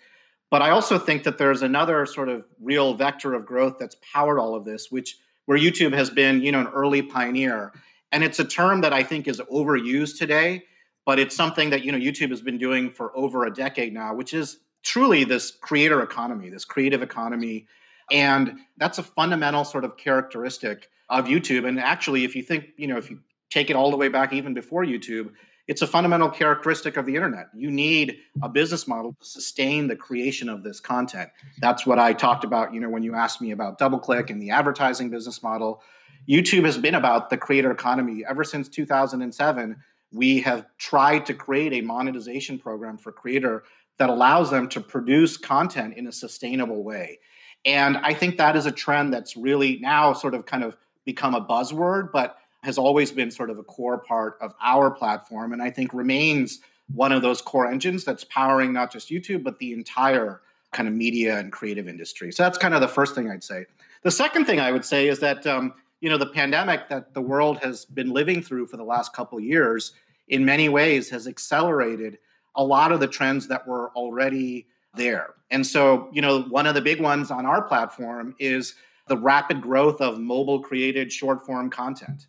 But 0.50 0.62
I 0.62 0.70
also 0.70 0.98
think 0.98 1.22
that 1.22 1.38
there's 1.38 1.62
another 1.62 2.06
sort 2.06 2.28
of 2.28 2.44
real 2.60 2.94
vector 2.94 3.34
of 3.34 3.46
growth 3.46 3.76
that's 3.78 3.96
powered 4.12 4.40
all 4.40 4.56
of 4.56 4.64
this, 4.64 4.90
which 4.90 5.16
where 5.46 5.58
YouTube 5.58 5.94
has 5.94 6.10
been, 6.10 6.42
you 6.42 6.52
know, 6.52 6.60
an 6.60 6.68
early 6.68 7.02
pioneer. 7.02 7.72
And 8.12 8.22
it's 8.22 8.38
a 8.38 8.44
term 8.44 8.82
that 8.82 8.92
I 8.92 9.02
think 9.02 9.26
is 9.26 9.40
overused 9.40 10.18
today, 10.18 10.64
but 11.04 11.18
it's 11.18 11.34
something 11.34 11.70
that, 11.70 11.84
you 11.84 11.92
know, 11.92 11.98
YouTube 11.98 12.30
has 12.30 12.42
been 12.42 12.58
doing 12.58 12.90
for 12.90 13.16
over 13.16 13.46
a 13.46 13.52
decade 13.52 13.92
now, 13.92 14.14
which 14.14 14.34
is 14.34 14.58
truly 14.82 15.24
this 15.24 15.50
creator 15.50 16.02
economy, 16.02 16.50
this 16.50 16.64
creative 16.64 17.02
economy. 17.02 17.66
And 18.10 18.58
that's 18.76 18.98
a 18.98 19.02
fundamental 19.02 19.64
sort 19.64 19.84
of 19.84 19.96
characteristic 19.96 20.88
of 21.08 21.26
YouTube. 21.26 21.66
And 21.66 21.80
actually, 21.80 22.24
if 22.24 22.36
you 22.36 22.42
think, 22.42 22.66
you 22.76 22.86
know, 22.86 22.96
if 22.96 23.10
you 23.10 23.20
take 23.50 23.70
it 23.70 23.76
all 23.76 23.90
the 23.90 23.96
way 23.96 24.08
back 24.08 24.32
even 24.32 24.54
before 24.54 24.84
YouTube, 24.84 25.32
it's 25.68 25.82
a 25.82 25.86
fundamental 25.86 26.30
characteristic 26.30 26.96
of 26.96 27.06
the 27.06 27.16
internet. 27.16 27.48
You 27.54 27.70
need 27.70 28.18
a 28.42 28.48
business 28.48 28.86
model 28.86 29.16
to 29.20 29.26
sustain 29.26 29.88
the 29.88 29.96
creation 29.96 30.48
of 30.48 30.62
this 30.62 30.78
content. 30.78 31.30
That's 31.58 31.84
what 31.84 31.98
I 31.98 32.12
talked 32.12 32.44
about, 32.44 32.72
you 32.72 32.80
know, 32.80 32.88
when 32.88 33.02
you 33.02 33.14
asked 33.14 33.40
me 33.40 33.50
about 33.50 33.78
DoubleClick 33.78 34.30
and 34.30 34.40
the 34.40 34.50
advertising 34.50 35.10
business 35.10 35.42
model. 35.42 35.82
YouTube 36.28 36.64
has 36.64 36.78
been 36.78 36.94
about 36.94 37.30
the 37.30 37.36
creator 37.36 37.70
economy 37.70 38.24
ever 38.28 38.44
since 38.44 38.68
2007. 38.68 39.76
We 40.12 40.40
have 40.40 40.66
tried 40.78 41.26
to 41.26 41.34
create 41.34 41.72
a 41.72 41.80
monetization 41.80 42.58
program 42.58 42.96
for 42.96 43.10
creator 43.10 43.64
that 43.98 44.08
allows 44.08 44.50
them 44.50 44.68
to 44.68 44.80
produce 44.80 45.36
content 45.36 45.94
in 45.96 46.06
a 46.06 46.12
sustainable 46.12 46.84
way. 46.84 47.18
And 47.64 47.96
I 47.98 48.14
think 48.14 48.36
that 48.36 48.54
is 48.54 48.66
a 48.66 48.72
trend 48.72 49.12
that's 49.12 49.36
really 49.36 49.78
now 49.80 50.12
sort 50.12 50.34
of 50.34 50.46
kind 50.46 50.62
of 50.62 50.76
become 51.04 51.34
a 51.34 51.44
buzzword, 51.44 52.12
but 52.12 52.36
has 52.66 52.78
always 52.78 53.12
been 53.12 53.30
sort 53.30 53.48
of 53.48 53.58
a 53.58 53.62
core 53.62 53.96
part 53.96 54.36
of 54.40 54.52
our 54.60 54.90
platform 54.90 55.52
and 55.52 55.62
I 55.62 55.70
think 55.70 55.94
remains 55.94 56.58
one 56.92 57.12
of 57.12 57.22
those 57.22 57.40
core 57.40 57.70
engines 57.70 58.04
that's 58.04 58.24
powering 58.24 58.72
not 58.72 58.92
just 58.92 59.08
YouTube, 59.08 59.44
but 59.44 59.60
the 59.60 59.72
entire 59.72 60.40
kind 60.72 60.88
of 60.88 60.94
media 60.94 61.38
and 61.38 61.52
creative 61.52 61.86
industry. 61.86 62.32
So 62.32 62.42
that's 62.42 62.58
kind 62.58 62.74
of 62.74 62.80
the 62.80 62.88
first 62.88 63.14
thing 63.14 63.30
I'd 63.30 63.44
say. 63.44 63.66
The 64.02 64.10
second 64.10 64.46
thing 64.46 64.58
I 64.58 64.72
would 64.72 64.84
say 64.84 65.06
is 65.06 65.20
that 65.20 65.46
um, 65.46 65.74
you 66.00 66.10
know 66.10 66.18
the 66.18 66.26
pandemic 66.26 66.88
that 66.88 67.14
the 67.14 67.20
world 67.20 67.58
has 67.58 67.84
been 67.84 68.10
living 68.10 68.42
through 68.42 68.66
for 68.66 68.76
the 68.76 68.84
last 68.84 69.12
couple 69.12 69.38
years, 69.38 69.92
in 70.26 70.44
many 70.44 70.68
ways, 70.68 71.08
has 71.10 71.28
accelerated 71.28 72.18
a 72.56 72.64
lot 72.64 72.90
of 72.90 72.98
the 72.98 73.06
trends 73.06 73.46
that 73.46 73.66
were 73.66 73.90
already 73.90 74.66
there. 74.94 75.34
And 75.52 75.64
so 75.64 76.08
you 76.12 76.20
know 76.20 76.42
one 76.42 76.66
of 76.66 76.74
the 76.74 76.82
big 76.82 77.00
ones 77.00 77.30
on 77.30 77.46
our 77.46 77.62
platform 77.62 78.34
is 78.40 78.74
the 79.06 79.16
rapid 79.16 79.62
growth 79.62 80.00
of 80.00 80.18
mobile 80.18 80.60
created 80.60 81.12
short 81.12 81.46
form 81.46 81.70
content. 81.70 82.26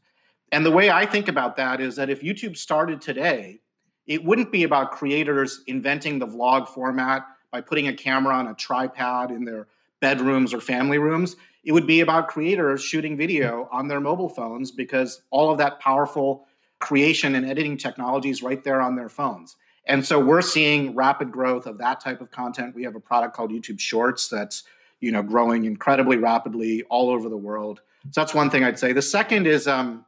And 0.51 0.65
the 0.65 0.71
way 0.71 0.89
I 0.89 1.05
think 1.05 1.27
about 1.27 1.55
that 1.57 1.81
is 1.81 1.95
that 1.97 2.09
if 2.09 2.21
YouTube 2.21 2.57
started 2.57 3.01
today, 3.01 3.59
it 4.05 4.23
wouldn't 4.23 4.51
be 4.51 4.63
about 4.63 4.91
creators 4.91 5.61
inventing 5.67 6.19
the 6.19 6.27
vlog 6.27 6.67
format 6.67 7.25
by 7.51 7.61
putting 7.61 7.87
a 7.89 7.93
camera 7.93 8.33
on 8.33 8.47
a 8.47 8.53
tripod 8.53 9.31
in 9.31 9.43
their 9.43 9.67
bedrooms 9.99 10.53
or 10.53 10.61
family 10.61 10.97
rooms. 10.97 11.35
It 11.63 11.73
would 11.73 11.87
be 11.87 11.99
about 11.99 12.29
creators 12.29 12.81
shooting 12.81 13.17
video 13.17 13.67
on 13.71 13.87
their 13.87 13.99
mobile 13.99 14.29
phones 14.29 14.71
because 14.71 15.21
all 15.31 15.51
of 15.51 15.57
that 15.57 15.79
powerful 15.79 16.47
creation 16.79 17.35
and 17.35 17.49
editing 17.49 17.77
technology 17.77 18.29
is 18.29 18.41
right 18.41 18.63
there 18.63 18.79
on 18.79 18.95
their 18.95 19.09
phones. 19.09 19.57
And 19.85 20.05
so 20.05 20.19
we're 20.19 20.41
seeing 20.41 20.95
rapid 20.95 21.31
growth 21.31 21.65
of 21.65 21.77
that 21.79 21.99
type 21.99 22.21
of 22.21 22.29
content. 22.31 22.75
We 22.75 22.83
have 22.83 22.95
a 22.95 22.99
product 22.99 23.35
called 23.35 23.51
YouTube 23.51 23.79
Shorts 23.79 24.27
that's 24.27 24.63
you 24.99 25.11
know 25.11 25.21
growing 25.21 25.65
incredibly 25.65 26.17
rapidly 26.17 26.83
all 26.83 27.09
over 27.09 27.29
the 27.29 27.37
world. 27.37 27.81
So 28.11 28.21
that's 28.21 28.33
one 28.33 28.49
thing 28.49 28.63
I'd 28.63 28.79
say. 28.79 28.93
The 28.93 29.01
second 29.01 29.47
is 29.47 29.67
um, 29.67 30.05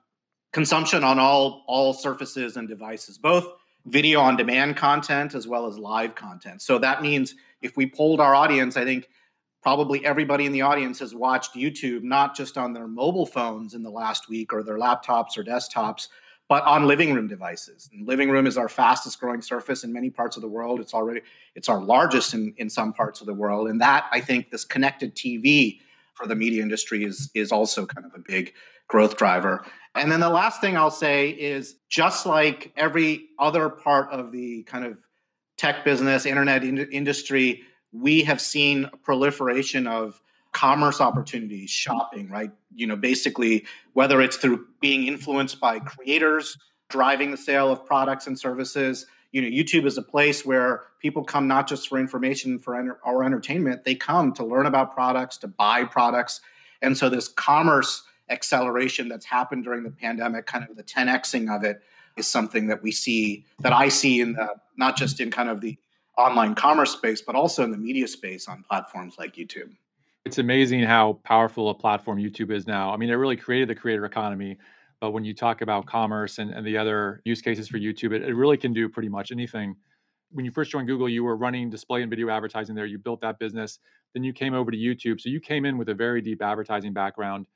consumption 0.51 1.03
on 1.03 1.19
all 1.19 1.63
all 1.67 1.93
surfaces 1.93 2.57
and 2.57 2.67
devices, 2.67 3.17
both 3.17 3.45
video 3.85 4.19
on 4.19 4.35
demand 4.35 4.75
content 4.77 5.35
as 5.35 5.47
well 5.47 5.65
as 5.65 5.77
live 5.77 6.15
content. 6.15 6.61
So 6.61 6.77
that 6.79 7.01
means 7.01 7.35
if 7.61 7.77
we 7.77 7.89
polled 7.89 8.19
our 8.19 8.35
audience, 8.35 8.77
I 8.77 8.83
think 8.83 9.09
probably 9.61 10.05
everybody 10.05 10.45
in 10.45 10.51
the 10.51 10.61
audience 10.61 10.99
has 10.99 11.13
watched 11.13 11.53
YouTube 11.53 12.03
not 12.03 12.35
just 12.35 12.57
on 12.57 12.73
their 12.73 12.87
mobile 12.87 13.25
phones 13.25 13.73
in 13.73 13.83
the 13.83 13.89
last 13.89 14.29
week 14.29 14.53
or 14.53 14.63
their 14.63 14.77
laptops 14.77 15.37
or 15.37 15.43
desktops, 15.43 16.07
but 16.47 16.63
on 16.63 16.87
living 16.87 17.13
room 17.13 17.27
devices. 17.27 17.89
And 17.93 18.07
living 18.07 18.29
room 18.29 18.47
is 18.47 18.57
our 18.57 18.69
fastest 18.69 19.19
growing 19.19 19.41
surface 19.41 19.83
in 19.83 19.93
many 19.93 20.09
parts 20.09 20.35
of 20.35 20.41
the 20.41 20.47
world. 20.47 20.79
It's 20.79 20.93
already 20.93 21.21
it's 21.55 21.69
our 21.69 21.81
largest 21.81 22.33
in, 22.33 22.53
in 22.57 22.69
some 22.69 22.93
parts 22.93 23.21
of 23.21 23.27
the 23.27 23.33
world. 23.33 23.69
And 23.69 23.79
that 23.81 24.07
I 24.11 24.19
think 24.21 24.49
this 24.49 24.65
connected 24.65 25.15
TV 25.15 25.79
for 26.19 26.27
the 26.27 26.35
media 26.35 26.61
industry 26.61 27.03
is 27.03 27.31
is 27.33 27.51
also 27.51 27.85
kind 27.85 28.05
of 28.05 28.13
a 28.13 28.19
big 28.19 28.53
growth 28.87 29.17
driver. 29.17 29.65
And 29.95 30.11
then 30.11 30.19
the 30.19 30.29
last 30.29 30.61
thing 30.61 30.77
I'll 30.77 30.91
say 30.91 31.29
is 31.29 31.75
just 31.89 32.25
like 32.25 32.71
every 32.75 33.29
other 33.39 33.69
part 33.69 34.09
of 34.11 34.31
the 34.31 34.63
kind 34.63 34.85
of 34.85 34.97
tech 35.57 35.83
business, 35.83 36.25
internet 36.25 36.63
in- 36.63 36.91
industry, 36.91 37.63
we 37.91 38.21
have 38.23 38.41
seen 38.41 38.85
a 38.85 38.97
proliferation 38.97 39.87
of 39.87 40.21
commerce 40.51 40.99
opportunities, 40.99 41.69
shopping, 41.69 42.29
right? 42.29 42.51
You 42.75 42.87
know, 42.87 42.95
basically, 42.95 43.65
whether 43.93 44.21
it's 44.21 44.37
through 44.37 44.65
being 44.79 45.07
influenced 45.07 45.59
by 45.59 45.79
creators, 45.79 46.57
driving 46.89 47.31
the 47.31 47.37
sale 47.37 47.71
of 47.71 47.85
products 47.85 48.27
and 48.27 48.37
services. 48.37 49.05
You 49.31 49.41
know, 49.41 49.47
YouTube 49.47 49.85
is 49.85 49.97
a 49.97 50.01
place 50.01 50.45
where 50.45 50.83
people 50.99 51.23
come 51.23 51.47
not 51.47 51.67
just 51.67 51.87
for 51.87 51.99
information 51.99 52.57
for 52.59 52.75
enter- 52.75 52.99
or 53.05 53.23
entertainment, 53.23 53.83
they 53.83 53.95
come 53.95 54.33
to 54.33 54.43
learn 54.43 54.65
about 54.65 54.93
products, 54.93 55.37
to 55.37 55.47
buy 55.47 55.83
products. 55.83 56.41
And 56.81 56.97
so 56.97 57.09
this 57.09 57.27
commerce 57.27 58.03
acceleration 58.29 59.07
that's 59.07 59.25
happened 59.25 59.63
during 59.63 59.83
the 59.83 59.91
pandemic, 59.91 60.45
kind 60.45 60.67
of 60.69 60.75
the 60.75 60.83
10xing 60.83 61.55
of 61.55 61.63
it, 61.63 61.81
is 62.17 62.27
something 62.27 62.67
that 62.67 62.81
we 62.81 62.91
see 62.91 63.45
that 63.59 63.73
I 63.73 63.89
see 63.89 64.21
in 64.21 64.33
the 64.33 64.55
not 64.77 64.95
just 64.97 65.19
in 65.19 65.29
kind 65.29 65.49
of 65.49 65.61
the 65.61 65.77
online 66.17 66.55
commerce 66.55 66.91
space, 66.91 67.21
but 67.21 67.35
also 67.35 67.63
in 67.63 67.71
the 67.71 67.77
media 67.77 68.07
space 68.07 68.47
on 68.47 68.63
platforms 68.63 69.15
like 69.17 69.35
YouTube. 69.35 69.71
It's 70.25 70.37
amazing 70.37 70.81
how 70.81 71.13
powerful 71.23 71.69
a 71.69 71.73
platform 71.73 72.19
YouTube 72.19 72.51
is 72.51 72.67
now. 72.67 72.91
I 72.91 72.97
mean, 72.97 73.09
it 73.09 73.13
really 73.13 73.37
created 73.37 73.69
the 73.69 73.75
creator 73.75 74.05
economy. 74.05 74.57
But 75.01 75.11
when 75.11 75.23
you 75.23 75.33
talk 75.33 75.61
about 75.61 75.85
commerce 75.85 76.39
and, 76.39 76.51
and 76.51 76.65
the 76.65 76.77
other 76.77 77.21
use 77.23 77.41
cases 77.41 77.67
for 77.67 77.77
YouTube, 77.77 78.13
it, 78.13 78.23
it 78.23 78.33
really 78.33 78.57
can 78.57 78.73
do 78.73 78.89
pretty 78.89 79.09
much 79.09 79.31
anything. 79.31 79.75
When 80.31 80.45
you 80.45 80.51
first 80.51 80.71
joined 80.71 80.87
Google, 80.87 81.09
you 81.09 81.23
were 81.23 81.35
running 81.35 81.69
display 81.69 82.01
and 82.01 82.09
video 82.09 82.29
advertising 82.29 82.75
there. 82.75 82.85
You 82.85 82.99
built 82.99 83.21
that 83.21 83.39
business. 83.39 83.79
Then 84.13 84.23
you 84.23 84.33
came 84.33 84.53
over 84.53 84.71
to 84.71 84.77
YouTube. 84.77 85.21
So 85.21 85.29
you 85.29 85.39
came 85.39 85.65
in 85.65 85.77
with 85.77 85.89
a 85.89 85.93
very 85.93 86.21
deep 86.21 86.41
advertising 86.41 86.93
background 86.93 87.47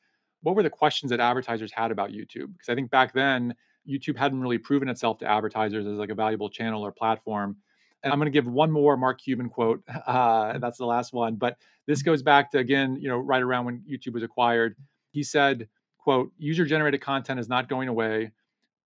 what 0.44 0.56
were 0.56 0.64
the 0.64 0.70
questions 0.70 1.10
that 1.10 1.20
advertisers 1.20 1.72
had 1.72 1.90
about 1.90 2.12
YouTube? 2.12 2.54
Because 2.54 2.70
I 2.70 2.76
think 2.76 2.92
back 2.92 3.14
then, 3.14 3.56
YouTube 3.90 4.18
hadn't 4.18 4.40
really 4.40 4.58
proven 4.58 4.88
itself 4.88 5.18
to 5.20 5.26
advertisers 5.26 5.88
as 5.88 5.98
like 5.98 6.10
a 6.10 6.16
valuable 6.16 6.50
channel 6.50 6.86
or 6.86 6.92
platform. 6.92 7.58
And 8.04 8.12
I'm 8.12 8.20
going 8.20 8.32
to 8.32 8.38
give 8.38 8.48
one 8.48 8.70
more 8.70 8.96
Mark 8.98 9.22
Cuban 9.22 9.50
quote. 9.50 9.82
Uh, 10.06 10.58
that's 10.60 10.78
the 10.78 10.86
last 10.86 11.14
one, 11.14 11.36
but 11.36 11.58
this 11.88 12.02
goes 12.02 12.22
back 12.22 12.52
to 12.52 12.58
again, 12.58 12.98
you 13.00 13.08
know, 13.08 13.18
right 13.18 13.42
around 13.42 13.66
when 13.66 13.82
YouTube 13.90 14.14
was 14.14 14.22
acquired. 14.22 14.76
He 15.12 15.24
said, 15.24 15.68
"quote 16.04 16.32
User-generated 16.38 17.02
content 17.02 17.40
is 17.40 17.50
not 17.50 17.70
going 17.70 17.88
away, 17.88 18.32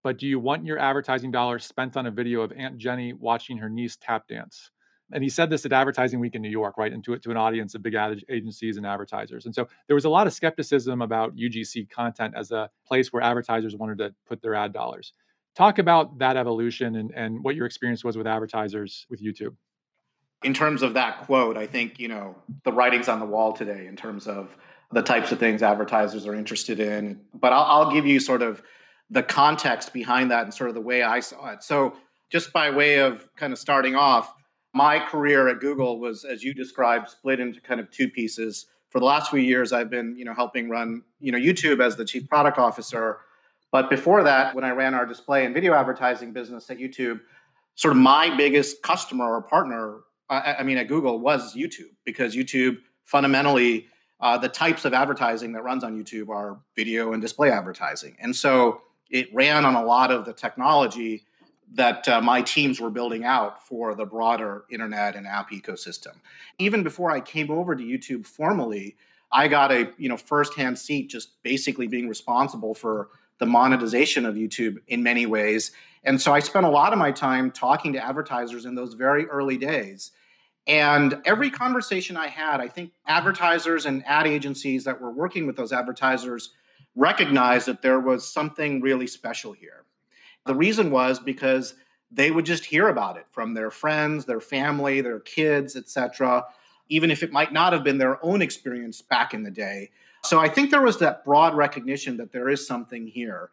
but 0.02 0.18
do 0.18 0.26
you 0.26 0.38
want 0.38 0.64
your 0.64 0.78
advertising 0.78 1.30
dollars 1.30 1.64
spent 1.64 1.96
on 1.96 2.06
a 2.06 2.10
video 2.10 2.42
of 2.42 2.52
Aunt 2.52 2.78
Jenny 2.78 3.12
watching 3.12 3.58
her 3.58 3.68
niece 3.68 3.96
tap 3.96 4.28
dance?" 4.28 4.70
and 5.12 5.22
he 5.22 5.30
said 5.30 5.50
this 5.50 5.64
at 5.64 5.72
Advertising 5.72 6.20
Week 6.20 6.34
in 6.34 6.42
New 6.42 6.50
York, 6.50 6.76
right, 6.76 6.92
into 6.92 7.12
to 7.12 7.14
it 7.14 7.22
to 7.22 7.30
an 7.30 7.36
audience 7.36 7.74
of 7.74 7.82
big 7.82 7.94
ad 7.94 8.22
agencies 8.28 8.76
and 8.76 8.86
advertisers. 8.86 9.46
And 9.46 9.54
so 9.54 9.68
there 9.86 9.94
was 9.94 10.04
a 10.04 10.10
lot 10.10 10.26
of 10.26 10.32
skepticism 10.32 11.00
about 11.00 11.34
UGC 11.36 11.88
content 11.88 12.34
as 12.36 12.52
a 12.52 12.68
place 12.86 13.12
where 13.12 13.22
advertisers 13.22 13.74
wanted 13.74 13.98
to 13.98 14.14
put 14.26 14.42
their 14.42 14.54
ad 14.54 14.72
dollars. 14.72 15.12
Talk 15.54 15.78
about 15.78 16.18
that 16.18 16.36
evolution 16.36 16.96
and, 16.96 17.10
and 17.14 17.42
what 17.42 17.56
your 17.56 17.66
experience 17.66 18.04
was 18.04 18.16
with 18.16 18.26
advertisers 18.26 19.06
with 19.08 19.22
YouTube. 19.22 19.56
In 20.44 20.54
terms 20.54 20.82
of 20.82 20.94
that 20.94 21.22
quote, 21.22 21.56
I 21.56 21.66
think, 21.66 21.98
you 21.98 22.08
know, 22.08 22.36
the 22.64 22.72
writing's 22.72 23.08
on 23.08 23.18
the 23.18 23.26
wall 23.26 23.52
today 23.54 23.86
in 23.86 23.96
terms 23.96 24.28
of 24.28 24.56
the 24.92 25.02
types 25.02 25.32
of 25.32 25.38
things 25.38 25.62
advertisers 25.62 26.26
are 26.26 26.34
interested 26.34 26.80
in. 26.80 27.20
But 27.34 27.52
I'll, 27.52 27.64
I'll 27.64 27.92
give 27.92 28.06
you 28.06 28.20
sort 28.20 28.42
of 28.42 28.62
the 29.10 29.22
context 29.22 29.92
behind 29.92 30.30
that 30.30 30.44
and 30.44 30.52
sort 30.52 30.68
of 30.68 30.74
the 30.74 30.80
way 30.80 31.02
I 31.02 31.20
saw 31.20 31.50
it. 31.50 31.62
So, 31.62 31.94
just 32.30 32.52
by 32.52 32.68
way 32.68 33.00
of 33.00 33.26
kind 33.36 33.54
of 33.54 33.58
starting 33.58 33.94
off, 33.94 34.34
my 34.74 34.98
career 34.98 35.48
at 35.48 35.60
Google 35.60 35.98
was, 35.98 36.24
as 36.24 36.44
you 36.44 36.52
described, 36.52 37.08
split 37.08 37.40
into 37.40 37.60
kind 37.60 37.80
of 37.80 37.90
two 37.90 38.08
pieces. 38.08 38.66
For 38.90 38.98
the 38.98 39.06
last 39.06 39.30
few 39.30 39.40
years, 39.40 39.72
I've 39.72 39.88
been, 39.88 40.14
you 40.16 40.26
know, 40.26 40.34
helping 40.34 40.68
run, 40.68 41.02
you 41.20 41.32
know, 41.32 41.38
YouTube 41.38 41.82
as 41.82 41.96
the 41.96 42.04
chief 42.04 42.28
product 42.28 42.58
officer. 42.58 43.20
But 43.72 43.88
before 43.90 44.22
that, 44.24 44.54
when 44.54 44.64
I 44.64 44.70
ran 44.70 44.94
our 44.94 45.06
display 45.06 45.44
and 45.44 45.54
video 45.54 45.74
advertising 45.74 46.32
business 46.32 46.70
at 46.70 46.78
YouTube, 46.78 47.20
sort 47.74 47.92
of 47.92 47.98
my 47.98 48.34
biggest 48.36 48.82
customer 48.82 49.24
or 49.24 49.42
partner, 49.42 50.00
uh, 50.30 50.40
I, 50.44 50.56
I 50.56 50.62
mean, 50.62 50.78
at 50.78 50.88
Google 50.88 51.18
was 51.18 51.54
YouTube 51.54 51.94
because 52.04 52.34
YouTube 52.34 52.78
fundamentally, 53.04 53.86
uh, 54.20 54.38
the 54.38 54.48
types 54.48 54.84
of 54.84 54.92
advertising 54.92 55.52
that 55.52 55.62
runs 55.62 55.84
on 55.84 55.96
YouTube 55.96 56.28
are 56.28 56.58
video 56.76 57.12
and 57.12 57.22
display 57.22 57.50
advertising. 57.50 58.16
And 58.20 58.34
so 58.34 58.82
it 59.10 59.32
ran 59.32 59.64
on 59.64 59.74
a 59.74 59.84
lot 59.84 60.10
of 60.10 60.24
the 60.24 60.32
technology 60.32 61.24
that 61.74 62.08
uh, 62.08 62.20
my 62.20 62.42
teams 62.42 62.80
were 62.80 62.90
building 62.90 63.24
out 63.24 63.66
for 63.66 63.94
the 63.94 64.06
broader 64.06 64.64
internet 64.70 65.16
and 65.16 65.26
app 65.26 65.50
ecosystem. 65.50 66.14
Even 66.58 66.82
before 66.82 67.10
I 67.10 67.20
came 67.20 67.50
over 67.50 67.76
to 67.76 67.82
YouTube 67.82 68.26
formally, 68.26 68.96
I 69.30 69.48
got 69.48 69.70
a 69.70 69.92
you 69.98 70.08
know 70.08 70.16
firsthand 70.16 70.78
seat 70.78 71.10
just 71.10 71.42
basically 71.42 71.86
being 71.86 72.08
responsible 72.08 72.74
for 72.74 73.08
the 73.38 73.46
monetization 73.46 74.24
of 74.26 74.34
YouTube 74.34 74.78
in 74.88 75.02
many 75.02 75.26
ways. 75.26 75.72
And 76.04 76.20
so 76.20 76.32
I 76.32 76.40
spent 76.40 76.64
a 76.64 76.70
lot 76.70 76.92
of 76.92 76.98
my 76.98 77.12
time 77.12 77.50
talking 77.50 77.92
to 77.92 78.04
advertisers 78.04 78.64
in 78.64 78.74
those 78.74 78.94
very 78.94 79.26
early 79.26 79.58
days. 79.58 80.12
And 80.68 81.20
every 81.24 81.50
conversation 81.50 82.16
I 82.16 82.28
had, 82.28 82.60
I 82.60 82.68
think 82.68 82.92
advertisers 83.06 83.86
and 83.86 84.04
ad 84.06 84.26
agencies 84.26 84.84
that 84.84 85.00
were 85.00 85.10
working 85.10 85.46
with 85.46 85.56
those 85.56 85.72
advertisers 85.72 86.52
recognized 86.94 87.66
that 87.66 87.80
there 87.80 88.00
was 88.00 88.30
something 88.30 88.82
really 88.82 89.06
special 89.06 89.52
here. 89.52 89.84
The 90.44 90.54
reason 90.54 90.90
was 90.90 91.18
because 91.18 91.74
they 92.10 92.30
would 92.30 92.44
just 92.44 92.64
hear 92.64 92.88
about 92.88 93.16
it 93.16 93.26
from 93.30 93.54
their 93.54 93.70
friends, 93.70 94.26
their 94.26 94.40
family, 94.40 95.00
their 95.00 95.20
kids, 95.20 95.74
etc., 95.74 96.44
even 96.90 97.10
if 97.10 97.22
it 97.22 97.32
might 97.32 97.52
not 97.52 97.72
have 97.72 97.84
been 97.84 97.98
their 97.98 98.22
own 98.24 98.40
experience 98.40 99.02
back 99.02 99.34
in 99.34 99.42
the 99.42 99.50
day. 99.50 99.90
So 100.24 100.38
I 100.40 100.48
think 100.48 100.70
there 100.70 100.82
was 100.82 100.98
that 100.98 101.24
broad 101.24 101.54
recognition 101.54 102.16
that 102.16 102.32
there 102.32 102.48
is 102.48 102.66
something 102.66 103.06
here. 103.06 103.50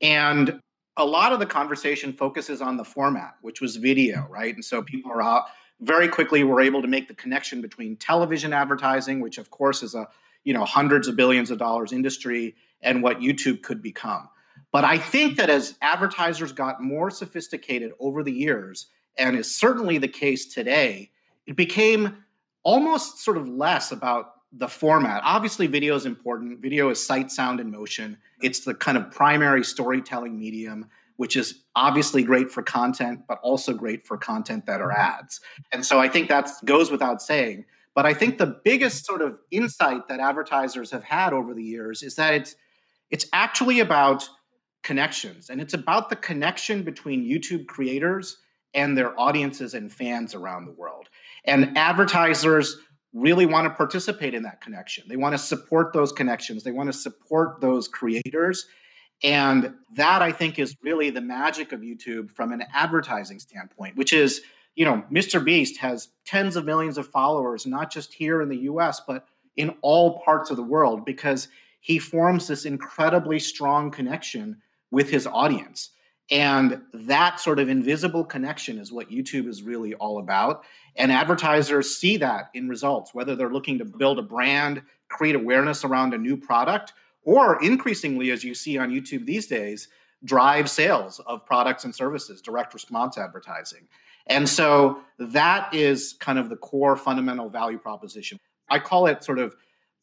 And 0.00 0.60
a 0.96 1.04
lot 1.04 1.32
of 1.32 1.38
the 1.38 1.46
conversation 1.46 2.12
focuses 2.12 2.60
on 2.60 2.76
the 2.76 2.84
format, 2.84 3.36
which 3.42 3.60
was 3.60 3.76
video, 3.76 4.26
right? 4.28 4.54
And 4.54 4.64
so 4.64 4.82
people 4.82 5.12
are 5.12 5.22
out 5.22 5.44
very 5.80 6.08
quickly 6.08 6.44
we 6.44 6.50
were 6.50 6.60
able 6.60 6.82
to 6.82 6.88
make 6.88 7.08
the 7.08 7.14
connection 7.14 7.60
between 7.60 7.96
television 7.96 8.52
advertising, 8.52 9.20
which 9.20 9.38
of 9.38 9.50
course 9.50 9.82
is 9.82 9.94
a 9.94 10.08
you 10.44 10.54
know 10.54 10.64
hundreds 10.64 11.08
of 11.08 11.16
billions 11.16 11.50
of 11.50 11.58
dollars 11.58 11.92
industry, 11.92 12.54
and 12.82 13.02
what 13.02 13.20
YouTube 13.20 13.62
could 13.62 13.82
become. 13.82 14.28
But 14.72 14.84
I 14.84 14.98
think 14.98 15.36
that 15.36 15.50
as 15.50 15.76
advertisers 15.80 16.52
got 16.52 16.82
more 16.82 17.10
sophisticated 17.10 17.92
over 18.00 18.22
the 18.22 18.32
years, 18.32 18.86
and 19.16 19.36
is 19.36 19.54
certainly 19.54 19.98
the 19.98 20.08
case 20.08 20.46
today, 20.52 21.10
it 21.46 21.56
became 21.56 22.24
almost 22.62 23.20
sort 23.20 23.36
of 23.36 23.48
less 23.48 23.92
about 23.92 24.34
the 24.52 24.68
format. 24.68 25.20
Obviously, 25.24 25.66
video 25.66 25.94
is 25.94 26.06
important. 26.06 26.60
Video 26.60 26.90
is 26.90 27.04
sight, 27.04 27.30
sound, 27.30 27.60
and 27.60 27.70
motion. 27.70 28.16
It's 28.42 28.60
the 28.60 28.74
kind 28.74 28.96
of 28.96 29.10
primary 29.10 29.64
storytelling 29.64 30.38
medium, 30.38 30.86
which 31.18 31.36
is 31.36 31.62
obviously 31.74 32.22
great 32.22 32.50
for 32.50 32.62
content, 32.62 33.20
but 33.28 33.38
also 33.42 33.74
great 33.74 34.06
for 34.06 34.16
content 34.16 34.64
that 34.66 34.80
are 34.80 34.92
ads. 34.92 35.40
And 35.72 35.84
so 35.84 35.98
I 35.98 36.08
think 36.08 36.28
that 36.28 36.48
goes 36.64 36.90
without 36.90 37.20
saying. 37.20 37.64
But 37.94 38.06
I 38.06 38.14
think 38.14 38.38
the 38.38 38.60
biggest 38.64 39.04
sort 39.04 39.20
of 39.20 39.36
insight 39.50 40.06
that 40.06 40.20
advertisers 40.20 40.92
have 40.92 41.02
had 41.02 41.32
over 41.32 41.54
the 41.54 41.62
years 41.62 42.04
is 42.04 42.14
that 42.14 42.34
it's 42.34 42.54
it's 43.10 43.26
actually 43.32 43.80
about 43.80 44.28
connections 44.84 45.50
and 45.50 45.60
it's 45.60 45.74
about 45.74 46.08
the 46.08 46.14
connection 46.16 46.84
between 46.84 47.24
YouTube 47.24 47.66
creators 47.66 48.36
and 48.72 48.96
their 48.96 49.18
audiences 49.18 49.74
and 49.74 49.92
fans 49.92 50.36
around 50.36 50.66
the 50.66 50.72
world. 50.72 51.08
And 51.44 51.76
advertisers 51.76 52.76
really 53.12 53.46
want 53.46 53.64
to 53.64 53.70
participate 53.70 54.34
in 54.34 54.44
that 54.44 54.60
connection. 54.60 55.04
They 55.08 55.16
want 55.16 55.32
to 55.32 55.38
support 55.38 55.92
those 55.92 56.12
connections. 56.12 56.62
They 56.62 56.70
want 56.70 56.92
to 56.92 56.96
support 56.96 57.60
those 57.60 57.88
creators. 57.88 58.66
And 59.22 59.74
that 59.94 60.22
I 60.22 60.30
think 60.32 60.58
is 60.58 60.76
really 60.82 61.10
the 61.10 61.20
magic 61.20 61.72
of 61.72 61.80
YouTube 61.80 62.30
from 62.30 62.52
an 62.52 62.62
advertising 62.72 63.38
standpoint, 63.40 63.96
which 63.96 64.12
is, 64.12 64.42
you 64.76 64.84
know, 64.84 65.02
Mr. 65.10 65.44
Beast 65.44 65.78
has 65.78 66.08
tens 66.24 66.54
of 66.54 66.64
millions 66.64 66.98
of 66.98 67.08
followers, 67.08 67.66
not 67.66 67.90
just 67.90 68.14
here 68.14 68.40
in 68.42 68.48
the 68.48 68.58
US, 68.58 69.00
but 69.06 69.26
in 69.56 69.74
all 69.82 70.20
parts 70.20 70.50
of 70.50 70.56
the 70.56 70.62
world, 70.62 71.04
because 71.04 71.48
he 71.80 71.98
forms 71.98 72.46
this 72.46 72.64
incredibly 72.64 73.38
strong 73.40 73.90
connection 73.90 74.58
with 74.90 75.10
his 75.10 75.26
audience. 75.26 75.90
And 76.30 76.82
that 76.92 77.40
sort 77.40 77.58
of 77.58 77.68
invisible 77.68 78.24
connection 78.24 78.78
is 78.78 78.92
what 78.92 79.10
YouTube 79.10 79.48
is 79.48 79.62
really 79.62 79.94
all 79.94 80.18
about. 80.18 80.64
And 80.96 81.10
advertisers 81.10 81.96
see 81.96 82.18
that 82.18 82.50
in 82.54 82.68
results, 82.68 83.14
whether 83.14 83.34
they're 83.34 83.52
looking 83.52 83.78
to 83.78 83.84
build 83.84 84.18
a 84.18 84.22
brand, 84.22 84.82
create 85.08 85.34
awareness 85.34 85.84
around 85.84 86.12
a 86.12 86.18
new 86.18 86.36
product, 86.36 86.92
or 87.24 87.62
increasingly, 87.62 88.30
as 88.30 88.44
you 88.44 88.54
see 88.54 88.78
on 88.78 88.90
YouTube 88.90 89.26
these 89.26 89.46
days, 89.46 89.88
drive 90.24 90.68
sales 90.68 91.20
of 91.26 91.44
products 91.46 91.84
and 91.84 91.94
services, 91.94 92.40
direct 92.40 92.74
response 92.74 93.18
advertising. 93.18 93.86
And 94.26 94.48
so 94.48 95.00
that 95.18 95.72
is 95.74 96.14
kind 96.20 96.38
of 96.38 96.48
the 96.48 96.56
core 96.56 96.96
fundamental 96.96 97.48
value 97.48 97.78
proposition. 97.78 98.38
I 98.68 98.78
call 98.78 99.06
it 99.06 99.24
sort 99.24 99.38
of, 99.38 99.54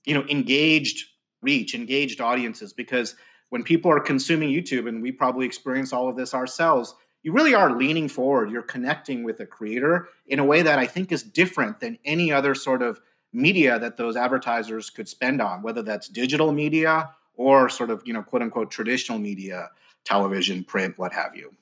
you 0.06 0.14
know, 0.14 0.26
engaged 0.30 1.06
reach, 1.42 1.76
engaged 1.76 2.22
audiences, 2.22 2.74
because 2.74 3.16
when 3.50 3.64
people 3.64 3.92
are 3.92 4.00
consuming 4.00 4.50
YouTube, 4.50 4.88
and 4.88 5.02
we 5.02 5.12
probably 5.12 5.46
experience 5.46 5.94
all 5.94 6.10
of 6.10 6.16
this 6.16 6.34
ourselves, 6.34 6.96
you 7.22 7.32
really 7.32 7.54
are 7.54 7.76
leaning 7.76 8.08
forward. 8.08 8.50
You're 8.50 8.64
connecting 8.64 9.24
with 9.24 9.40
a 9.40 9.46
creator 9.46 10.08
in 10.28 10.40
a 10.40 10.46
way 10.46 10.64
that 10.64 10.80
I 10.80 10.88
think 10.88 11.12
is 11.12 11.22
different 11.22 11.80
than 11.80 12.00
any 12.06 12.32
other 12.32 12.56
sort 12.56 12.82
of 12.82 13.00
media 13.36 13.78
that 13.80 13.98
those 13.98 14.16
advertisers 14.16 14.90
could 14.90 15.08
spend 15.08 15.42
on, 15.42 15.62
whether 15.62 15.84
that's 15.84 16.08
digital 16.08 16.52
media 16.52 17.12
or 17.36 17.70
sort 17.70 17.90
of, 17.90 18.02
you 18.06 18.14
know, 18.14 18.24
quote 18.24 18.42
unquote 18.42 18.72
traditional 18.72 19.20
media, 19.20 19.70
television, 20.06 20.64
print, 20.64 20.98
what 20.98 21.12
have 21.12 21.36
you. 21.36 21.54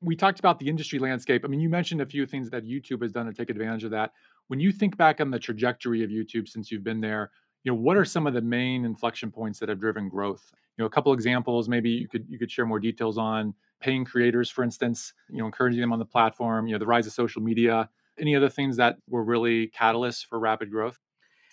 We 0.00 0.16
talked 0.16 0.40
about 0.40 0.58
the 0.58 0.68
industry 0.68 0.98
landscape. 0.98 1.44
I 1.44 1.48
mean, 1.48 1.60
you 1.60 1.68
mentioned 1.68 2.00
a 2.00 2.06
few 2.06 2.26
things 2.26 2.50
that 2.50 2.64
YouTube 2.64 3.02
has 3.02 3.12
done 3.12 3.26
to 3.26 3.32
take 3.32 3.50
advantage 3.50 3.84
of 3.84 3.90
that. 3.92 4.12
When 4.48 4.58
you 4.58 4.72
think 4.72 4.96
back 4.96 5.20
on 5.20 5.30
the 5.30 5.38
trajectory 5.38 6.02
of 6.02 6.10
YouTube 6.10 6.48
since 6.48 6.72
you've 6.72 6.82
been 6.82 7.00
there, 7.00 7.30
you 7.62 7.70
know, 7.70 7.78
what 7.78 7.96
are 7.96 8.04
some 8.04 8.26
of 8.26 8.34
the 8.34 8.40
main 8.40 8.84
inflection 8.84 9.30
points 9.30 9.60
that 9.60 9.68
have 9.68 9.78
driven 9.78 10.08
growth? 10.08 10.50
You 10.76 10.82
know, 10.82 10.86
a 10.86 10.90
couple 10.90 11.12
examples 11.12 11.68
maybe 11.68 11.90
you 11.90 12.08
could 12.08 12.26
you 12.28 12.38
could 12.38 12.50
share 12.50 12.66
more 12.66 12.80
details 12.80 13.18
on 13.18 13.54
paying 13.80 14.04
creators, 14.04 14.50
for 14.50 14.64
instance, 14.64 15.12
you 15.28 15.38
know, 15.38 15.46
encouraging 15.46 15.80
them 15.80 15.92
on 15.92 15.98
the 15.98 16.04
platform, 16.04 16.66
you 16.66 16.72
know, 16.72 16.78
the 16.78 16.86
rise 16.86 17.06
of 17.06 17.12
social 17.12 17.42
media. 17.42 17.88
Any 18.18 18.36
other 18.36 18.48
things 18.48 18.76
that 18.76 18.96
were 19.08 19.24
really 19.24 19.68
catalysts 19.68 20.24
for 20.26 20.38
rapid 20.38 20.70
growth? 20.70 20.98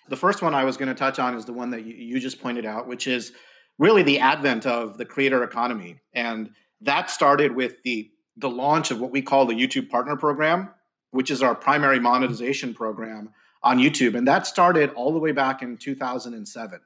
The 0.10 0.18
first 0.18 0.42
one 0.42 0.54
I 0.54 0.64
was 0.64 0.78
going 0.78 0.90
to 0.90 0.96
touch 0.96 1.20
on 1.20 1.36
is 1.36 1.46
the 1.46 1.54
one 1.54 1.70
that 1.72 1.86
you 1.86 2.20
just 2.20 2.42
pointed 2.42 2.66
out, 2.66 2.88
which 2.88 3.08
is 3.08 3.32
really 3.78 4.04
the 4.04 4.20
advent 4.20 4.66
of 4.66 4.98
the 4.98 5.06
creator 5.06 5.44
economy. 5.44 5.98
And 6.14 6.50
that 6.82 7.10
started 7.10 7.56
with 7.56 7.82
the 7.84 8.12
the 8.38 8.50
launch 8.50 8.90
of 8.90 9.02
what 9.02 9.12
we 9.12 9.22
call 9.22 9.46
the 9.46 9.54
YouTube 9.54 9.90
Partner 9.90 10.16
Program, 10.16 10.70
which 11.12 11.30
is 11.30 11.44
our 11.44 11.54
primary 11.54 12.00
monetization 12.00 12.74
program 12.74 13.32
on 13.62 13.80
YouTube. 13.80 14.16
And 14.16 14.28
that 14.28 14.48
started 14.48 14.92
all 14.92 15.12
the 15.12 15.20
way 15.20 15.34
back 15.34 15.62
in 15.62 15.76
2007. 15.76 16.80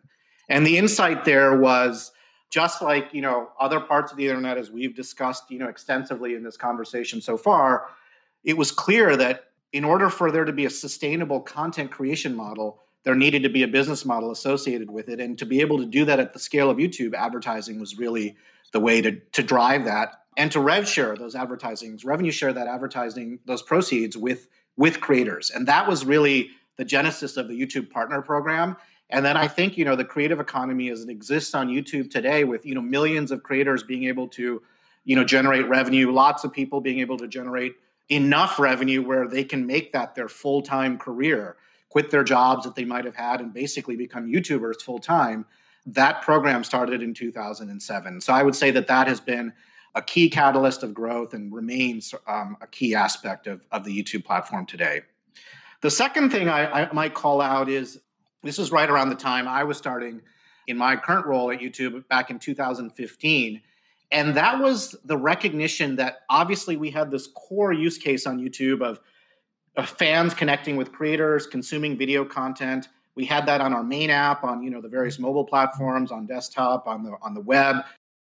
And 0.50 0.66
the 0.66 0.78
insight 0.78 1.26
there 1.26 1.60
was 1.60 2.12
just 2.50 2.82
like, 2.82 3.14
you 3.14 3.22
know, 3.22 3.50
other 3.60 3.80
parts 3.80 4.12
of 4.12 4.18
the 4.18 4.28
internet 4.28 4.58
as 4.58 4.72
we've 4.72 4.96
discussed, 4.96 5.44
you 5.50 5.60
know, 5.60 5.68
extensively 5.68 6.34
in 6.34 6.44
this 6.44 6.58
conversation 6.58 7.22
so 7.22 7.38
far, 7.38 7.86
it 8.44 8.58
was 8.58 8.72
clear 8.72 9.16
that 9.16 9.46
in 9.74 9.84
order 9.84 10.10
for 10.10 10.32
there 10.32 10.46
to 10.46 10.54
be 10.54 10.66
a 10.66 10.70
sustainable 10.70 11.42
content 11.42 11.92
creation 11.92 12.36
model, 12.36 12.80
there 13.04 13.16
needed 13.16 13.44
to 13.44 13.50
be 13.50 13.64
a 13.64 13.68
business 13.68 14.06
model 14.06 14.32
associated 14.32 14.90
with 14.90 15.10
it. 15.10 15.20
And 15.20 15.38
to 15.40 15.46
be 15.46 15.60
able 15.60 15.80
to 15.80 15.86
do 15.86 16.06
that 16.06 16.20
at 16.20 16.32
the 16.32 16.40
scale 16.40 16.70
of 16.70 16.78
YouTube, 16.78 17.14
advertising 17.16 17.80
was 17.80 17.98
really 17.98 18.38
the 18.72 18.80
way 18.80 19.02
to, 19.02 19.20
to 19.20 19.44
drive 19.44 19.86
that 19.86 20.22
and 20.38 20.52
to 20.52 20.60
rev 20.60 20.88
share 20.88 21.16
those 21.16 21.36
advertisings, 21.36 22.06
revenue 22.06 22.32
share 22.32 22.54
that 22.54 22.68
advertising, 22.68 23.40
those 23.46 23.62
proceeds 23.62 24.16
with 24.16 24.48
with 24.76 25.02
creators. 25.02 25.52
And 25.52 25.68
that 25.68 25.88
was 25.88 26.04
really 26.04 26.50
the 26.78 26.86
genesis 26.86 27.38
of 27.38 27.48
the 27.48 27.60
YouTube 27.60 27.92
Partner 27.92 28.24
Program. 28.24 28.76
And 29.12 29.24
then 29.24 29.38
I 29.38 29.48
think 29.48 29.78
you 29.78 29.86
know 29.86 29.96
the 29.96 30.06
creative 30.06 30.40
economy 30.40 30.90
as 30.90 31.04
it 31.04 31.10
exists 31.10 31.54
on 31.54 31.68
YouTube 31.68 32.10
today, 32.10 32.44
with 32.44 32.66
you 32.66 32.74
know 32.74 32.82
millions 32.82 33.32
of 33.32 33.44
creators 33.44 33.84
being 33.84 34.06
able 34.06 34.28
to, 34.30 34.62
you 35.04 35.16
know, 35.16 35.24
generate 35.24 35.68
revenue, 35.68 36.12
lots 36.12 36.44
of 36.44 36.52
people 36.52 36.82
being 36.82 37.00
able 37.00 37.18
to 37.18 37.28
generate 37.28 37.74
enough 38.10 38.60
revenue 38.60 39.02
where 39.02 39.28
they 39.28 39.44
can 39.44 39.66
make 39.66 39.94
that 39.94 40.16
their 40.16 40.28
full 40.28 40.62
time 40.62 40.98
career, 40.98 41.58
quit 41.89 42.12
their 42.12 42.24
jobs 42.24 42.66
that 42.66 42.76
they 42.76 42.86
might 42.86 43.06
have 43.06 43.16
had, 43.16 43.42
and 43.42 43.54
basically 43.54 43.96
become 43.96 44.28
YouTubers 44.28 44.82
full 44.82 45.00
time. 45.00 45.46
That 45.86 46.22
program 46.22 46.63
started 46.63 47.02
in 47.02 47.13
2007. 47.13 48.22
So 48.22 48.34
I 48.34 48.44
would 48.44 48.56
say 48.56 48.72
that 48.72 48.88
that 48.88 49.08
has 49.08 49.20
been 49.20 49.54
a 49.96 50.02
key 50.02 50.30
catalyst 50.30 50.84
of 50.84 50.94
growth 50.94 51.34
and 51.34 51.54
remains 51.54 52.16
um, 52.28 52.58
a 52.62 52.68
key 52.68 52.96
aspect 52.96 53.48
of, 53.48 53.62
of 53.72 53.84
the 53.84 53.96
YouTube 53.96 54.26
platform 54.26 54.66
today. 54.66 55.02
The 55.82 55.92
second 55.92 56.32
thing 56.32 56.50
I, 56.50 56.86
I 56.86 56.94
might 56.94 57.13
call 57.13 57.42
out 57.42 57.70
is 57.70 58.00
this 58.42 58.58
is 58.58 58.72
right 58.72 58.89
around 58.89 59.10
the 59.10 59.16
time 59.16 59.48
I 59.48 59.63
was 59.63 59.78
starting 59.78 60.22
in 60.68 60.78
my 60.78 60.96
current 60.96 61.26
role 61.26 61.52
at 61.52 61.60
YouTube 61.60 62.08
back 62.08 62.30
in 62.30 62.39
2015. 62.39 63.62
And 64.12 64.36
that 64.36 64.60
was 64.60 64.96
the 65.06 65.18
recognition 65.18 65.96
that 65.96 66.20
obviously 66.30 66.78
we 66.78 66.92
had 66.92 67.10
this 67.10 67.28
core 67.28 67.74
use 67.74 67.98
case 67.98 68.28
on 68.28 68.39
YouTube 68.39 68.82
of, 68.82 69.00
of 69.76 69.89
fans 69.89 70.34
connecting 70.34 70.76
with 70.76 70.92
creators, 70.92 71.48
consuming 71.48 71.98
video 71.98 72.24
content. 72.24 72.89
We 73.16 73.26
had 73.26 73.46
that 73.48 73.62
on 73.62 73.74
our 73.74 73.84
main 73.84 74.10
app, 74.10 74.44
on 74.44 74.63
you 74.63 74.70
know 74.70 74.82
the 74.82 74.88
various 74.88 75.20
mobile 75.20 75.46
platforms, 75.46 76.12
on 76.12 76.26
desktop, 76.26 76.88
on 76.88 77.04
the 77.04 77.16
on 77.22 77.34
the 77.34 77.42
web. 77.42 77.84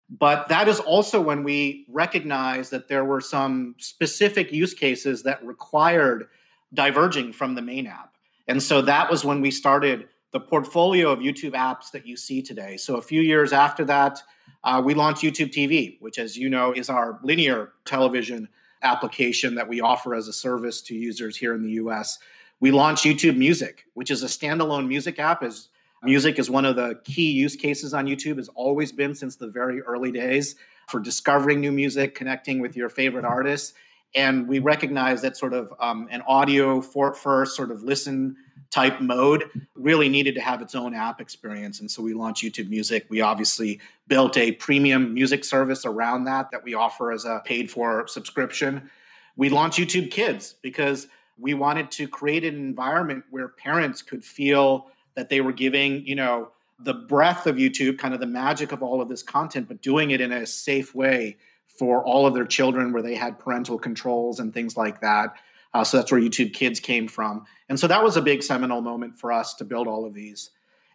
But 0.09 0.47
that 0.47 0.67
is 0.69 0.79
also 0.79 1.19
when 1.19 1.43
we 1.43 1.85
recognized 1.89 2.71
that 2.71 2.87
there 2.87 3.03
were 3.03 3.19
some 3.19 3.75
specific 3.77 4.53
use 4.53 4.73
cases 4.73 5.23
that 5.23 5.45
required 5.45 6.27
diverging 6.73 7.33
from 7.33 7.55
the 7.55 7.61
main 7.61 7.87
app. 7.87 8.13
And 8.47 8.63
so 8.63 8.81
that 8.83 9.11
was 9.11 9.25
when 9.25 9.41
we 9.41 9.51
started 9.51 10.07
the 10.31 10.39
portfolio 10.39 11.11
of 11.11 11.19
YouTube 11.19 11.53
apps 11.53 11.91
that 11.91 12.05
you 12.05 12.15
see 12.15 12.41
today. 12.41 12.77
So 12.77 12.95
a 12.95 13.01
few 13.01 13.21
years 13.21 13.51
after 13.51 13.83
that, 13.85 14.21
uh, 14.63 14.81
we 14.83 14.93
launched 14.93 15.23
YouTube 15.23 15.51
TV, 15.51 15.99
which, 16.01 16.19
as 16.19 16.37
you 16.37 16.49
know, 16.49 16.73
is 16.73 16.89
our 16.89 17.19
linear 17.23 17.73
television 17.85 18.47
application 18.83 19.55
that 19.55 19.67
we 19.67 19.81
offer 19.81 20.13
as 20.13 20.27
a 20.27 20.33
service 20.33 20.81
to 20.81 20.95
users 20.95 21.35
here 21.35 21.55
in 21.55 21.63
the 21.63 21.71
US. 21.71 22.19
We 22.59 22.71
launched 22.71 23.05
YouTube 23.05 23.37
Music, 23.37 23.85
which 23.93 24.11
is 24.11 24.23
a 24.23 24.27
standalone 24.27 24.87
music 24.87 25.19
app. 25.19 25.43
As 25.43 25.69
music 26.03 26.39
is 26.39 26.49
one 26.49 26.65
of 26.65 26.75
the 26.75 26.99
key 27.03 27.31
use 27.31 27.55
cases 27.55 27.93
on 27.93 28.05
YouTube, 28.05 28.37
has 28.37 28.49
always 28.49 28.91
been 28.91 29.15
since 29.15 29.35
the 29.35 29.47
very 29.47 29.81
early 29.81 30.11
days 30.11 30.55
for 30.87 30.99
discovering 30.99 31.59
new 31.59 31.71
music, 31.71 32.15
connecting 32.15 32.59
with 32.59 32.75
your 32.75 32.89
favorite 32.89 33.25
artists 33.25 33.73
and 34.15 34.47
we 34.47 34.59
recognize 34.59 35.21
that 35.21 35.37
sort 35.37 35.53
of 35.53 35.73
um, 35.79 36.07
an 36.11 36.21
audio 36.27 36.81
for 36.81 37.13
first 37.13 37.55
sort 37.55 37.71
of 37.71 37.83
listen 37.83 38.35
type 38.69 38.99
mode 38.99 39.49
really 39.75 40.09
needed 40.09 40.35
to 40.35 40.41
have 40.41 40.61
its 40.61 40.75
own 40.75 40.93
app 40.93 41.21
experience. 41.21 41.79
And 41.79 41.89
so 41.89 42.01
we 42.01 42.13
launched 42.13 42.43
youtube 42.43 42.69
music. 42.69 43.05
We 43.09 43.21
obviously 43.21 43.79
built 44.07 44.37
a 44.37 44.51
premium 44.53 45.13
music 45.13 45.45
service 45.45 45.85
around 45.85 46.25
that 46.25 46.51
that 46.51 46.63
we 46.63 46.73
offer 46.73 47.11
as 47.11 47.25
a 47.25 47.41
paid 47.45 47.71
for 47.71 48.07
subscription. 48.07 48.89
We 49.35 49.49
launched 49.49 49.79
youtube 49.79 50.11
kids 50.11 50.55
because 50.61 51.07
we 51.39 51.53
wanted 51.53 51.91
to 51.91 52.07
create 52.07 52.43
an 52.43 52.55
environment 52.55 53.25
where 53.29 53.47
parents 53.47 54.01
could 54.01 54.23
feel 54.23 54.87
that 55.15 55.29
they 55.29 55.41
were 55.41 55.53
giving 55.53 56.05
you 56.05 56.15
know 56.15 56.49
the 56.79 56.93
breadth 56.93 57.47
of 57.47 57.55
youtube 57.55 57.97
kind 57.97 58.13
of 58.13 58.19
the 58.19 58.27
magic 58.27 58.71
of 58.71 58.83
all 58.83 59.01
of 59.01 59.09
this 59.09 59.23
content 59.23 59.67
but 59.67 59.81
doing 59.81 60.11
it 60.11 60.21
in 60.21 60.31
a 60.31 60.45
safe 60.45 60.93
way 60.93 61.37
for 61.77 62.03
all 62.03 62.25
of 62.25 62.33
their 62.33 62.45
children 62.45 62.91
where 62.91 63.03
they 63.03 63.15
had 63.15 63.37
parental 63.39 63.77
controls 63.77 64.39
and 64.39 64.53
things 64.53 64.75
like 64.75 65.01
that. 65.01 65.35
Uh, 65.77 65.83
so 65.83 65.97
that's 65.97 66.11
where 66.11 66.19
YouTube 66.19 66.53
Kids 66.53 66.79
came 66.79 67.07
from. 67.07 67.45
And 67.69 67.79
so 67.79 67.85
that 67.85 68.03
was 68.03 68.17
a 68.17 68.21
big 68.21 68.41
seminal 68.41 68.81
moment 68.81 69.19
for 69.19 69.31
us 69.31 69.53
to 69.55 69.63
build 69.63 69.87
all 69.87 70.05
of 70.07 70.13
these. 70.15 70.49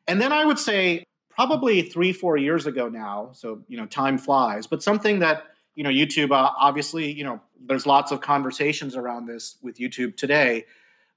And 0.08 0.20
then 0.20 0.32
I 0.32 0.44
would 0.44 0.58
say 0.58 1.04
probably 1.30 1.82
three, 1.82 2.12
four 2.12 2.36
years 2.36 2.66
ago 2.66 2.88
now. 2.88 3.30
So, 3.32 3.62
you 3.68 3.76
know, 3.76 3.86
time 3.86 4.18
flies, 4.18 4.66
but 4.66 4.82
something 4.82 5.20
that, 5.20 5.44
you 5.76 5.84
know, 5.84 5.90
YouTube, 5.90 6.32
uh, 6.32 6.50
obviously, 6.58 7.12
you 7.12 7.22
know, 7.22 7.40
there's 7.64 7.86
lots 7.86 8.10
of 8.10 8.20
conversations 8.20 8.96
around 8.96 9.26
this 9.26 9.56
with 9.62 9.78
YouTube 9.78 10.16
today, 10.16 10.64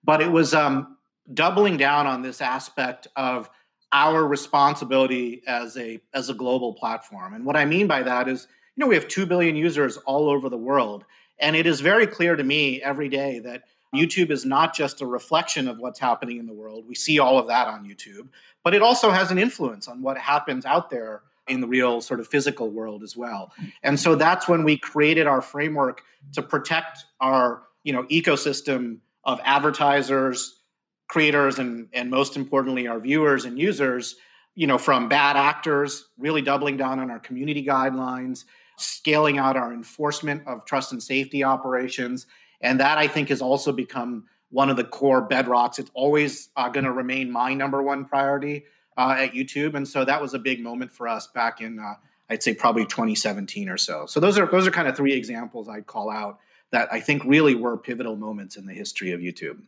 but 0.03 0.21
it 0.21 0.31
was 0.31 0.53
um, 0.53 0.95
doubling 1.33 1.75
down 1.75 2.05
on 2.05 2.21
this 2.21 2.41
aspect 2.41 3.07
of 3.15 3.49
our 3.91 4.27
responsibility 4.27 5.41
as 5.47 5.75
a 5.75 5.99
as 6.13 6.29
a 6.29 6.35
global 6.35 6.73
platform. 6.73 7.33
And 7.33 7.45
what 7.45 7.55
I 7.55 7.65
mean 7.65 7.87
by 7.87 8.03
that 8.03 8.27
is, 8.27 8.47
you 8.75 8.81
know, 8.81 8.87
we 8.87 8.95
have 8.95 9.07
2 9.07 9.25
billion 9.25 9.55
users 9.55 9.97
all 9.97 10.29
over 10.29 10.49
the 10.49 10.57
world, 10.57 11.03
and 11.39 11.55
it 11.55 11.65
is 11.65 11.81
very 11.81 12.07
clear 12.07 12.35
to 12.35 12.43
me 12.43 12.81
every 12.81 13.09
day 13.09 13.39
that 13.39 13.63
YouTube 13.93 14.29
is 14.29 14.45
not 14.45 14.75
just 14.75 15.01
a 15.01 15.05
reflection 15.05 15.67
of 15.67 15.79
what's 15.79 15.99
happening 15.99 16.37
in 16.37 16.45
the 16.45 16.53
world. 16.53 16.85
We 16.87 16.95
see 16.95 17.19
all 17.19 17.39
of 17.39 17.47
that 17.47 17.67
on 17.67 17.85
YouTube, 17.85 18.27
but 18.63 18.73
it 18.73 18.81
also 18.81 19.09
has 19.09 19.31
an 19.31 19.39
influence 19.39 19.87
on 19.87 20.01
what 20.01 20.17
happens 20.17 20.65
out 20.65 20.89
there 20.89 21.23
in 21.47 21.61
the 21.61 21.67
real 21.67 22.01
sort 22.01 22.19
of 22.19 22.27
physical 22.27 22.69
world 22.69 23.03
as 23.03 23.15
well. 23.15 23.53
And 23.83 23.99
so 23.99 24.15
that's 24.15 24.47
when 24.47 24.63
we 24.63 24.77
created 24.77 25.27
our 25.27 25.41
framework 25.41 26.01
to 26.33 26.41
protect 26.41 27.05
our, 27.19 27.63
you 27.83 27.93
know, 27.93 28.03
ecosystem 28.03 28.97
of 29.23 29.39
advertisers, 29.43 30.59
creators 31.07 31.59
and 31.59 31.87
and 31.93 32.09
most 32.09 32.35
importantly 32.35 32.87
our 32.87 32.99
viewers 32.99 33.45
and 33.45 33.59
users, 33.59 34.15
you 34.55 34.65
know, 34.65 34.77
from 34.77 35.07
bad 35.07 35.37
actors, 35.37 36.05
really 36.17 36.41
doubling 36.41 36.77
down 36.77 36.99
on 36.99 37.11
our 37.11 37.19
community 37.19 37.63
guidelines, 37.63 38.45
scaling 38.77 39.37
out 39.37 39.57
our 39.57 39.73
enforcement 39.73 40.45
of 40.47 40.65
trust 40.65 40.91
and 40.91 41.01
safety 41.01 41.43
operations, 41.43 42.27
and 42.61 42.79
that 42.79 42.97
I 42.97 43.07
think 43.07 43.29
has 43.29 43.41
also 43.41 43.71
become 43.71 44.25
one 44.49 44.69
of 44.69 44.77
the 44.77 44.83
core 44.83 45.27
bedrocks. 45.27 45.79
It's 45.79 45.91
always 45.93 46.49
uh, 46.55 46.69
going 46.69 46.85
to 46.85 46.91
remain 46.91 47.31
my 47.31 47.53
number 47.53 47.81
one 47.81 48.05
priority 48.05 48.65
uh, 48.97 49.15
at 49.17 49.33
YouTube, 49.33 49.75
and 49.75 49.87
so 49.87 50.05
that 50.05 50.21
was 50.21 50.33
a 50.33 50.39
big 50.39 50.61
moment 50.61 50.91
for 50.91 51.07
us 51.07 51.27
back 51.27 51.61
in 51.61 51.79
uh, 51.79 51.95
I'd 52.29 52.41
say 52.41 52.53
probably 52.53 52.85
2017 52.85 53.69
or 53.69 53.77
so. 53.77 54.05
So 54.07 54.19
those 54.19 54.37
are 54.37 54.47
those 54.47 54.65
are 54.65 54.71
kind 54.71 54.87
of 54.87 54.97
three 54.97 55.13
examples 55.13 55.69
I'd 55.69 55.85
call 55.85 56.09
out 56.09 56.39
that 56.71 56.91
I 56.91 56.99
think 56.99 57.23
really 57.25 57.55
were 57.55 57.77
pivotal 57.77 58.15
moments 58.15 58.57
in 58.57 58.65
the 58.65 58.73
history 58.73 59.11
of 59.11 59.21
YouTube. 59.21 59.61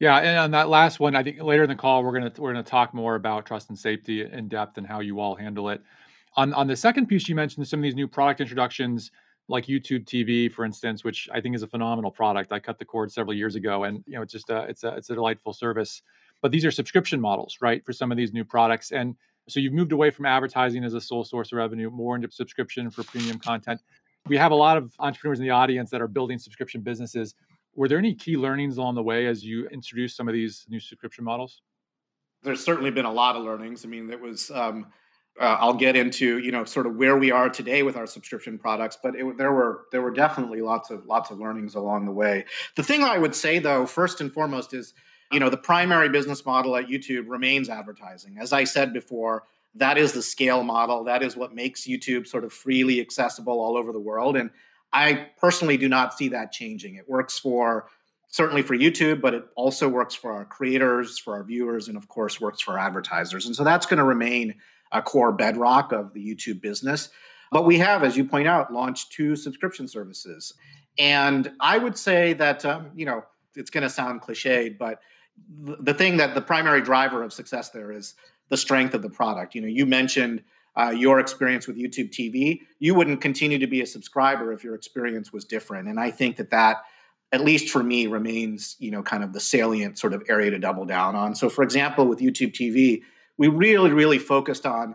Yeah, 0.00 0.16
and 0.16 0.38
on 0.38 0.50
that 0.52 0.68
last 0.68 0.98
one, 0.98 1.14
I 1.14 1.22
think 1.22 1.40
later 1.42 1.64
in 1.64 1.68
the 1.68 1.76
call 1.76 2.02
we're 2.02 2.12
gonna 2.12 2.32
we're 2.38 2.52
gonna 2.52 2.64
talk 2.64 2.92
more 2.94 3.14
about 3.14 3.46
trust 3.46 3.68
and 3.68 3.78
safety 3.78 4.22
in 4.22 4.48
depth 4.48 4.78
and 4.78 4.86
how 4.86 5.00
you 5.00 5.20
all 5.20 5.34
handle 5.36 5.68
it. 5.68 5.82
On 6.40 6.54
on 6.54 6.66
the 6.66 6.76
second 6.76 7.06
piece, 7.06 7.28
you 7.28 7.34
mentioned 7.34 7.68
some 7.68 7.80
of 7.80 7.82
these 7.82 7.94
new 7.94 8.08
product 8.08 8.40
introductions 8.40 9.10
like 9.48 9.66
YouTube 9.66 10.06
TV, 10.06 10.50
for 10.50 10.64
instance, 10.64 11.04
which 11.04 11.28
I 11.30 11.38
think 11.38 11.54
is 11.54 11.62
a 11.62 11.66
phenomenal 11.66 12.10
product. 12.10 12.50
I 12.50 12.58
cut 12.58 12.78
the 12.78 12.86
cord 12.86 13.12
several 13.12 13.34
years 13.34 13.56
ago, 13.56 13.84
and 13.84 14.02
you 14.06 14.14
know 14.14 14.22
it's 14.22 14.32
just 14.32 14.48
a 14.48 14.62
it's 14.62 14.82
a 14.82 14.96
it's 14.96 15.10
a 15.10 15.14
delightful 15.14 15.52
service. 15.52 16.00
But 16.40 16.50
these 16.50 16.64
are 16.64 16.70
subscription 16.70 17.20
models, 17.20 17.58
right, 17.60 17.84
for 17.84 17.92
some 17.92 18.10
of 18.10 18.16
these 18.16 18.32
new 18.32 18.42
products, 18.42 18.90
and 18.90 19.16
so 19.50 19.60
you've 19.60 19.74
moved 19.74 19.92
away 19.92 20.08
from 20.08 20.24
advertising 20.24 20.82
as 20.82 20.94
a 20.94 21.00
sole 21.02 21.24
source 21.24 21.52
of 21.52 21.58
revenue, 21.58 21.90
more 21.90 22.16
into 22.16 22.30
subscription 22.30 22.90
for 22.90 23.02
premium 23.04 23.38
content. 23.38 23.82
We 24.26 24.38
have 24.38 24.50
a 24.50 24.54
lot 24.54 24.78
of 24.78 24.94
entrepreneurs 24.98 25.40
in 25.40 25.44
the 25.44 25.50
audience 25.50 25.90
that 25.90 26.00
are 26.00 26.08
building 26.08 26.38
subscription 26.38 26.80
businesses. 26.80 27.34
Were 27.74 27.86
there 27.86 27.98
any 27.98 28.14
key 28.14 28.38
learnings 28.38 28.78
along 28.78 28.94
the 28.94 29.02
way 29.02 29.26
as 29.26 29.44
you 29.44 29.68
introduced 29.68 30.16
some 30.16 30.26
of 30.26 30.32
these 30.32 30.64
new 30.70 30.80
subscription 30.80 31.22
models? 31.22 31.60
There's 32.42 32.64
certainly 32.64 32.90
been 32.90 33.04
a 33.04 33.12
lot 33.12 33.36
of 33.36 33.42
learnings. 33.42 33.84
I 33.84 33.88
mean, 33.88 34.10
it 34.10 34.18
was. 34.18 34.50
Um, 34.50 34.86
uh, 35.38 35.56
I'll 35.60 35.74
get 35.74 35.96
into 35.96 36.38
you 36.38 36.50
know 36.50 36.64
sort 36.64 36.86
of 36.86 36.96
where 36.96 37.16
we 37.16 37.30
are 37.30 37.48
today 37.48 37.82
with 37.82 37.96
our 37.96 38.06
subscription 38.06 38.58
products, 38.58 38.98
but 39.02 39.14
it, 39.14 39.38
there 39.38 39.52
were 39.52 39.84
there 39.92 40.02
were 40.02 40.10
definitely 40.10 40.60
lots 40.60 40.90
of 40.90 41.06
lots 41.06 41.30
of 41.30 41.38
learnings 41.38 41.74
along 41.74 42.06
the 42.06 42.12
way. 42.12 42.44
The 42.76 42.82
thing 42.82 43.04
I 43.04 43.18
would 43.18 43.34
say 43.34 43.58
though, 43.58 43.86
first 43.86 44.20
and 44.20 44.32
foremost, 44.32 44.74
is 44.74 44.94
you 45.30 45.40
know 45.40 45.50
the 45.50 45.56
primary 45.56 46.08
business 46.08 46.44
model 46.44 46.76
at 46.76 46.86
YouTube 46.86 47.28
remains 47.28 47.68
advertising. 47.68 48.38
As 48.38 48.52
I 48.52 48.64
said 48.64 48.92
before, 48.92 49.44
that 49.74 49.98
is 49.98 50.12
the 50.12 50.22
scale 50.22 50.62
model. 50.62 51.04
That 51.04 51.22
is 51.22 51.36
what 51.36 51.54
makes 51.54 51.86
YouTube 51.86 52.26
sort 52.26 52.44
of 52.44 52.52
freely 52.52 53.00
accessible 53.00 53.60
all 53.60 53.76
over 53.76 53.92
the 53.92 54.00
world, 54.00 54.36
and 54.36 54.50
I 54.92 55.28
personally 55.38 55.76
do 55.76 55.88
not 55.88 56.16
see 56.16 56.28
that 56.28 56.52
changing. 56.52 56.96
It 56.96 57.08
works 57.08 57.38
for 57.38 57.86
certainly 58.30 58.62
for 58.62 58.76
YouTube, 58.76 59.20
but 59.20 59.34
it 59.34 59.44
also 59.56 59.88
works 59.88 60.14
for 60.14 60.32
our 60.32 60.44
creators, 60.44 61.18
for 61.18 61.34
our 61.34 61.44
viewers, 61.44 61.88
and 61.88 61.96
of 61.96 62.08
course 62.08 62.40
works 62.40 62.60
for 62.60 62.78
advertisers. 62.78 63.46
And 63.46 63.54
so 63.54 63.64
that's 63.64 63.86
going 63.86 63.98
to 63.98 64.04
remain 64.04 64.54
a 64.92 65.02
core 65.02 65.32
bedrock 65.32 65.92
of 65.92 66.12
the 66.14 66.20
YouTube 66.20 66.60
business. 66.60 67.10
But 67.50 67.64
we 67.64 67.78
have, 67.78 68.04
as 68.04 68.16
you 68.16 68.24
point 68.24 68.46
out, 68.46 68.72
launched 68.72 69.12
two 69.12 69.34
subscription 69.36 69.88
services. 69.88 70.54
And 70.98 71.52
I 71.60 71.78
would 71.78 71.96
say 71.96 72.32
that, 72.34 72.64
um, 72.64 72.90
you 72.94 73.06
know, 73.06 73.24
it's 73.56 73.70
going 73.70 73.82
to 73.82 73.90
sound 73.90 74.22
cliched, 74.22 74.78
but 74.78 75.00
the 75.56 75.94
thing 75.94 76.16
that 76.18 76.34
the 76.34 76.40
primary 76.40 76.82
driver 76.82 77.22
of 77.22 77.32
success 77.32 77.70
there 77.70 77.90
is 77.92 78.14
the 78.48 78.56
strength 78.56 78.94
of 78.94 79.02
the 79.02 79.10
product. 79.10 79.54
You 79.54 79.62
know, 79.62 79.68
you 79.68 79.86
mentioned 79.86 80.42
uh, 80.76 80.90
your 80.90 81.18
experience 81.18 81.66
with 81.66 81.76
YouTube 81.76 82.10
TV, 82.10 82.60
you 82.78 82.94
wouldn't 82.94 83.20
continue 83.20 83.58
to 83.58 83.66
be 83.66 83.80
a 83.80 83.86
subscriber 83.86 84.52
if 84.52 84.62
your 84.62 84.74
experience 84.74 85.32
was 85.32 85.44
different. 85.44 85.88
And 85.88 85.98
I 85.98 86.10
think 86.10 86.36
that 86.36 86.50
that, 86.50 86.78
at 87.32 87.42
least 87.42 87.70
for 87.70 87.82
me, 87.82 88.06
remains 88.06 88.76
you 88.78 88.90
know 88.90 89.02
kind 89.02 89.22
of 89.22 89.32
the 89.32 89.40
salient 89.40 89.98
sort 89.98 90.14
of 90.14 90.22
area 90.28 90.50
to 90.50 90.58
double 90.58 90.84
down 90.84 91.16
on. 91.16 91.34
So, 91.34 91.48
for 91.48 91.62
example, 91.62 92.06
with 92.06 92.18
YouTube 92.18 92.52
TV, 92.52 93.02
we 93.40 93.48
really 93.48 93.90
really 93.90 94.18
focused 94.18 94.66
on 94.66 94.94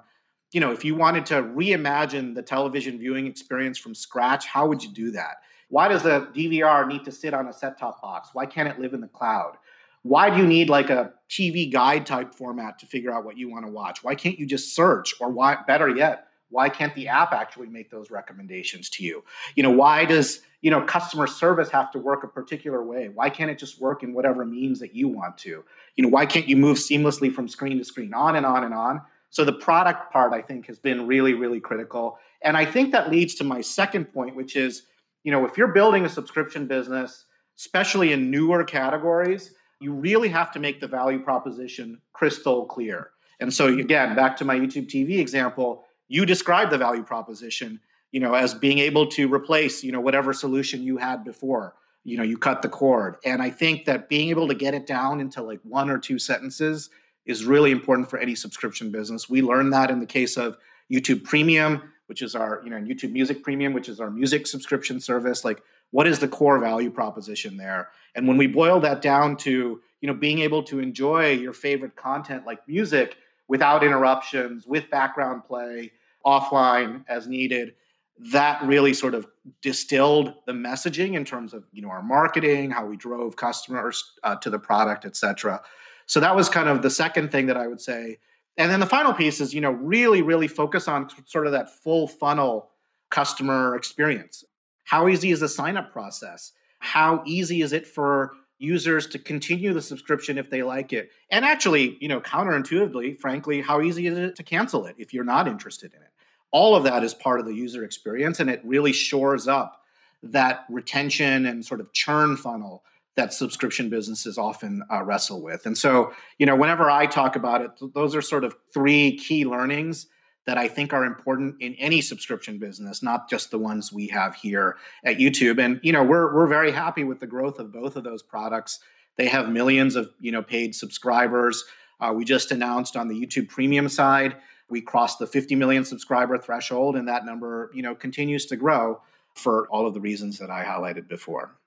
you 0.53 0.61
know 0.61 0.71
if 0.71 0.85
you 0.85 0.95
wanted 0.95 1.25
to 1.25 1.43
reimagine 1.43 2.33
the 2.33 2.41
television 2.41 2.97
viewing 2.97 3.27
experience 3.27 3.77
from 3.77 3.93
scratch, 3.93 4.45
how 4.45 4.65
would 4.67 4.81
you 4.81 4.93
do 4.93 5.11
that? 5.11 5.39
Why 5.67 5.89
does 5.89 6.03
the 6.03 6.29
DVR 6.33 6.87
need 6.87 7.03
to 7.03 7.11
sit 7.11 7.33
on 7.33 7.47
a 7.47 7.53
set 7.53 7.77
top 7.77 8.01
box? 8.01 8.29
Why 8.31 8.45
can't 8.45 8.69
it 8.69 8.79
live 8.79 8.93
in 8.93 9.01
the 9.01 9.07
cloud? 9.09 9.57
why 10.05 10.29
do 10.29 10.37
you 10.37 10.45
need 10.45 10.69
like 10.69 10.91
a 10.91 11.11
TV 11.31 11.71
guide 11.71 12.05
type 12.05 12.35
format 12.35 12.77
to 12.77 12.85
figure 12.85 13.11
out 13.11 13.25
what 13.25 13.39
you 13.39 13.49
want 13.49 13.65
to 13.65 13.71
watch? 13.71 14.03
Why 14.03 14.13
can't 14.13 14.37
you 14.37 14.45
just 14.45 14.75
search? 14.75 15.15
Or 15.19 15.31
why, 15.31 15.57
better 15.65 15.89
yet, 15.89 16.27
why 16.49 16.69
can't 16.69 16.93
the 16.93 17.07
app 17.07 17.33
actually 17.33 17.69
make 17.69 17.89
those 17.89 18.11
recommendations 18.11 18.87
to 18.91 19.03
you? 19.03 19.23
You 19.55 19.63
know, 19.63 19.71
why 19.71 20.05
does 20.05 20.41
you 20.65 20.71
know 20.71 20.81
customer 20.81 21.27
service 21.27 21.69
have 21.69 21.91
to 21.91 21.99
work 21.99 22.23
a 22.23 22.27
particular 22.27 22.81
way? 22.83 23.11
Why 23.13 23.29
can't 23.29 23.51
it 23.51 23.59
just 23.59 23.79
work 23.79 24.01
in 24.01 24.15
whatever 24.15 24.43
means 24.43 24.79
that 24.79 24.95
you 24.95 25.07
want 25.07 25.37
to? 25.45 25.63
You 25.95 26.03
know, 26.03 26.09
why 26.09 26.25
can't 26.25 26.47
you 26.47 26.57
move 26.57 26.77
seamlessly 26.77 27.31
from 27.31 27.47
screen 27.47 27.77
to 27.77 27.83
screen, 27.83 28.15
on 28.15 28.35
and 28.35 28.47
on 28.47 28.63
and 28.63 28.73
on? 28.73 28.99
So 29.29 29.45
the 29.45 29.53
product 29.53 30.11
part, 30.11 30.33
I 30.33 30.41
think, 30.41 30.65
has 30.65 30.79
been 30.79 31.05
really, 31.05 31.35
really 31.35 31.59
critical. 31.59 32.17
And 32.41 32.57
I 32.57 32.65
think 32.65 32.91
that 32.93 33.11
leads 33.11 33.35
to 33.35 33.43
my 33.43 33.61
second 33.61 34.05
point, 34.05 34.35
which 34.35 34.55
is, 34.55 34.87
you 35.23 35.31
know, 35.31 35.45
if 35.45 35.55
you're 35.55 35.67
building 35.67 36.03
a 36.03 36.09
subscription 36.09 36.65
business, 36.65 37.25
especially 37.59 38.11
in 38.11 38.31
newer 38.31 38.63
categories, 38.63 39.53
you 39.79 39.93
really 39.93 40.29
have 40.29 40.51
to 40.53 40.59
make 40.59 40.81
the 40.81 40.87
value 40.87 41.19
proposition 41.19 42.01
crystal 42.13 42.65
clear. 42.65 43.11
And 43.39 43.53
so 43.53 43.67
again, 43.67 44.15
back 44.15 44.35
to 44.37 44.45
my 44.45 44.55
YouTube 44.55 44.87
TV 44.87 45.19
example, 45.19 45.85
you 46.07 46.25
describe 46.25 46.71
the 46.71 46.77
value 46.79 47.03
proposition, 47.03 47.79
you 48.15 48.21
know, 48.21 48.33
as 48.33 48.53
being 48.53 48.79
able 48.79 49.05
to 49.07 49.27
replace, 49.27 49.83
you 49.83 49.91
know, 49.91 49.99
whatever 49.99 50.31
solution 50.31 50.81
you 50.81 50.95
had 50.95 51.25
before. 51.25 51.75
You 52.05 52.15
know, 52.15 52.23
you 52.23 52.37
cut 52.37 52.61
the 52.61 52.69
cord. 52.69 53.17
And 53.25 53.41
I 53.41 53.49
think 53.49 53.83
that 53.87 54.07
being 54.07 54.29
able 54.29 54.47
to 54.47 54.55
get 54.55 54.73
it 54.73 54.87
down 54.87 55.19
into 55.19 55.43
like 55.43 55.59
one 55.63 55.89
or 55.89 55.97
two 55.97 56.17
sentences 56.17 56.89
is 57.25 57.43
really 57.43 57.71
important 57.71 58.09
for 58.09 58.17
any 58.17 58.33
subscription 58.33 58.89
business. 58.89 59.29
We 59.29 59.41
learned 59.41 59.73
that 59.73 59.91
in 59.91 59.99
the 59.99 60.05
case 60.05 60.37
of 60.37 60.55
YouTube 60.89 61.25
Premium, 61.25 61.91
which 62.05 62.21
is 62.21 62.35
our, 62.35 62.61
you 62.63 62.69
know, 62.69 62.77
YouTube 62.77 63.11
Music 63.11 63.43
Premium, 63.43 63.73
which 63.73 63.89
is 63.89 63.99
our 63.99 64.09
music 64.09 64.47
subscription 64.47 65.01
service. 65.01 65.43
Like 65.43 65.61
what 65.91 66.07
is 66.07 66.19
the 66.19 66.27
core 66.29 66.59
value 66.59 66.91
proposition 66.91 67.57
there 67.57 67.89
and 68.15 68.27
when 68.29 68.37
we 68.37 68.47
boil 68.47 68.79
that 68.79 69.01
down 69.01 69.35
to 69.35 69.81
you 70.01 70.07
know 70.07 70.13
being 70.13 70.39
able 70.39 70.63
to 70.63 70.79
enjoy 70.79 71.31
your 71.31 71.53
favorite 71.53 71.95
content 71.95 72.45
like 72.45 72.65
music 72.67 73.17
without 73.47 73.83
interruptions 73.83 74.65
with 74.65 74.89
background 74.89 75.43
play 75.43 75.91
offline 76.25 77.03
as 77.07 77.27
needed 77.27 77.75
that 78.17 78.63
really 78.63 78.93
sort 78.93 79.13
of 79.13 79.27
distilled 79.61 80.33
the 80.45 80.53
messaging 80.53 81.15
in 81.15 81.25
terms 81.25 81.53
of 81.53 81.63
you 81.71 81.81
know 81.81 81.89
our 81.89 82.01
marketing 82.01 82.71
how 82.71 82.85
we 82.85 82.95
drove 82.95 83.35
customers 83.35 84.13
uh, 84.23 84.35
to 84.37 84.49
the 84.49 84.59
product 84.59 85.05
etc 85.05 85.61
so 86.05 86.19
that 86.19 86.35
was 86.35 86.47
kind 86.47 86.69
of 86.69 86.81
the 86.81 86.89
second 86.89 87.31
thing 87.31 87.45
that 87.47 87.57
i 87.57 87.67
would 87.67 87.81
say 87.81 88.17
and 88.57 88.71
then 88.71 88.79
the 88.79 88.85
final 88.85 89.13
piece 89.13 89.41
is 89.41 89.53
you 89.53 89.59
know 89.61 89.71
really 89.71 90.21
really 90.21 90.47
focus 90.47 90.87
on 90.87 91.09
sort 91.25 91.45
of 91.45 91.51
that 91.51 91.69
full 91.69 92.07
funnel 92.07 92.69
customer 93.09 93.75
experience 93.75 94.45
how 94.85 95.07
easy 95.07 95.31
is 95.31 95.41
the 95.41 95.49
sign 95.49 95.75
up 95.75 95.91
process? 95.91 96.53
How 96.79 97.21
easy 97.25 97.61
is 97.61 97.73
it 97.73 97.85
for 97.85 98.33
users 98.59 99.07
to 99.07 99.19
continue 99.19 99.73
the 99.73 99.81
subscription 99.81 100.37
if 100.37 100.49
they 100.49 100.63
like 100.63 100.93
it? 100.93 101.09
And 101.29 101.43
actually, 101.43 101.97
you 101.99 102.07
know, 102.07 102.21
counterintuitively, 102.21 103.19
frankly, 103.19 103.61
how 103.61 103.81
easy 103.81 104.07
is 104.07 104.17
it 104.17 104.35
to 104.35 104.43
cancel 104.43 104.85
it 104.85 104.95
if 104.97 105.13
you're 105.13 105.25
not 105.25 105.47
interested 105.47 105.93
in 105.93 106.01
it? 106.01 106.09
All 106.55 106.73
of 106.73 106.85
that 106.85 107.03
is 107.03 107.13
part 107.13 107.41
of 107.41 107.45
the 107.45 107.53
user 107.53 107.83
experience 107.83 108.39
and 108.39 108.49
it 108.49 108.61
really 108.63 108.93
shores 108.93 109.45
up 109.45 109.81
that 110.23 110.63
retention 110.69 111.45
and 111.45 111.65
sort 111.65 111.81
of 111.81 111.91
churn 111.91 112.37
funnel 112.37 112.81
that 113.17 113.33
subscription 113.33 113.89
businesses 113.89 114.37
often 114.37 114.81
uh, 114.89 115.03
wrestle 115.03 115.41
with. 115.41 115.65
And 115.65 115.77
so, 115.77 116.13
you 116.39 116.45
know, 116.45 116.55
whenever 116.55 116.89
I 116.89 117.07
talk 117.07 117.35
about 117.35 117.61
it, 117.61 117.71
those 117.93 118.15
are 118.15 118.21
sort 118.21 118.45
of 118.45 118.55
three 118.73 119.17
key 119.17 119.43
learnings 119.43 120.07
that 120.45 120.57
I 120.57 120.69
think 120.69 120.93
are 120.93 121.03
important 121.03 121.55
in 121.59 121.75
any 121.75 121.99
subscription 121.99 122.57
business, 122.57 123.03
not 123.03 123.29
just 123.29 123.51
the 123.51 123.59
ones 123.59 123.91
we 123.91 124.07
have 124.07 124.33
here 124.33 124.77
at 125.03 125.17
YouTube. 125.17 125.59
And 125.59 125.81
you 125.83 125.91
know, 125.91 126.05
we're 126.05 126.33
we're 126.33 126.47
very 126.47 126.71
happy 126.71 127.03
with 127.03 127.19
the 127.19 127.27
growth 127.27 127.59
of 127.59 127.73
both 127.73 127.97
of 127.97 128.05
those 128.05 128.23
products. 128.23 128.79
They 129.17 129.27
have 129.27 129.49
millions 129.49 129.97
of 129.97 130.09
you 130.21 130.31
know 130.31 130.41
paid 130.41 130.73
subscribers. 130.73 131.65
Uh, 131.99 132.13
we 132.15 132.23
just 132.23 132.51
announced 132.53 132.95
on 132.95 133.09
the 133.09 133.15
YouTube 133.15 133.49
Premium 133.49 133.89
side, 133.89 134.37
we 134.69 134.81
crossed 134.81 135.19
the 135.19 135.27
50 135.27 135.55
million 135.55 135.85
subscriber 135.85 136.37
threshold, 136.37 136.95
and 136.95 137.07
that 137.07 137.25
number 137.25 137.71
you 137.73 137.81
know 137.81 137.95
continues 137.95 138.45
to 138.47 138.55
grow 138.55 139.01
for 139.33 139.67
all 139.69 139.85
of 139.85 139.93
the 139.93 139.99
reasons 139.99 140.39
that 140.39 140.49
I 140.49 140.63
highlighted 140.63 141.07
before. 141.07 141.57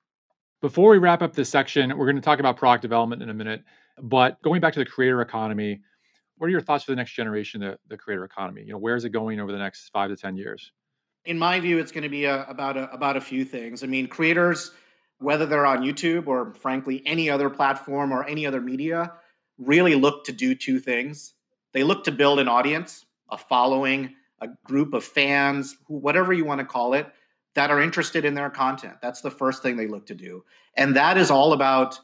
Before 0.61 0.91
we 0.91 0.99
wrap 0.99 1.23
up 1.23 1.35
this 1.35 1.49
section, 1.49 1.97
we're 1.97 2.07
going 2.07 2.17
to 2.17 2.23
talk 2.23 2.41
about 2.41 2.57
product 2.57 2.83
development 2.83 3.23
in 3.23 3.29
a 3.29 3.35
minute. 3.35 3.63
But 4.01 4.43
going 4.43 4.61
back 4.61 4.73
to 4.73 4.81
the 4.81 4.87
creator 4.87 5.21
economy, 5.21 5.81
what 6.37 6.47
are 6.47 6.51
your 6.51 6.61
thoughts 6.61 6.85
for 6.85 6.93
the 6.93 6.97
next 6.97 7.13
generation, 7.13 7.61
the, 7.61 7.79
the 7.89 7.97
creator 7.97 8.25
economy? 8.25 8.63
You 8.63 8.73
know, 8.73 8.79
where 8.79 8.97
is 8.97 9.05
it 9.05 9.11
going 9.11 9.41
over 9.41 9.53
the 9.53 9.59
next 9.59 9.91
five 9.91 10.11
to 10.11 10.17
10 10.17 10.37
years? 10.37 10.73
In 11.25 11.39
my 11.39 11.61
view, 11.61 11.79
it's 11.79 11.93
going 11.93 12.05
to 12.05 12.09
be 12.09 12.25
a, 12.25 12.45
about 12.45 12.77
a, 12.77 12.91
about 12.93 13.17
a 13.17 13.21
few 13.21 13.45
things. 13.45 13.85
I 13.85 13.87
mean, 13.87 14.07
creators, 14.07 14.71
whether 15.19 15.47
they're 15.47 15.67
on 15.67 15.83
YouTube 15.83 16.27
or 16.27 16.55
frankly 16.55 17.03
any 17.05 17.29
other 17.29 17.51
platform 17.51 18.13
or 18.13 18.25
any 18.25 18.47
other 18.47 18.61
media, 18.61 19.13
really 19.59 19.95
look 19.95 20.25
to 20.25 20.33
do 20.33 20.55
two 20.55 20.79
things. 20.79 21.35
They 21.79 21.85
look 21.85 22.03
to 22.07 22.11
build 22.11 22.41
an 22.41 22.49
audience, 22.49 23.07
a 23.31 23.38
following, 23.38 24.17
a 24.41 24.49
group 24.64 24.95
of 24.95 25.05
fans, 25.05 25.77
whatever 25.87 26.33
you 26.33 26.45
want 26.45 26.59
to 26.59 26.64
call 26.64 26.95
it, 26.95 27.07
that 27.55 27.71
are 27.71 27.81
interested 27.81 28.25
in 28.25 28.35
their 28.35 28.51
content. 28.51 28.95
That's 29.01 29.21
the 29.21 29.31
first 29.31 29.62
thing 29.62 29.77
they 29.77 29.87
look 29.87 30.05
to 30.07 30.14
do. 30.17 30.45
And 30.75 30.97
that 30.97 31.17
is 31.17 31.31
all 31.31 31.53
about 31.53 32.01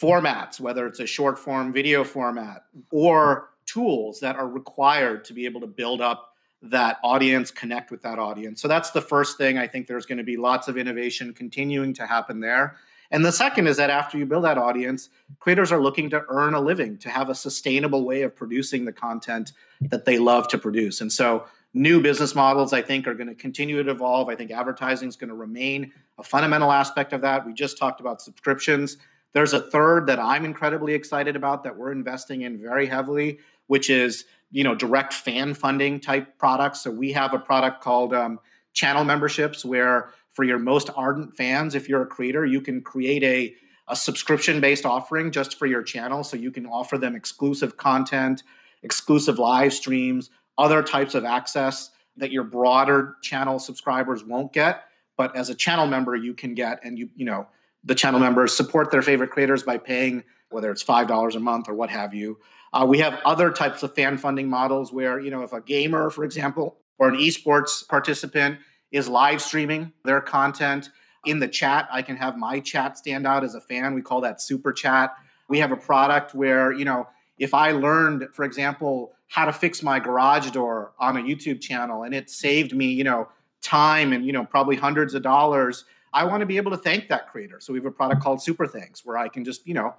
formats, 0.00 0.60
whether 0.60 0.86
it's 0.86 1.00
a 1.00 1.06
short 1.06 1.38
form 1.38 1.74
video 1.74 2.04
format 2.04 2.64
or 2.90 3.50
tools 3.66 4.18
that 4.20 4.36
are 4.36 4.48
required 4.48 5.26
to 5.26 5.34
be 5.34 5.44
able 5.44 5.60
to 5.60 5.66
build 5.66 6.00
up 6.00 6.32
that 6.62 6.96
audience, 7.04 7.50
connect 7.50 7.90
with 7.90 8.00
that 8.00 8.18
audience. 8.18 8.62
So 8.62 8.66
that's 8.66 8.92
the 8.92 9.02
first 9.02 9.36
thing. 9.36 9.58
I 9.58 9.66
think 9.66 9.88
there's 9.88 10.06
going 10.06 10.16
to 10.16 10.24
be 10.24 10.38
lots 10.38 10.68
of 10.68 10.78
innovation 10.78 11.34
continuing 11.34 11.92
to 11.92 12.06
happen 12.06 12.40
there. 12.40 12.76
And 13.12 13.24
the 13.24 13.30
second 13.30 13.66
is 13.68 13.76
that 13.76 13.90
after 13.90 14.16
you 14.16 14.24
build 14.24 14.44
that 14.44 14.56
audience, 14.56 15.10
creators 15.38 15.70
are 15.70 15.80
looking 15.80 16.08
to 16.10 16.24
earn 16.28 16.54
a 16.54 16.60
living, 16.60 16.96
to 16.98 17.10
have 17.10 17.28
a 17.28 17.34
sustainable 17.34 18.04
way 18.04 18.22
of 18.22 18.34
producing 18.34 18.86
the 18.86 18.92
content 18.92 19.52
that 19.82 20.06
they 20.06 20.18
love 20.18 20.48
to 20.48 20.58
produce. 20.58 21.02
And 21.02 21.12
so 21.12 21.44
new 21.74 22.00
business 22.00 22.34
models, 22.34 22.72
I 22.72 22.80
think, 22.80 23.06
are 23.06 23.14
going 23.14 23.28
to 23.28 23.34
continue 23.34 23.82
to 23.82 23.90
evolve. 23.90 24.30
I 24.30 24.34
think 24.34 24.50
advertising 24.50 25.08
is 25.08 25.16
going 25.16 25.28
to 25.28 25.36
remain 25.36 25.92
a 26.18 26.22
fundamental 26.22 26.72
aspect 26.72 27.12
of 27.12 27.20
that. 27.20 27.46
We 27.46 27.52
just 27.52 27.76
talked 27.76 28.00
about 28.00 28.22
subscriptions. 28.22 28.96
There's 29.34 29.52
a 29.52 29.60
third 29.60 30.06
that 30.06 30.18
I'm 30.18 30.44
incredibly 30.46 30.94
excited 30.94 31.36
about 31.36 31.64
that 31.64 31.76
we're 31.76 31.92
investing 31.92 32.42
in 32.42 32.58
very 32.58 32.86
heavily, 32.86 33.38
which 33.66 33.90
is 33.90 34.24
you 34.50 34.64
know 34.64 34.74
direct 34.74 35.14
fan 35.14 35.54
funding 35.54 36.00
type 36.00 36.38
products. 36.38 36.82
So 36.82 36.90
we 36.90 37.12
have 37.12 37.32
a 37.32 37.38
product 37.38 37.82
called 37.82 38.12
um, 38.14 38.38
channel 38.74 39.04
memberships, 39.04 39.64
where 39.64 40.10
for 40.32 40.44
your 40.44 40.58
most 40.58 40.90
ardent 40.96 41.36
fans, 41.36 41.74
if 41.74 41.88
you're 41.88 42.02
a 42.02 42.06
creator, 42.06 42.44
you 42.44 42.60
can 42.60 42.80
create 42.80 43.22
a 43.22 43.54
a 43.88 43.96
subscription 43.96 44.60
based 44.60 44.86
offering 44.86 45.32
just 45.32 45.58
for 45.58 45.66
your 45.66 45.82
channel, 45.82 46.22
so 46.22 46.36
you 46.36 46.52
can 46.52 46.66
offer 46.66 46.96
them 46.96 47.16
exclusive 47.16 47.76
content, 47.76 48.44
exclusive 48.84 49.38
live 49.40 49.72
streams, 49.72 50.30
other 50.56 50.82
types 50.82 51.14
of 51.14 51.24
access 51.24 51.90
that 52.16 52.30
your 52.30 52.44
broader 52.44 53.16
channel 53.22 53.58
subscribers 53.58 54.24
won't 54.24 54.52
get 54.52 54.84
but 55.16 55.34
as 55.36 55.50
a 55.50 55.54
channel 55.54 55.86
member 55.86 56.16
you 56.16 56.34
can 56.34 56.54
get 56.54 56.80
and 56.84 56.98
you 56.98 57.08
you 57.14 57.24
know 57.24 57.46
the 57.84 57.94
channel 57.94 58.20
members 58.20 58.56
support 58.56 58.90
their 58.90 59.02
favorite 59.02 59.30
creators 59.30 59.62
by 59.62 59.76
paying 59.76 60.22
whether 60.50 60.70
it's 60.70 60.82
five 60.82 61.08
dollars 61.08 61.34
a 61.34 61.40
month 61.40 61.68
or 61.68 61.74
what 61.74 61.90
have 61.90 62.14
you. 62.14 62.38
Uh, 62.72 62.86
we 62.88 62.98
have 62.98 63.18
other 63.24 63.50
types 63.50 63.82
of 63.82 63.94
fan 63.94 64.16
funding 64.16 64.48
models 64.48 64.92
where 64.92 65.20
you 65.20 65.30
know 65.30 65.42
if 65.42 65.52
a 65.52 65.60
gamer, 65.60 66.10
for 66.10 66.24
example, 66.24 66.78
or 66.98 67.08
an 67.08 67.16
esports 67.16 67.86
participant 67.88 68.58
is 68.92 69.08
live 69.08 69.42
streaming 69.42 69.92
their 70.04 70.20
content 70.20 70.90
in 71.24 71.38
the 71.38 71.48
chat, 71.48 71.88
I 71.90 72.02
can 72.02 72.16
have 72.16 72.36
my 72.36 72.60
chat 72.60 72.98
stand 72.98 73.26
out 73.26 73.44
as 73.44 73.54
a 73.54 73.60
fan. 73.60 73.94
We 73.94 74.02
call 74.02 74.20
that 74.22 74.40
super 74.40 74.72
chat. 74.72 75.14
We 75.48 75.58
have 75.58 75.72
a 75.72 75.76
product 75.76 76.34
where 76.34 76.72
you 76.72 76.84
know 76.84 77.08
if 77.38 77.54
I 77.54 77.72
learned, 77.72 78.28
for 78.32 78.44
example, 78.44 79.12
how 79.28 79.44
to 79.44 79.52
fix 79.52 79.82
my 79.82 79.98
garage 79.98 80.50
door 80.50 80.92
on 80.98 81.16
a 81.16 81.20
YouTube 81.20 81.60
channel 81.60 82.02
and 82.02 82.14
it 82.14 82.28
saved 82.30 82.74
me, 82.74 82.86
you 82.86 83.04
know, 83.04 83.28
time 83.62 84.12
and 84.12 84.26
you 84.26 84.32
know 84.32 84.44
probably 84.44 84.76
hundreds 84.76 85.14
of 85.14 85.22
dollars 85.22 85.84
I 86.12 86.24
want 86.24 86.40
to 86.40 86.46
be 86.46 86.56
able 86.56 86.70
to 86.72 86.76
thank 86.76 87.08
that 87.08 87.28
creator. 87.28 87.58
So 87.60 87.72
we 87.72 87.78
have 87.78 87.86
a 87.86 87.90
product 87.90 88.22
called 88.22 88.42
Super 88.42 88.66
Thanks 88.66 89.04
where 89.04 89.16
I 89.16 89.28
can 89.28 89.44
just, 89.44 89.66
you 89.66 89.74
know, 89.74 89.94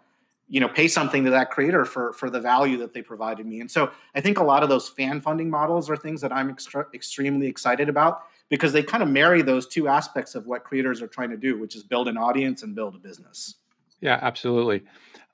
you 0.47 0.59
know, 0.59 0.67
pay 0.67 0.87
something 0.87 1.23
to 1.23 1.31
that 1.31 1.49
creator 1.49 1.85
for 1.85 2.13
for 2.13 2.29
the 2.29 2.39
value 2.39 2.77
that 2.77 2.93
they 2.93 3.01
provided 3.01 3.45
me. 3.45 3.61
And 3.61 3.71
so 3.71 3.91
I 4.13 4.21
think 4.21 4.37
a 4.37 4.43
lot 4.43 4.61
of 4.61 4.69
those 4.69 4.89
fan 4.89 5.21
funding 5.21 5.49
models 5.49 5.89
are 5.89 5.97
things 5.97 6.21
that 6.21 6.31
I'm 6.31 6.55
extremely 6.93 7.47
excited 7.47 7.89
about 7.89 8.23
because 8.53 8.71
they 8.71 8.83
kind 8.83 9.01
of 9.01 9.09
marry 9.09 9.41
those 9.41 9.67
two 9.67 9.87
aspects 9.87 10.35
of 10.35 10.45
what 10.45 10.63
creators 10.63 11.01
are 11.01 11.07
trying 11.07 11.29
to 11.29 11.37
do, 11.37 11.57
which 11.57 11.75
is 11.75 11.83
build 11.83 12.07
an 12.07 12.17
audience 12.17 12.63
and 12.63 12.75
build 12.75 12.95
a 12.95 12.99
business. 12.99 13.55
Yeah, 14.01 14.19
absolutely. 14.21 14.83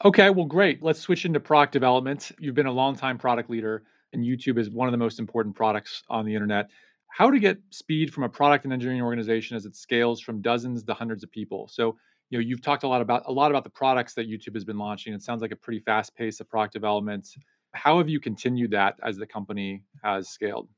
Okay, 0.05 0.29
well, 0.29 0.45
great. 0.45 0.81
Let's 0.81 0.99
switch 0.99 1.25
into 1.25 1.39
product 1.39 1.73
development. 1.73 2.31
You've 2.39 2.55
been 2.55 2.67
a 2.67 2.71
long 2.71 2.95
time 2.95 3.17
product 3.17 3.49
leader, 3.49 3.83
and 4.13 4.23
YouTube 4.23 4.57
is 4.57 4.69
one 4.69 4.87
of 4.87 4.91
the 4.91 4.97
most 4.97 5.19
important 5.19 5.55
products 5.55 6.03
on 6.09 6.25
the 6.25 6.33
internet 6.33 6.69
how 7.09 7.29
to 7.29 7.39
get 7.39 7.57
speed 7.71 8.13
from 8.13 8.23
a 8.23 8.29
product 8.29 8.63
and 8.63 8.73
engineering 8.73 9.01
organization 9.01 9.57
as 9.57 9.65
it 9.65 9.75
scales 9.75 10.21
from 10.21 10.41
dozens 10.41 10.83
to 10.83 10.93
hundreds 10.93 11.23
of 11.23 11.31
people. 11.31 11.67
So, 11.67 11.97
you 12.29 12.37
know, 12.37 12.41
you've 12.41 12.61
talked 12.61 12.83
a 12.83 12.87
lot 12.87 13.01
about 13.01 13.23
a 13.25 13.31
lot 13.31 13.51
about 13.51 13.63
the 13.63 13.69
products 13.69 14.13
that 14.13 14.29
YouTube 14.29 14.53
has 14.53 14.63
been 14.63 14.77
launching. 14.77 15.13
It 15.13 15.23
sounds 15.23 15.41
like 15.41 15.51
a 15.51 15.55
pretty 15.55 15.79
fast 15.79 16.15
pace 16.15 16.39
of 16.39 16.47
product 16.47 16.73
development. 16.73 17.27
How 17.73 17.97
have 17.97 18.09
you 18.09 18.19
continued 18.19 18.71
that 18.71 18.95
as 19.03 19.17
the 19.17 19.25
company 19.25 19.83
has 20.03 20.29
scaled? 20.29 20.69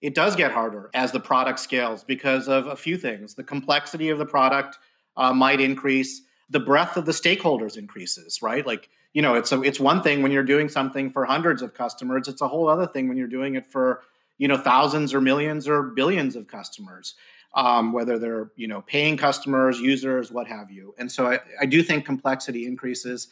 It 0.00 0.14
does 0.14 0.36
get 0.36 0.52
harder 0.52 0.90
as 0.94 1.12
the 1.12 1.20
product 1.20 1.58
scales 1.58 2.04
because 2.04 2.48
of 2.48 2.66
a 2.66 2.76
few 2.76 2.96
things. 2.96 3.34
The 3.34 3.44
complexity 3.44 4.10
of 4.10 4.18
the 4.18 4.26
product 4.26 4.78
uh, 5.16 5.32
might 5.32 5.60
increase. 5.60 6.22
The 6.50 6.60
breadth 6.60 6.96
of 6.96 7.04
the 7.04 7.12
stakeholders 7.12 7.76
increases, 7.76 8.40
right? 8.40 8.66
Like, 8.66 8.88
you 9.12 9.22
know, 9.22 9.34
it's 9.34 9.52
a, 9.52 9.60
it's 9.62 9.80
one 9.80 10.02
thing 10.02 10.22
when 10.22 10.30
you're 10.30 10.44
doing 10.44 10.68
something 10.68 11.10
for 11.10 11.24
hundreds 11.24 11.62
of 11.62 11.74
customers. 11.74 12.28
It's 12.28 12.40
a 12.40 12.48
whole 12.48 12.68
other 12.68 12.86
thing 12.86 13.08
when 13.08 13.16
you're 13.16 13.26
doing 13.26 13.56
it 13.56 13.66
for 13.66 14.02
you 14.38 14.48
know 14.48 14.56
thousands 14.56 15.12
or 15.12 15.20
millions 15.20 15.68
or 15.68 15.82
billions 15.82 16.34
of 16.36 16.46
customers 16.46 17.14
um, 17.54 17.92
whether 17.92 18.18
they're 18.18 18.50
you 18.56 18.66
know 18.66 18.82
paying 18.82 19.16
customers 19.16 19.78
users 19.80 20.32
what 20.32 20.46
have 20.46 20.70
you 20.70 20.94
and 20.98 21.10
so 21.10 21.26
I, 21.26 21.40
I 21.60 21.66
do 21.66 21.82
think 21.82 22.06
complexity 22.06 22.66
increases 22.66 23.28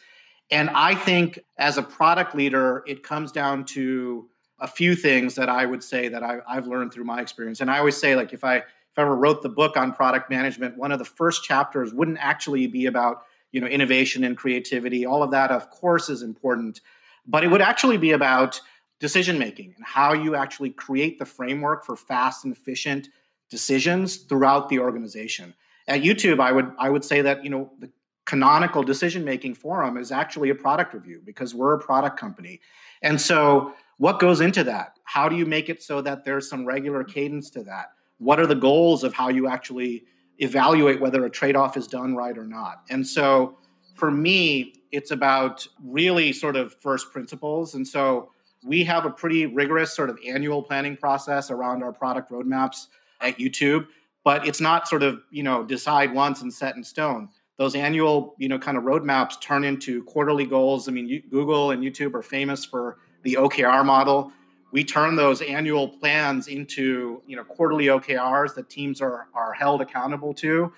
and 0.51 0.69
i 0.71 0.93
think 0.93 1.39
as 1.57 1.77
a 1.77 1.83
product 1.83 2.35
leader 2.35 2.83
it 2.85 3.03
comes 3.03 3.31
down 3.31 3.65
to 3.65 4.29
a 4.59 4.67
few 4.67 4.95
things 4.95 5.35
that 5.35 5.49
i 5.49 5.65
would 5.65 5.83
say 5.83 6.07
that 6.07 6.23
I, 6.23 6.39
i've 6.47 6.67
learned 6.67 6.93
through 6.93 7.05
my 7.05 7.21
experience 7.21 7.61
and 7.61 7.69
i 7.69 7.77
always 7.77 7.97
say 7.97 8.15
like 8.15 8.33
if 8.33 8.43
i 8.43 8.57
if 8.57 8.97
i 8.97 9.01
ever 9.01 9.15
wrote 9.15 9.41
the 9.41 9.49
book 9.49 9.77
on 9.77 9.93
product 9.93 10.29
management 10.29 10.77
one 10.77 10.91
of 10.91 10.99
the 10.99 11.05
first 11.05 11.43
chapters 11.43 11.93
wouldn't 11.93 12.17
actually 12.19 12.67
be 12.67 12.85
about 12.85 13.23
you 13.51 13.61
know 13.61 13.67
innovation 13.67 14.23
and 14.23 14.37
creativity 14.37 15.05
all 15.05 15.23
of 15.23 15.31
that 15.31 15.51
of 15.51 15.69
course 15.69 16.09
is 16.09 16.21
important 16.21 16.81
but 17.27 17.43
it 17.43 17.47
would 17.47 17.61
actually 17.61 17.97
be 17.97 18.11
about 18.11 18.59
decision 18.99 19.37
making 19.37 19.73
and 19.75 19.85
how 19.85 20.13
you 20.13 20.35
actually 20.35 20.71
create 20.71 21.19
the 21.19 21.25
framework 21.25 21.85
for 21.85 21.95
fast 21.95 22.45
and 22.45 22.53
efficient 22.55 23.09
decisions 23.49 24.17
throughout 24.17 24.69
the 24.69 24.79
organization. 24.79 25.53
At 25.87 26.01
YouTube, 26.01 26.39
I 26.39 26.51
would 26.51 26.71
I 26.77 26.89
would 26.89 27.05
say 27.05 27.21
that 27.21 27.43
you 27.43 27.49
know 27.49 27.71
the 27.79 27.89
canonical 28.25 28.83
decision 28.83 29.23
making 29.23 29.55
forum 29.55 29.97
is 29.97 30.11
actually 30.11 30.49
a 30.49 30.55
product 30.55 30.93
review 30.93 31.21
because 31.23 31.55
we're 31.55 31.73
a 31.73 31.79
product 31.79 32.19
company. 32.19 32.59
And 33.01 33.21
so 33.21 33.73
what 33.97 34.19
goes 34.19 34.41
into 34.41 34.63
that? 34.65 34.97
How 35.03 35.27
do 35.27 35.35
you 35.35 35.45
make 35.45 35.69
it 35.69 35.81
so 35.81 36.01
that 36.01 36.23
there's 36.23 36.49
some 36.49 36.65
regular 36.65 37.03
cadence 37.03 37.49
to 37.51 37.63
that? 37.63 37.91
What 38.19 38.39
are 38.39 38.47
the 38.47 38.55
goals 38.55 39.03
of 39.03 39.13
how 39.13 39.29
you 39.29 39.47
actually 39.47 40.03
evaluate 40.39 40.99
whether 40.99 41.25
a 41.25 41.29
trade-off 41.29 41.77
is 41.77 41.87
done 41.87 42.15
right 42.15 42.37
or 42.37 42.45
not? 42.45 42.83
And 42.89 43.05
so 43.05 43.57
for 43.95 44.11
me, 44.11 44.73
it's 44.91 45.11
about 45.11 45.67
really 45.83 46.31
sort 46.31 46.55
of 46.55 46.73
first 46.81 47.11
principles. 47.11 47.73
And 47.73 47.87
so 47.87 48.31
we 48.63 48.83
have 48.83 49.05
a 49.05 49.09
pretty 49.09 49.45
rigorous 49.45 49.95
sort 49.95 50.09
of 50.09 50.19
annual 50.25 50.61
planning 50.61 50.95
process 50.95 51.51
around 51.51 51.83
our 51.83 51.91
product 51.91 52.31
roadmaps 52.31 52.87
at 53.21 53.37
YouTube, 53.37 53.87
but 54.23 54.47
it's 54.47 54.61
not 54.61 54.87
sort 54.87 55.03
of, 55.03 55.21
you 55.31 55.43
know, 55.43 55.63
decide 55.63 56.13
once 56.13 56.41
and 56.41 56.53
set 56.53 56.75
in 56.75 56.83
stone. 56.83 57.29
Those 57.57 57.73
annual, 57.75 58.35
you 58.37 58.47
know, 58.47 58.59
kind 58.59 58.77
of 58.77 58.83
roadmaps 58.83 59.41
turn 59.41 59.63
into 59.63 60.03
quarterly 60.03 60.45
goals. 60.45 60.87
I 60.87 60.91
mean, 60.91 61.07
you, 61.07 61.23
Google 61.31 61.71
and 61.71 61.83
YouTube 61.83 62.13
are 62.13 62.21
famous 62.21 62.63
for 62.63 62.99
the 63.23 63.35
OKR 63.39 63.85
model. 63.85 64.31
We 64.71 64.83
turn 64.83 65.15
those 65.15 65.41
annual 65.41 65.87
plans 65.87 66.47
into, 66.47 67.21
you 67.25 67.35
know, 67.35 67.43
quarterly 67.43 67.85
OKRs 67.85 68.53
that 68.55 68.69
teams 68.69 69.01
are 69.01 69.27
are 69.33 69.53
held 69.53 69.81
accountable 69.81 70.33
to. 70.35 70.71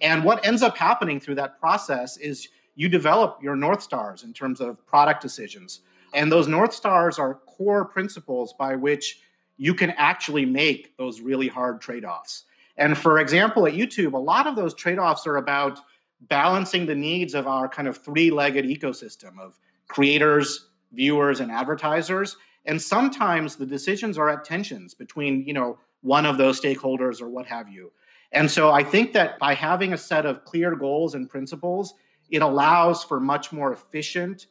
And 0.00 0.24
what 0.24 0.44
ends 0.46 0.62
up 0.62 0.76
happening 0.76 1.20
through 1.20 1.36
that 1.36 1.60
process 1.60 2.16
is 2.16 2.48
you 2.74 2.88
develop 2.88 3.38
your 3.42 3.56
north 3.56 3.82
stars 3.82 4.24
in 4.24 4.32
terms 4.32 4.60
of 4.60 4.84
product 4.86 5.22
decisions 5.22 5.80
and 6.14 6.30
those 6.30 6.48
North 6.48 6.72
Stars 6.72 7.18
are 7.18 7.34
core 7.34 7.84
principles 7.84 8.54
by 8.56 8.76
which 8.76 9.20
you 9.56 9.74
can 9.74 9.90
actually 9.90 10.46
make 10.46 10.96
those 10.96 11.20
really 11.20 11.48
hard 11.48 11.80
trade 11.80 12.04
offs. 12.04 12.44
And 12.76 12.96
for 12.96 13.18
example, 13.18 13.66
at 13.66 13.74
YouTube, 13.74 14.14
a 14.14 14.18
lot 14.18 14.46
of 14.46 14.56
those 14.56 14.74
trade 14.74 14.98
offs 14.98 15.26
are 15.26 15.36
about 15.36 15.80
balancing 16.22 16.86
the 16.86 16.94
needs 16.94 17.34
of 17.34 17.46
our 17.46 17.68
kind 17.68 17.86
of 17.86 17.98
three 17.98 18.30
legged 18.30 18.64
ecosystem 18.64 19.38
of 19.38 19.58
creators, 19.88 20.68
viewers, 20.94 21.40
and 21.40 21.50
advertisers. 21.50 22.36
And 22.66 22.80
sometimes 22.80 23.56
the 23.56 23.66
decisions 23.66 24.16
are 24.16 24.30
at 24.30 24.44
tensions 24.44 24.94
between, 24.94 25.46
you 25.46 25.52
know, 25.52 25.78
one 26.00 26.26
of 26.26 26.38
those 26.38 26.60
stakeholders 26.60 27.20
or 27.20 27.28
what 27.28 27.46
have 27.46 27.68
you. 27.68 27.92
And 28.32 28.50
so 28.50 28.70
I 28.70 28.82
think 28.82 29.12
that 29.12 29.38
by 29.38 29.54
having 29.54 29.92
a 29.92 29.98
set 29.98 30.26
of 30.26 30.44
clear 30.44 30.74
goals 30.74 31.14
and 31.14 31.28
principles, 31.28 31.94
it 32.30 32.42
allows 32.42 33.04
for 33.04 33.20
much 33.20 33.52
more 33.52 33.72
efficient 33.72 34.46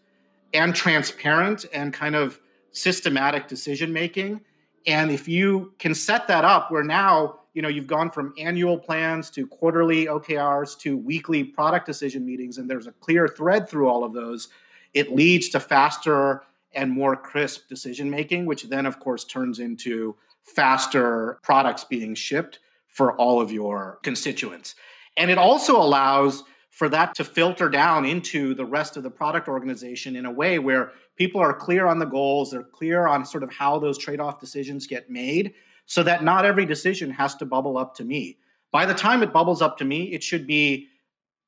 and 0.54 0.74
transparent 0.74 1.66
and 1.74 1.94
kind 1.94 2.16
of 2.16 2.40
systematic 2.72 3.48
decision 3.48 3.92
making. 3.92 4.42
And 4.88 5.12
if 5.12 5.28
you 5.28 5.74
can 5.80 5.94
set 5.94 6.28
that 6.28 6.46
up 6.46 6.72
where 6.72 6.84
now, 6.84 7.40
you 7.54 7.62
know, 7.62 7.68
you've 7.68 7.88
gone 7.88 8.10
from 8.10 8.34
annual 8.38 8.78
plans 8.78 9.30
to 9.32 9.48
quarterly 9.48 10.08
OKRs 10.08 10.78
to 10.80 10.98
weekly 10.98 11.44
product 11.44 11.86
decision 11.86 12.26
meetings, 12.26 12.58
and 12.58 12.70
there's 12.70 12.88
a 12.88 12.92
clear 12.94 13.28
thread 13.28 13.70
through 13.70 13.88
all 13.88 14.04
of 14.04 14.14
those, 14.14 14.50
it 14.94 15.16
leads 15.16 15.50
to 15.50 15.60
faster 15.60 16.44
and 16.74 16.92
more 16.92 17.16
crisp 17.16 17.68
decision 17.68 18.10
making, 18.10 18.46
which 18.46 18.64
then, 18.64 18.86
of 18.86 19.00
course, 19.00 19.24
turns 19.24 19.60
into 19.60 20.16
faster 20.44 21.40
products 21.44 21.84
being 21.84 22.16
shipped 22.16 22.60
for 22.88 23.16
all 23.18 23.42
of 23.42 23.52
your 23.52 24.00
constituents. 24.04 24.76
And 25.18 25.32
it 25.32 25.38
also 25.38 25.78
allows 25.78 26.44
for 26.70 26.90
that 26.90 27.14
to 27.16 27.24
filter 27.24 27.70
down 27.70 28.06
into 28.06 28.56
the 28.56 28.66
rest 28.66 28.98
of 28.98 29.04
the 29.04 29.10
product 29.10 29.48
organization 29.48 30.16
in 30.16 30.26
a 30.26 30.32
way 30.32 30.58
where 30.58 30.92
people 31.16 31.40
are 31.40 31.54
clear 31.54 31.86
on 31.86 32.00
the 32.00 32.06
goals, 32.06 32.52
they're 32.52 32.64
clear 32.64 33.08
on 33.08 33.26
sort 33.26 33.44
of 33.44 33.52
how 33.52 33.78
those 33.78 33.98
trade 33.98 34.20
off 34.20 34.40
decisions 34.40 34.88
get 34.88 35.10
made, 35.10 35.54
so 35.86 36.02
that 36.02 36.24
not 36.24 36.46
every 36.46 36.66
decision 36.66 37.12
has 37.12 37.36
to 37.36 37.46
bubble 37.46 37.78
up 37.78 37.94
to 37.96 38.04
me. 38.04 38.38
By 38.72 38.88
the 38.88 38.94
time 38.96 39.22
it 39.22 39.32
bubbles 39.32 39.62
up 39.62 39.78
to 39.78 39.86
me, 39.86 40.14
it 40.14 40.24
should 40.24 40.48
be 40.48 40.88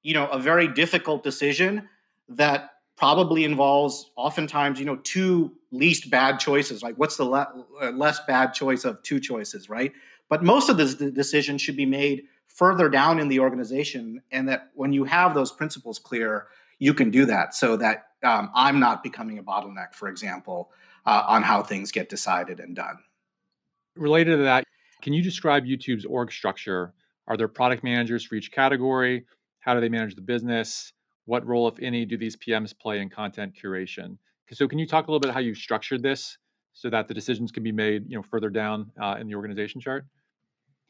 you 0.03 0.13
know 0.13 0.27
a 0.27 0.37
very 0.37 0.67
difficult 0.67 1.23
decision 1.23 1.89
that 2.29 2.74
probably 2.95 3.43
involves 3.43 4.11
oftentimes 4.15 4.79
you 4.79 4.85
know 4.85 4.97
two 4.97 5.51
least 5.71 6.09
bad 6.09 6.39
choices. 6.39 6.81
Like 6.81 6.95
what's 6.95 7.17
the 7.17 7.25
le- 7.25 7.65
uh, 7.81 7.91
less 7.91 8.19
bad 8.25 8.53
choice 8.53 8.85
of 8.85 9.01
two 9.03 9.19
choices 9.19 9.69
right? 9.69 9.91
But 10.27 10.43
most 10.43 10.69
of 10.69 10.77
the 10.77 11.11
decisions 11.11 11.61
should 11.61 11.77
be 11.77 11.85
made 11.85 12.23
further 12.55 12.87
down 12.87 13.19
in 13.19 13.27
the 13.27 13.39
organization 13.39 14.21
and 14.31 14.47
that 14.47 14.71
when 14.75 14.93
you 14.93 15.03
have 15.03 15.33
those 15.33 15.51
principles 15.51 15.99
clear 15.99 16.47
you 16.79 16.93
can 16.93 17.11
do 17.11 17.25
that 17.25 17.53
so 17.53 17.75
that 17.75 18.07
um, 18.23 18.49
i'm 18.55 18.79
not 18.79 19.03
becoming 19.03 19.37
a 19.37 19.43
bottleneck 19.43 19.93
for 19.93 20.07
example 20.07 20.71
uh, 21.05 21.23
on 21.27 21.43
how 21.43 21.61
things 21.61 21.91
get 21.91 22.09
decided 22.09 22.59
and 22.61 22.75
done. 22.75 22.97
Related 23.97 24.37
to 24.37 24.43
that 24.43 24.63
can 25.01 25.11
you 25.13 25.21
describe 25.21 25.65
youtube's 25.65 26.05
org 26.05 26.31
structure? 26.31 26.93
Are 27.27 27.35
there 27.37 27.49
product 27.49 27.83
managers 27.83 28.23
for 28.23 28.35
each 28.35 28.51
category? 28.51 29.25
How 29.59 29.73
do 29.73 29.81
they 29.81 29.89
manage 29.89 30.15
the 30.15 30.21
business 30.21 30.93
what 31.25 31.45
role, 31.45 31.67
if 31.67 31.75
any, 31.81 32.05
do 32.05 32.17
these 32.17 32.35
PMs 32.35 32.77
play 32.77 32.99
in 32.99 33.09
content 33.09 33.53
curation? 33.61 34.17
So, 34.51 34.67
can 34.67 34.79
you 34.79 34.87
talk 34.87 35.07
a 35.07 35.11
little 35.11 35.19
bit 35.19 35.31
how 35.31 35.39
you 35.39 35.55
structured 35.55 36.03
this 36.03 36.37
so 36.73 36.89
that 36.89 37.07
the 37.07 37.13
decisions 37.13 37.51
can 37.51 37.63
be 37.63 37.71
made, 37.71 38.05
you 38.07 38.15
know, 38.15 38.23
further 38.23 38.49
down 38.49 38.91
uh, 39.01 39.17
in 39.19 39.27
the 39.27 39.35
organization 39.35 39.81
chart? 39.81 40.05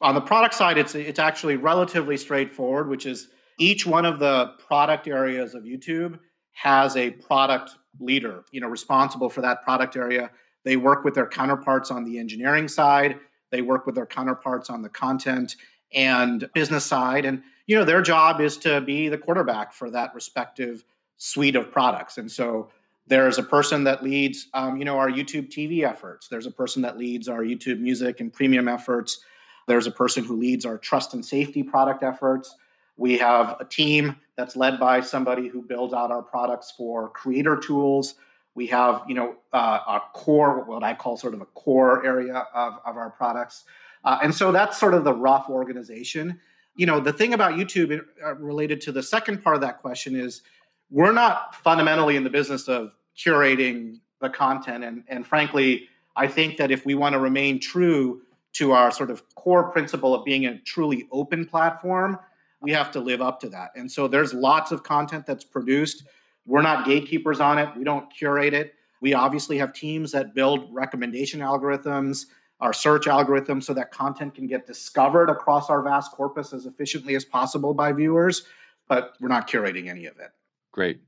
On 0.01 0.13
the 0.13 0.21
product 0.21 0.53
side, 0.53 0.77
it's 0.77 0.93
it's 0.93 1.19
actually 1.19 1.55
relatively 1.55 2.17
straightforward, 2.17 2.89
which 2.89 3.05
is 3.05 3.29
each 3.59 3.85
one 3.85 4.05
of 4.05 4.19
the 4.19 4.51
product 4.67 5.07
areas 5.07 5.55
of 5.55 5.63
YouTube 5.63 6.19
has 6.51 6.95
a 6.97 7.11
product 7.11 7.71
leader, 7.99 8.43
you 8.51 8.59
know, 8.59 8.67
responsible 8.67 9.29
for 9.29 9.41
that 9.41 9.63
product 9.63 9.95
area. 9.95 10.29
They 10.65 10.77
work 10.77 11.05
with 11.05 11.13
their 11.13 11.27
counterparts 11.27 11.91
on 11.91 12.03
the 12.03 12.17
engineering 12.17 12.67
side. 12.67 13.19
They 13.51 13.61
work 13.61 13.85
with 13.85 13.95
their 13.95 14.05
counterparts 14.05 14.69
on 14.69 14.81
the 14.81 14.89
content 14.89 15.55
and 15.93 16.49
business 16.53 16.85
side, 16.85 17.25
and 17.25 17.41
you 17.67 17.75
know, 17.75 17.85
their 17.85 18.01
job 18.01 18.41
is 18.41 18.57
to 18.57 18.81
be 18.81 19.09
the 19.09 19.17
quarterback 19.17 19.73
for 19.73 19.89
that 19.89 20.13
respective 20.13 20.83
suite 21.17 21.55
of 21.55 21.71
products. 21.71 22.17
And 22.17 22.31
so 22.31 22.69
there's 23.07 23.37
a 23.37 23.43
person 23.43 23.83
that 23.85 24.03
leads, 24.03 24.47
um, 24.53 24.77
you 24.77 24.85
know, 24.85 24.97
our 24.97 25.09
YouTube 25.09 25.49
TV 25.49 25.83
efforts. 25.83 26.27
There's 26.27 26.45
a 26.45 26.51
person 26.51 26.81
that 26.83 26.97
leads 26.97 27.27
our 27.27 27.41
YouTube 27.41 27.79
music 27.79 28.19
and 28.19 28.31
premium 28.31 28.67
efforts. 28.67 29.23
There's 29.67 29.87
a 29.87 29.91
person 29.91 30.23
who 30.23 30.37
leads 30.37 30.65
our 30.65 30.77
trust 30.77 31.13
and 31.13 31.25
safety 31.25 31.63
product 31.63 32.03
efforts. 32.03 32.55
We 32.97 33.17
have 33.17 33.57
a 33.59 33.65
team 33.65 34.15
that's 34.37 34.55
led 34.55 34.79
by 34.79 35.01
somebody 35.01 35.47
who 35.47 35.61
builds 35.61 35.93
out 35.93 36.11
our 36.11 36.21
products 36.21 36.73
for 36.75 37.09
creator 37.09 37.57
tools. 37.57 38.15
We 38.53 38.67
have, 38.67 39.03
you 39.07 39.15
know, 39.15 39.35
uh, 39.53 39.79
a 39.87 40.01
core, 40.13 40.63
what 40.63 40.83
I 40.83 40.93
call 40.93 41.17
sort 41.17 41.33
of 41.33 41.41
a 41.41 41.45
core 41.45 42.05
area 42.05 42.45
of, 42.53 42.79
of 42.85 42.97
our 42.97 43.09
products. 43.09 43.65
Uh, 44.05 44.19
and 44.23 44.33
so 44.33 44.51
that's 44.51 44.79
sort 44.79 44.93
of 44.93 45.03
the 45.03 45.13
rough 45.13 45.49
organization 45.49 46.39
you 46.75 46.85
know, 46.85 46.99
the 46.99 47.13
thing 47.13 47.33
about 47.33 47.53
YouTube 47.53 48.03
uh, 48.23 48.35
related 48.35 48.81
to 48.81 48.91
the 48.91 49.01
second 49.01 49.43
part 49.43 49.55
of 49.55 49.61
that 49.61 49.81
question 49.81 50.15
is 50.15 50.41
we're 50.91 51.13
not 51.13 51.55
fundamentally 51.55 52.15
in 52.15 52.23
the 52.23 52.29
business 52.29 52.67
of 52.67 52.93
curating 53.17 53.99
the 54.21 54.29
content. 54.29 54.83
And, 54.83 55.03
and 55.07 55.25
frankly, 55.25 55.87
I 56.15 56.27
think 56.27 56.57
that 56.57 56.71
if 56.71 56.85
we 56.85 56.95
want 56.95 57.13
to 57.13 57.19
remain 57.19 57.59
true 57.59 58.21
to 58.53 58.73
our 58.73 58.91
sort 58.91 59.09
of 59.09 59.23
core 59.35 59.71
principle 59.71 60.13
of 60.13 60.23
being 60.25 60.45
a 60.45 60.59
truly 60.59 61.07
open 61.11 61.45
platform, 61.45 62.19
we 62.61 62.71
have 62.71 62.91
to 62.91 62.99
live 62.99 63.21
up 63.21 63.39
to 63.41 63.49
that. 63.49 63.71
And 63.75 63.91
so 63.91 64.07
there's 64.07 64.33
lots 64.33 64.71
of 64.71 64.83
content 64.83 65.25
that's 65.25 65.43
produced. 65.43 66.03
We're 66.45 66.61
not 66.61 66.85
gatekeepers 66.85 67.39
on 67.39 67.57
it, 67.57 67.69
we 67.75 67.83
don't 67.83 68.13
curate 68.13 68.53
it. 68.53 68.75
We 69.01 69.13
obviously 69.13 69.57
have 69.57 69.73
teams 69.73 70.11
that 70.13 70.33
build 70.33 70.73
recommendation 70.73 71.41
algorithms 71.41 72.25
our 72.59 72.73
search 72.73 73.07
algorithm 73.07 73.61
so 73.61 73.73
that 73.73 73.91
content 73.91 74.33
can 74.33 74.47
get 74.47 74.65
discovered 74.65 75.29
across 75.29 75.69
our 75.69 75.81
vast 75.81 76.11
corpus 76.11 76.53
as 76.53 76.65
efficiently 76.65 77.15
as 77.15 77.25
possible 77.25 77.73
by 77.73 77.91
viewers, 77.91 78.43
but 78.87 79.13
we're 79.19 79.27
not 79.27 79.49
curating 79.49 79.89
any 79.89 80.05
of 80.05 80.17
it. 80.19 80.29
Great. 80.71 81.01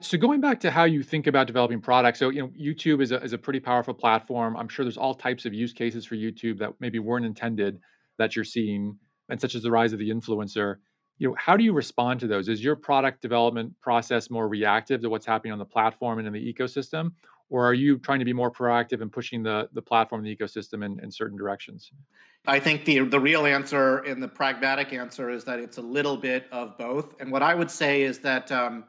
So 0.00 0.16
going 0.16 0.40
back 0.40 0.60
to 0.60 0.70
how 0.70 0.84
you 0.84 1.02
think 1.02 1.26
about 1.26 1.48
developing 1.48 1.80
products, 1.80 2.20
so 2.20 2.30
you 2.30 2.42
know 2.42 2.48
YouTube 2.48 3.02
is 3.02 3.10
a, 3.10 3.20
is 3.22 3.32
a 3.32 3.38
pretty 3.38 3.58
powerful 3.58 3.94
platform. 3.94 4.56
I'm 4.56 4.68
sure 4.68 4.84
there's 4.84 4.96
all 4.96 5.14
types 5.14 5.44
of 5.44 5.52
use 5.52 5.72
cases 5.72 6.04
for 6.04 6.14
YouTube 6.14 6.58
that 6.58 6.74
maybe 6.78 7.00
weren't 7.00 7.26
intended 7.26 7.80
that 8.16 8.36
you're 8.36 8.44
seeing, 8.44 8.96
and 9.28 9.40
such 9.40 9.56
as 9.56 9.62
the 9.62 9.70
rise 9.70 9.92
of 9.92 9.98
the 9.98 10.08
influencer. 10.08 10.76
You 11.18 11.28
know, 11.28 11.34
how 11.36 11.56
do 11.56 11.64
you 11.64 11.72
respond 11.72 12.20
to 12.20 12.28
those? 12.28 12.48
Is 12.48 12.62
your 12.62 12.76
product 12.76 13.22
development 13.22 13.72
process 13.80 14.30
more 14.30 14.46
reactive 14.46 15.00
to 15.00 15.10
what's 15.10 15.26
happening 15.26 15.52
on 15.52 15.58
the 15.58 15.64
platform 15.64 16.20
and 16.20 16.28
in 16.28 16.32
the 16.32 16.54
ecosystem, 16.54 17.10
or 17.50 17.66
are 17.66 17.74
you 17.74 17.98
trying 17.98 18.18
to 18.18 18.24
be 18.24 18.32
more 18.32 18.50
proactive 18.50 19.00
in 19.00 19.10
pushing 19.10 19.42
the 19.42 19.68
the 19.72 19.82
platform, 19.82 20.24
and 20.24 20.26
the 20.26 20.36
ecosystem 20.36 20.84
in, 20.84 21.00
in 21.00 21.10
certain 21.10 21.36
directions? 21.36 21.90
I 22.46 22.58
think 22.60 22.84
the 22.84 23.00
the 23.00 23.20
real 23.20 23.46
answer 23.46 23.98
and 23.98 24.22
the 24.22 24.28
pragmatic 24.28 24.92
answer 24.92 25.30
is 25.30 25.44
that 25.44 25.58
it's 25.58 25.78
a 25.78 25.82
little 25.82 26.16
bit 26.16 26.46
of 26.52 26.78
both. 26.78 27.14
And 27.20 27.30
what 27.30 27.42
I 27.42 27.54
would 27.54 27.70
say 27.70 28.02
is 28.02 28.18
that 28.20 28.50
um, 28.52 28.84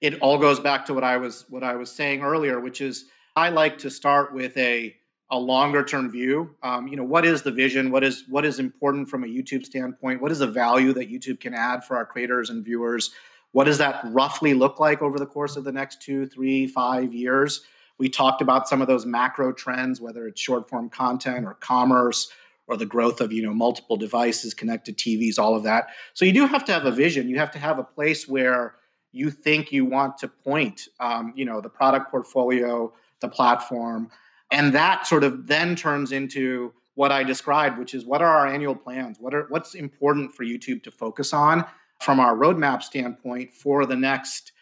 it 0.00 0.18
all 0.20 0.38
goes 0.38 0.60
back 0.60 0.84
to 0.86 0.94
what 0.94 1.04
I 1.04 1.16
was 1.16 1.44
what 1.48 1.62
I 1.62 1.74
was 1.74 1.90
saying 1.90 2.22
earlier, 2.22 2.60
which 2.60 2.80
is 2.80 3.06
I 3.36 3.48
like 3.50 3.78
to 3.78 3.90
start 3.90 4.34
with 4.34 4.56
a 4.56 4.94
a 5.30 5.38
longer 5.38 5.84
term 5.84 6.10
view. 6.10 6.54
Um, 6.62 6.88
you 6.88 6.96
know, 6.96 7.04
what 7.04 7.24
is 7.24 7.42
the 7.42 7.52
vision? 7.52 7.90
What 7.90 8.02
is 8.02 8.24
what 8.28 8.44
is 8.44 8.58
important 8.58 9.08
from 9.08 9.24
a 9.24 9.28
YouTube 9.28 9.64
standpoint? 9.64 10.20
What 10.20 10.32
is 10.32 10.40
the 10.40 10.46
value 10.46 10.92
that 10.94 11.10
YouTube 11.10 11.40
can 11.40 11.54
add 11.54 11.84
for 11.84 11.96
our 11.96 12.04
creators 12.04 12.50
and 12.50 12.64
viewers? 12.64 13.12
What 13.52 13.64
does 13.64 13.78
that 13.78 14.00
roughly 14.06 14.54
look 14.54 14.78
like 14.78 15.02
over 15.02 15.18
the 15.18 15.26
course 15.26 15.56
of 15.56 15.64
the 15.64 15.72
next 15.72 16.02
two, 16.02 16.26
three, 16.26 16.66
five 16.66 17.12
years? 17.12 17.62
We 18.00 18.08
talked 18.08 18.40
about 18.40 18.66
some 18.66 18.80
of 18.80 18.88
those 18.88 19.04
macro 19.04 19.52
trends, 19.52 20.00
whether 20.00 20.26
it's 20.26 20.40
short 20.40 20.70
form 20.70 20.88
content 20.88 21.44
or 21.44 21.54
commerce 21.54 22.32
or 22.66 22.78
the 22.78 22.86
growth 22.86 23.20
of 23.20 23.30
you 23.30 23.42
know 23.42 23.52
multiple 23.52 23.98
devices, 23.98 24.54
connected 24.54 24.96
TVs, 24.96 25.38
all 25.38 25.54
of 25.54 25.64
that. 25.64 25.88
So 26.14 26.24
you 26.24 26.32
do 26.32 26.46
have 26.46 26.64
to 26.64 26.72
have 26.72 26.86
a 26.86 26.90
vision. 26.90 27.28
You 27.28 27.38
have 27.38 27.50
to 27.50 27.58
have 27.58 27.78
a 27.78 27.84
place 27.84 28.26
where 28.26 28.76
you 29.12 29.30
think 29.30 29.70
you 29.70 29.84
want 29.84 30.16
to 30.18 30.28
point, 30.28 30.88
um, 30.98 31.34
you 31.36 31.44
know, 31.44 31.60
the 31.60 31.68
product 31.68 32.10
portfolio, 32.10 32.90
the 33.20 33.28
platform, 33.28 34.10
and 34.50 34.72
that 34.72 35.06
sort 35.06 35.22
of 35.22 35.46
then 35.46 35.76
turns 35.76 36.10
into 36.10 36.72
what 36.94 37.12
I 37.12 37.22
described, 37.22 37.78
which 37.78 37.92
is 37.92 38.06
what 38.06 38.22
are 38.22 38.38
our 38.38 38.46
annual 38.46 38.74
plans? 38.74 39.18
What 39.20 39.34
are 39.34 39.46
what's 39.50 39.74
important 39.74 40.34
for 40.34 40.44
YouTube 40.44 40.82
to 40.84 40.90
focus 40.90 41.34
on 41.34 41.66
from 42.00 42.18
our 42.18 42.34
roadmap 42.34 42.82
standpoint 42.82 43.52
for 43.52 43.84
the 43.84 43.96
next, 43.96 44.52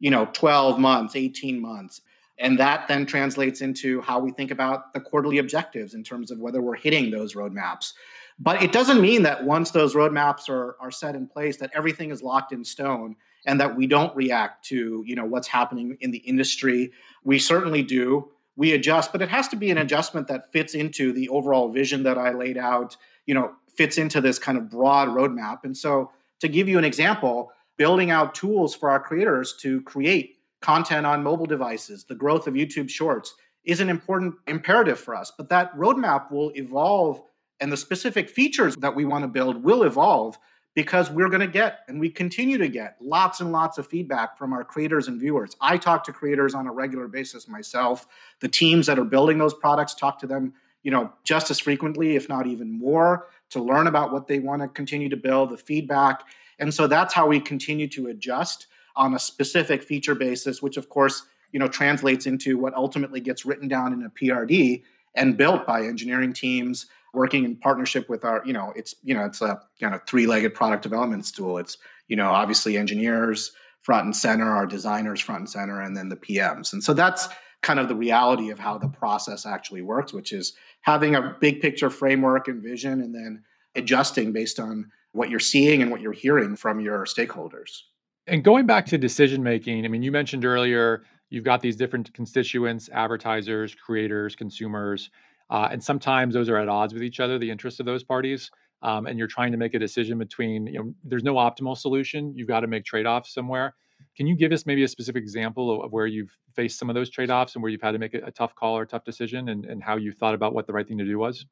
you 0.00 0.10
know, 0.10 0.28
12 0.32 0.80
months, 0.80 1.14
18 1.14 1.60
months. 1.60 2.00
And 2.38 2.58
that 2.58 2.86
then 2.88 3.04
translates 3.04 3.60
into 3.60 4.00
how 4.00 4.20
we 4.20 4.30
think 4.30 4.50
about 4.50 4.92
the 4.92 5.00
quarterly 5.00 5.38
objectives 5.38 5.94
in 5.94 6.04
terms 6.04 6.30
of 6.30 6.38
whether 6.38 6.62
we're 6.62 6.76
hitting 6.76 7.10
those 7.10 7.34
roadmaps. 7.34 7.92
But 8.38 8.62
it 8.62 8.70
doesn't 8.70 9.00
mean 9.00 9.22
that 9.24 9.44
once 9.44 9.72
those 9.72 9.94
roadmaps 9.94 10.48
are, 10.48 10.76
are 10.80 10.92
set 10.92 11.16
in 11.16 11.26
place, 11.26 11.56
that 11.56 11.70
everything 11.74 12.10
is 12.10 12.22
locked 12.22 12.52
in 12.52 12.64
stone 12.64 13.16
and 13.46 13.60
that 13.60 13.76
we 13.76 13.86
don't 13.86 14.14
react 14.14 14.64
to 14.66 15.02
you 15.06 15.16
know 15.16 15.24
what's 15.24 15.48
happening 15.48 15.96
in 16.00 16.10
the 16.10 16.18
industry. 16.18 16.92
We 17.24 17.38
certainly 17.38 17.82
do. 17.82 18.30
We 18.56 18.72
adjust, 18.72 19.12
but 19.12 19.22
it 19.22 19.28
has 19.28 19.48
to 19.48 19.56
be 19.56 19.70
an 19.70 19.78
adjustment 19.78 20.26
that 20.28 20.52
fits 20.52 20.74
into 20.74 21.12
the 21.12 21.28
overall 21.28 21.70
vision 21.70 22.02
that 22.04 22.18
I 22.18 22.32
laid 22.32 22.58
out, 22.58 22.96
you 23.26 23.34
know, 23.34 23.52
fits 23.76 23.98
into 23.98 24.20
this 24.20 24.38
kind 24.38 24.58
of 24.58 24.68
broad 24.68 25.08
roadmap. 25.08 25.58
And 25.62 25.76
so 25.76 26.10
to 26.40 26.48
give 26.48 26.68
you 26.68 26.78
an 26.78 26.84
example, 26.84 27.52
building 27.76 28.10
out 28.10 28.34
tools 28.34 28.74
for 28.74 28.90
our 28.90 28.98
creators 28.98 29.54
to 29.60 29.80
create 29.82 30.37
content 30.60 31.06
on 31.06 31.22
mobile 31.22 31.46
devices, 31.46 32.04
the 32.04 32.14
growth 32.14 32.46
of 32.46 32.54
YouTube 32.54 32.90
Shorts 32.90 33.34
is 33.64 33.80
an 33.80 33.88
important 33.88 34.34
imperative 34.46 34.98
for 34.98 35.14
us. 35.14 35.32
But 35.36 35.48
that 35.50 35.76
roadmap 35.76 36.30
will 36.30 36.50
evolve 36.54 37.22
and 37.60 37.72
the 37.72 37.76
specific 37.76 38.30
features 38.30 38.76
that 38.76 38.94
we 38.94 39.04
want 39.04 39.24
to 39.24 39.28
build 39.28 39.62
will 39.62 39.82
evolve 39.82 40.38
because 40.74 41.10
we're 41.10 41.28
going 41.28 41.40
to 41.40 41.46
get 41.48 41.80
and 41.88 41.98
we 41.98 42.08
continue 42.08 42.56
to 42.56 42.68
get 42.68 42.96
lots 43.00 43.40
and 43.40 43.50
lots 43.50 43.78
of 43.78 43.86
feedback 43.86 44.38
from 44.38 44.52
our 44.52 44.62
creators 44.62 45.08
and 45.08 45.20
viewers. 45.20 45.56
I 45.60 45.76
talk 45.76 46.04
to 46.04 46.12
creators 46.12 46.54
on 46.54 46.66
a 46.68 46.72
regular 46.72 47.08
basis 47.08 47.48
myself. 47.48 48.06
The 48.40 48.48
teams 48.48 48.86
that 48.86 48.98
are 48.98 49.04
building 49.04 49.38
those 49.38 49.54
products 49.54 49.94
talk 49.94 50.20
to 50.20 50.26
them, 50.26 50.54
you 50.84 50.92
know, 50.92 51.12
just 51.24 51.50
as 51.50 51.58
frequently 51.58 52.14
if 52.14 52.28
not 52.28 52.46
even 52.46 52.70
more 52.70 53.26
to 53.50 53.60
learn 53.60 53.88
about 53.88 54.12
what 54.12 54.28
they 54.28 54.38
want 54.38 54.62
to 54.62 54.68
continue 54.68 55.08
to 55.08 55.16
build, 55.16 55.50
the 55.50 55.56
feedback. 55.56 56.22
And 56.60 56.72
so 56.72 56.86
that's 56.86 57.12
how 57.12 57.26
we 57.26 57.40
continue 57.40 57.88
to 57.88 58.08
adjust 58.08 58.68
on 58.98 59.14
a 59.14 59.18
specific 59.18 59.82
feature 59.82 60.14
basis, 60.14 60.60
which 60.60 60.76
of 60.76 60.90
course, 60.90 61.22
you 61.52 61.58
know, 61.58 61.68
translates 61.68 62.26
into 62.26 62.58
what 62.58 62.74
ultimately 62.74 63.20
gets 63.20 63.46
written 63.46 63.68
down 63.68 63.94
in 63.94 64.04
a 64.04 64.10
PRD 64.10 64.82
and 65.14 65.38
built 65.38 65.66
by 65.66 65.82
engineering 65.82 66.34
teams 66.34 66.86
working 67.14 67.44
in 67.44 67.56
partnership 67.56 68.08
with 68.10 68.24
our, 68.24 68.42
you 68.44 68.52
know, 68.52 68.72
it's, 68.76 68.94
you 69.02 69.14
know, 69.14 69.24
it's 69.24 69.40
a 69.40 69.58
kind 69.80 69.94
of 69.94 70.02
three-legged 70.06 70.52
product 70.52 70.82
development 70.82 71.24
stool. 71.24 71.56
It's, 71.56 71.78
you 72.08 72.16
know, 72.16 72.28
obviously 72.28 72.76
engineers 72.76 73.52
front 73.80 74.04
and 74.04 74.14
center, 74.14 74.50
our 74.50 74.66
designers 74.66 75.20
front 75.20 75.40
and 75.40 75.50
center, 75.50 75.80
and 75.80 75.96
then 75.96 76.10
the 76.10 76.16
PMs. 76.16 76.72
And 76.72 76.84
so 76.84 76.92
that's 76.92 77.28
kind 77.62 77.80
of 77.80 77.88
the 77.88 77.94
reality 77.94 78.50
of 78.50 78.58
how 78.58 78.76
the 78.76 78.88
process 78.88 79.46
actually 79.46 79.82
works, 79.82 80.12
which 80.12 80.32
is 80.32 80.52
having 80.82 81.14
a 81.14 81.36
big 81.40 81.60
picture 81.60 81.88
framework 81.88 82.48
and 82.48 82.62
vision 82.62 83.00
and 83.00 83.14
then 83.14 83.42
adjusting 83.74 84.32
based 84.32 84.60
on 84.60 84.90
what 85.12 85.30
you're 85.30 85.40
seeing 85.40 85.80
and 85.82 85.90
what 85.90 86.00
you're 86.00 86.12
hearing 86.12 86.56
from 86.56 86.80
your 86.80 87.04
stakeholders. 87.04 87.82
And 88.28 88.44
going 88.44 88.66
back 88.66 88.86
to 88.86 88.98
decision 88.98 89.42
making, 89.42 89.84
I 89.84 89.88
mean, 89.88 90.02
you 90.02 90.12
mentioned 90.12 90.44
earlier 90.44 91.02
you've 91.30 91.44
got 91.44 91.60
these 91.60 91.76
different 91.76 92.12
constituents 92.14 92.88
advertisers, 92.92 93.74
creators, 93.74 94.36
consumers, 94.36 95.10
uh, 95.50 95.68
and 95.70 95.82
sometimes 95.82 96.34
those 96.34 96.48
are 96.48 96.56
at 96.56 96.68
odds 96.68 96.92
with 96.92 97.02
each 97.02 97.20
other, 97.20 97.38
the 97.38 97.50
interests 97.50 97.80
of 97.80 97.86
those 97.86 98.04
parties. 98.04 98.50
Um, 98.82 99.06
and 99.06 99.18
you're 99.18 99.28
trying 99.28 99.50
to 99.52 99.58
make 99.58 99.74
a 99.74 99.78
decision 99.78 100.18
between, 100.18 100.66
you 100.66 100.78
know, 100.78 100.94
there's 101.02 101.24
no 101.24 101.34
optimal 101.34 101.76
solution. 101.76 102.32
You've 102.36 102.48
got 102.48 102.60
to 102.60 102.66
make 102.66 102.84
trade 102.84 103.06
offs 103.06 103.32
somewhere. 103.34 103.74
Can 104.16 104.26
you 104.26 104.36
give 104.36 104.52
us 104.52 104.66
maybe 104.66 104.84
a 104.84 104.88
specific 104.88 105.22
example 105.22 105.74
of, 105.74 105.86
of 105.86 105.92
where 105.92 106.06
you've 106.06 106.36
faced 106.54 106.78
some 106.78 106.88
of 106.88 106.94
those 106.94 107.10
trade 107.10 107.30
offs 107.30 107.54
and 107.54 107.62
where 107.62 107.72
you've 107.72 107.82
had 107.82 107.92
to 107.92 107.98
make 107.98 108.14
a, 108.14 108.18
a 108.18 108.30
tough 108.30 108.54
call 108.54 108.78
or 108.78 108.82
a 108.82 108.86
tough 108.86 109.04
decision 109.04 109.48
and, 109.48 109.64
and 109.64 109.82
how 109.82 109.96
you 109.96 110.12
thought 110.12 110.34
about 110.34 110.54
what 110.54 110.66
the 110.66 110.72
right 110.72 110.86
thing 110.86 110.98
to 110.98 111.04
do 111.04 111.18
was? 111.18 111.44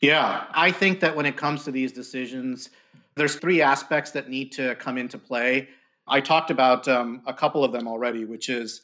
Yeah, 0.00 0.44
I 0.52 0.70
think 0.70 1.00
that 1.00 1.16
when 1.16 1.26
it 1.26 1.36
comes 1.36 1.64
to 1.64 1.72
these 1.72 1.90
decisions, 1.90 2.70
there's 3.16 3.36
three 3.36 3.62
aspects 3.62 4.10
that 4.12 4.28
need 4.28 4.52
to 4.52 4.74
come 4.76 4.98
into 4.98 5.18
play. 5.18 5.68
I 6.08 6.20
talked 6.20 6.50
about 6.50 6.86
um, 6.88 7.22
a 7.26 7.34
couple 7.34 7.64
of 7.64 7.72
them 7.72 7.88
already, 7.88 8.24
which 8.24 8.48
is 8.48 8.82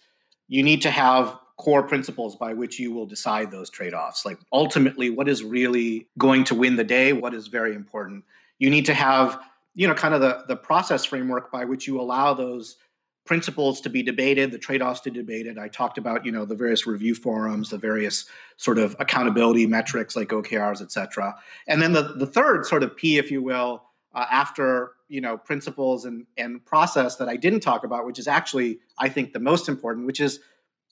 you 0.49 0.63
need 0.63 0.83
to 0.83 0.91
have 0.91 1.39
core 1.57 1.83
principles 1.83 2.35
by 2.37 2.53
which 2.53 2.79
you 2.79 2.93
will 2.93 3.07
decide 3.07 3.51
those 3.51 3.71
trade 3.71 3.95
offs. 3.95 4.25
Like 4.25 4.39
ultimately, 4.53 5.11
what 5.11 5.29
is 5.29 5.45
really 5.45 6.09
going 6.19 6.45
to 6.45 6.55
win 6.55 6.77
the 6.77 6.85
day? 6.85 7.13
What 7.13 7.35
is 7.35 7.47
very 7.47 7.75
important? 7.75 8.25
You 8.59 8.71
need 8.71 8.87
to 8.87 8.95
have, 8.95 9.41
you 9.75 9.87
know, 9.87 9.95
kind 9.95 10.15
of 10.15 10.21
the, 10.21 10.45
the 10.49 10.57
process 10.57 11.05
framework 11.05 11.53
by 11.53 11.65
which 11.65 11.87
you 11.87 12.01
allow 12.01 12.35
those 12.35 12.77
principles 13.25 13.81
to 13.81 13.89
be 13.89 14.03
debated, 14.03 14.51
the 14.51 14.59
trade-offs 14.59 15.01
to 15.03 15.11
be 15.11 15.21
debated. 15.21 15.57
I 15.57 15.69
talked 15.69 15.97
about, 15.97 16.27
you 16.27 16.33
know, 16.33 16.45
the 16.45 16.57
various 16.57 16.87
review 16.89 17.15
forums, 17.15 17.71
the 17.71 17.79
various 17.79 18.25
sort 18.57 18.79
of 18.79 18.97
accountability 18.99 19.65
metrics 19.67 20.17
like 20.17 20.31
OKRs, 20.31 20.83
et 20.83 20.91
cetera. 20.91 21.37
And 21.69 21.81
then 21.81 21.93
the, 21.93 22.15
the 22.17 22.27
third 22.27 22.67
sort 22.67 22.83
of 22.83 22.97
P, 22.97 23.19
if 23.19 23.31
you 23.31 23.41
will, 23.41 23.85
uh, 24.15 24.27
after, 24.31 24.93
you 25.13 25.21
know, 25.21 25.37
principles 25.37 26.05
and, 26.05 26.27
and 26.37 26.65
process 26.65 27.17
that 27.17 27.29
I 27.29 27.37
didn't 27.37 27.61
talk 27.61 27.85
about, 27.85 28.07
which 28.07 28.19
is 28.19 28.27
actually, 28.27 28.81
I 28.99 29.09
think, 29.09 29.33
the 29.33 29.41
most 29.41 29.69
important, 29.69 30.07
which 30.07 30.21
is 30.21 30.41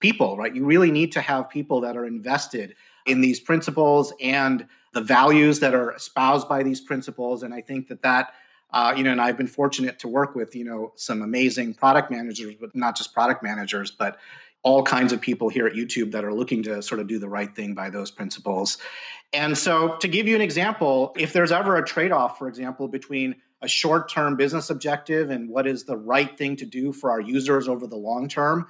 people, 0.01 0.37
right? 0.37 0.55
You 0.55 0.65
really 0.65 0.91
need 0.91 1.13
to 1.13 1.21
have 1.21 1.49
people 1.49 1.81
that 1.81 1.97
are 1.97 2.05
invested 2.05 2.75
in 3.07 3.21
these 3.21 3.41
principles 3.41 4.13
and 4.21 4.67
the 4.93 5.01
values 5.01 5.61
that 5.61 5.75
are 5.75 5.93
espoused 5.93 6.49
by 6.49 6.63
these 6.63 6.81
principles. 6.81 7.43
And 7.43 7.55
I 7.55 7.63
think 7.63 7.89
that 7.89 8.03
that 8.03 8.35
uh, 8.73 8.95
you 8.97 9.03
know, 9.03 9.11
and 9.11 9.21
I've 9.21 9.37
been 9.37 9.49
fortunate 9.49 9.99
to 10.01 10.09
work 10.09 10.35
with, 10.35 10.55
you 10.55 10.65
know, 10.65 10.93
some 10.95 11.23
amazing 11.23 11.75
product 11.75 12.11
managers, 12.11 12.55
but 12.61 12.75
not 12.75 12.97
just 12.97 13.13
product 13.13 13.43
managers, 13.43 13.91
but 13.91 14.19
all 14.63 14.83
kinds 14.83 15.13
of 15.13 15.21
people 15.21 15.49
here 15.49 15.67
at 15.67 15.73
YouTube 15.73 16.13
that 16.13 16.25
are 16.25 16.33
looking 16.33 16.63
to 16.63 16.83
sort 16.83 17.01
of 17.01 17.09
do 17.09 17.19
the 17.19 17.29
right 17.29 17.55
thing 17.57 17.75
by 17.75 17.91
those 17.91 18.11
principles. 18.11 18.79
And 19.33 19.57
so, 19.57 19.97
to 19.97 20.09
give 20.09 20.29
you 20.29 20.35
an 20.35 20.41
example, 20.41 21.15
if 21.17 21.33
there's 21.33 21.53
ever 21.53 21.77
a 21.77 21.85
trade 21.85 22.13
off, 22.13 22.39
for 22.39 22.49
example, 22.49 22.89
between 22.89 23.37
a 23.63 23.69
short 23.69 24.09
term 24.09 24.37
business 24.37 24.71
objective 24.71 25.31
and 25.31 25.49
what 25.49 25.67
is 25.67 25.85
the 25.85 25.97
right 25.97 26.37
thing 26.37 26.57
to 26.57 26.65
do 26.65 26.93
for 26.93 27.11
our 27.11 27.21
users 27.21 27.69
over 27.69 27.87
the 27.87 27.97
long 27.97 28.29
term, 28.29 28.67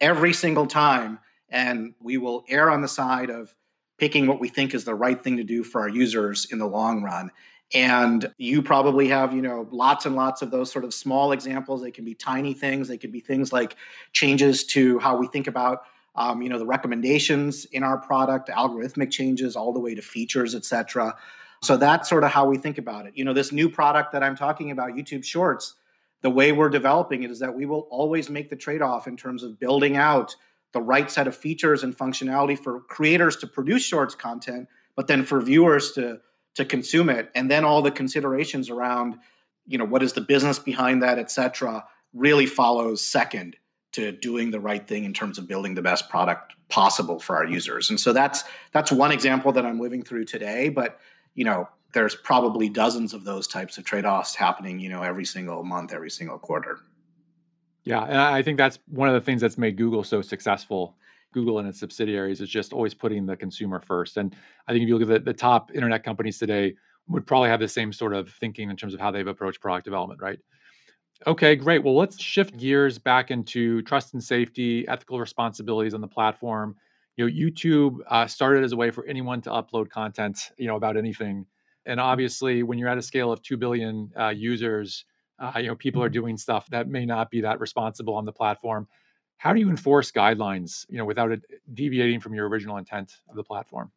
every 0.00 0.32
single 0.32 0.66
time, 0.66 1.18
and 1.48 1.94
we 2.00 2.18
will 2.18 2.44
err 2.48 2.70
on 2.70 2.82
the 2.82 2.88
side 2.88 3.30
of 3.30 3.54
picking 3.98 4.26
what 4.26 4.40
we 4.40 4.48
think 4.48 4.74
is 4.74 4.84
the 4.84 4.94
right 4.94 5.22
thing 5.24 5.36
to 5.36 5.44
do 5.44 5.64
for 5.64 5.80
our 5.80 5.88
users 5.88 6.46
in 6.52 6.58
the 6.58 6.66
long 6.66 7.02
run. 7.02 7.30
And 7.74 8.32
you 8.38 8.62
probably 8.62 9.08
have, 9.08 9.34
you 9.34 9.42
know, 9.42 9.68
lots 9.70 10.06
and 10.06 10.14
lots 10.14 10.40
of 10.40 10.50
those 10.50 10.70
sort 10.70 10.84
of 10.84 10.94
small 10.94 11.32
examples. 11.32 11.82
They 11.82 11.90
can 11.90 12.04
be 12.04 12.14
tiny 12.14 12.54
things. 12.54 12.88
They 12.88 12.96
could 12.96 13.12
be 13.12 13.20
things 13.20 13.52
like 13.52 13.76
changes 14.12 14.64
to 14.66 14.98
how 15.00 15.16
we 15.16 15.26
think 15.26 15.48
about, 15.48 15.82
um, 16.14 16.40
you 16.40 16.48
know, 16.48 16.58
the 16.58 16.64
recommendations 16.64 17.66
in 17.66 17.82
our 17.82 17.98
product, 17.98 18.48
algorithmic 18.48 19.10
changes, 19.10 19.54
all 19.54 19.72
the 19.72 19.80
way 19.80 19.94
to 19.94 20.00
features, 20.00 20.54
et 20.54 20.64
cetera. 20.64 21.14
So 21.62 21.76
that's 21.76 22.08
sort 22.08 22.24
of 22.24 22.30
how 22.30 22.46
we 22.46 22.56
think 22.56 22.78
about 22.78 23.06
it. 23.06 23.16
You 23.16 23.24
know, 23.24 23.32
this 23.32 23.52
new 23.52 23.68
product 23.68 24.12
that 24.12 24.22
I'm 24.22 24.36
talking 24.36 24.70
about, 24.70 24.92
YouTube 24.92 25.24
Shorts, 25.24 25.74
the 26.22 26.30
way 26.30 26.52
we're 26.52 26.68
developing 26.68 27.22
it 27.22 27.30
is 27.30 27.38
that 27.40 27.54
we 27.54 27.66
will 27.66 27.86
always 27.90 28.30
make 28.30 28.50
the 28.50 28.56
trade 28.56 28.82
off 28.82 29.06
in 29.06 29.16
terms 29.16 29.42
of 29.42 29.58
building 29.58 29.96
out 29.96 30.34
the 30.72 30.80
right 30.80 31.10
set 31.10 31.26
of 31.26 31.34
features 31.36 31.82
and 31.82 31.96
functionality 31.96 32.58
for 32.58 32.80
creators 32.80 33.36
to 33.36 33.46
produce 33.46 33.82
shorts 33.84 34.14
content, 34.14 34.68
but 34.96 35.06
then 35.06 35.24
for 35.24 35.40
viewers 35.40 35.92
to 35.92 36.20
to 36.58 36.64
consume 36.64 37.08
it 37.08 37.30
and 37.36 37.48
then 37.48 37.64
all 37.64 37.82
the 37.82 37.90
considerations 37.90 38.68
around 38.68 39.16
you 39.64 39.78
know 39.78 39.84
what 39.84 40.02
is 40.02 40.14
the 40.14 40.20
business 40.20 40.58
behind 40.58 41.04
that 41.04 41.16
et 41.16 41.30
cetera 41.30 41.84
really 42.12 42.46
follows 42.46 43.00
second 43.00 43.54
to 43.92 44.10
doing 44.10 44.50
the 44.50 44.58
right 44.58 44.88
thing 44.88 45.04
in 45.04 45.12
terms 45.12 45.38
of 45.38 45.46
building 45.46 45.76
the 45.76 45.82
best 45.82 46.10
product 46.10 46.54
possible 46.68 47.20
for 47.20 47.36
our 47.36 47.44
users 47.44 47.90
and 47.90 48.00
so 48.00 48.12
that's 48.12 48.42
that's 48.72 48.90
one 48.90 49.12
example 49.12 49.52
that 49.52 49.64
i'm 49.64 49.78
living 49.78 50.02
through 50.02 50.24
today 50.24 50.68
but 50.68 50.98
you 51.34 51.44
know 51.44 51.68
there's 51.94 52.14
probably 52.14 52.68
dozens 52.68 53.14
of 53.14 53.24
those 53.24 53.46
types 53.46 53.78
of 53.78 53.84
trade-offs 53.84 54.34
happening 54.34 54.78
you 54.78 54.88
know 54.88 55.02
every 55.02 55.24
single 55.24 55.62
month 55.62 55.92
every 55.92 56.10
single 56.10 56.38
quarter 56.38 56.80
yeah 57.84 58.02
and 58.04 58.18
i 58.18 58.42
think 58.42 58.58
that's 58.58 58.78
one 58.88 59.08
of 59.08 59.14
the 59.14 59.20
things 59.20 59.40
that's 59.40 59.58
made 59.58 59.76
google 59.76 60.04
so 60.04 60.22
successful 60.22 60.96
Google 61.32 61.58
and 61.58 61.68
its 61.68 61.78
subsidiaries 61.78 62.40
is 62.40 62.48
just 62.48 62.72
always 62.72 62.94
putting 62.94 63.26
the 63.26 63.36
consumer 63.36 63.80
first. 63.80 64.16
And 64.16 64.34
I 64.66 64.72
think 64.72 64.82
if 64.82 64.88
you 64.88 64.96
look 64.96 65.08
at 65.10 65.24
the, 65.24 65.32
the 65.32 65.36
top 65.36 65.70
internet 65.74 66.02
companies 66.02 66.38
today, 66.38 66.74
would 67.08 67.26
probably 67.26 67.48
have 67.48 67.60
the 67.60 67.68
same 67.68 67.92
sort 67.92 68.14
of 68.14 68.30
thinking 68.30 68.70
in 68.70 68.76
terms 68.76 68.94
of 68.94 69.00
how 69.00 69.10
they've 69.10 69.26
approached 69.26 69.60
product 69.60 69.84
development, 69.84 70.20
right? 70.20 70.38
Okay, 71.26 71.56
great. 71.56 71.82
Well, 71.82 71.96
let's 71.96 72.20
shift 72.20 72.56
gears 72.56 72.98
back 72.98 73.30
into 73.30 73.82
trust 73.82 74.14
and 74.14 74.22
safety, 74.22 74.86
ethical 74.86 75.18
responsibilities 75.18 75.94
on 75.94 76.00
the 76.00 76.08
platform. 76.08 76.76
You 77.18 77.26
know, 77.26 77.32
YouTube 77.32 77.98
uh, 78.06 78.28
started 78.28 78.62
as 78.62 78.70
a 78.70 78.76
way 78.76 78.92
for 78.92 79.04
anyone 79.04 79.40
to 79.42 79.50
upload 79.50 79.90
content, 79.90 80.52
you 80.56 80.68
know, 80.68 80.76
about 80.76 80.96
anything. 80.96 81.46
And 81.84 81.98
obviously, 81.98 82.62
when 82.62 82.78
you're 82.78 82.88
at 82.88 82.96
a 82.96 83.02
scale 83.02 83.32
of 83.32 83.42
two 83.42 83.56
billion 83.56 84.12
uh, 84.16 84.28
users, 84.28 85.04
uh, 85.40 85.52
you 85.56 85.66
know, 85.66 85.74
people 85.74 86.00
are 86.00 86.08
doing 86.08 86.36
stuff 86.36 86.70
that 86.70 86.88
may 86.88 87.04
not 87.04 87.28
be 87.28 87.40
that 87.40 87.58
responsible 87.58 88.14
on 88.14 88.24
the 88.24 88.32
platform. 88.32 88.86
How 89.36 89.52
do 89.52 89.58
you 89.58 89.68
enforce 89.68 90.12
guidelines 90.12 90.86
you 90.88 90.98
know 90.98 91.04
without 91.04 91.32
it 91.32 91.42
deviating 91.74 92.20
from 92.20 92.34
your 92.34 92.48
original 92.48 92.76
intent 92.76 93.14
of 93.28 93.34
the 93.36 93.44
platform? 93.44 93.90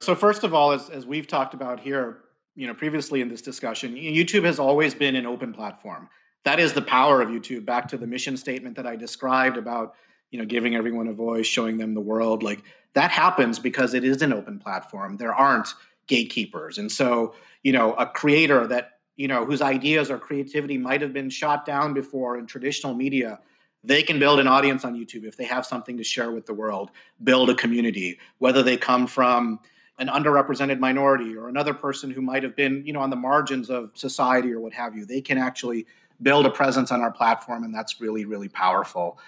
So 0.00 0.14
first 0.14 0.42
of 0.42 0.52
all 0.52 0.72
as, 0.72 0.90
as 0.90 1.06
we've 1.06 1.26
talked 1.26 1.54
about 1.54 1.78
here 1.78 2.18
you 2.54 2.66
know 2.66 2.74
previously 2.74 3.20
in 3.20 3.28
this 3.28 3.42
discussion 3.42 3.94
youtube 3.94 4.44
has 4.44 4.58
always 4.58 4.94
been 4.94 5.16
an 5.16 5.26
open 5.26 5.52
platform. 5.52 6.08
That 6.44 6.60
is 6.60 6.72
the 6.72 6.82
power 6.82 7.20
of 7.20 7.28
youtube 7.28 7.64
back 7.64 7.88
to 7.88 7.96
the 7.96 8.06
mission 8.06 8.36
statement 8.36 8.76
that 8.76 8.86
i 8.86 8.94
described 8.94 9.56
about 9.56 9.94
you 10.30 10.38
know 10.38 10.44
giving 10.44 10.74
everyone 10.74 11.08
a 11.08 11.12
voice 11.12 11.46
showing 11.46 11.78
them 11.78 11.94
the 11.94 12.00
world 12.00 12.42
like 12.42 12.62
that 12.94 13.10
happens 13.10 13.58
because 13.58 13.94
it 13.94 14.04
is 14.04 14.22
an 14.22 14.32
open 14.32 14.58
platform 14.58 15.16
there 15.16 15.34
aren't 15.34 15.74
gatekeepers 16.06 16.78
and 16.78 16.90
so 16.90 17.34
you 17.62 17.72
know 17.72 17.94
a 17.94 18.06
creator 18.06 18.66
that 18.66 18.98
you 19.16 19.28
know 19.28 19.44
whose 19.44 19.62
ideas 19.62 20.10
or 20.10 20.18
creativity 20.18 20.78
might 20.78 21.02
have 21.02 21.12
been 21.12 21.30
shot 21.30 21.66
down 21.66 21.92
before 21.92 22.38
in 22.38 22.46
traditional 22.46 22.94
media 22.94 23.38
they 23.84 24.02
can 24.02 24.18
build 24.18 24.40
an 24.40 24.46
audience 24.46 24.84
on 24.84 24.94
YouTube 24.94 25.24
if 25.24 25.36
they 25.36 25.44
have 25.44 25.64
something 25.64 25.96
to 25.98 26.04
share 26.04 26.30
with 26.30 26.46
the 26.46 26.54
world, 26.54 26.90
build 27.22 27.48
a 27.48 27.54
community, 27.54 28.18
whether 28.38 28.62
they 28.62 28.76
come 28.76 29.06
from 29.06 29.60
an 29.98 30.08
underrepresented 30.08 30.78
minority 30.78 31.36
or 31.36 31.48
another 31.48 31.74
person 31.74 32.10
who 32.10 32.20
might 32.20 32.42
have 32.42 32.54
been, 32.54 32.84
you 32.86 32.92
know, 32.92 33.00
on 33.00 33.10
the 33.10 33.16
margins 33.16 33.70
of 33.70 33.90
society 33.94 34.52
or 34.52 34.60
what 34.60 34.72
have 34.72 34.96
you. 34.96 35.04
They 35.04 35.20
can 35.20 35.38
actually 35.38 35.86
build 36.20 36.46
a 36.46 36.50
presence 36.50 36.90
on 36.90 37.00
our 37.00 37.12
platform 37.12 37.62
and 37.62 37.72
that's 37.72 38.00
really 38.00 38.24
really 38.24 38.48
powerful. 38.48 39.18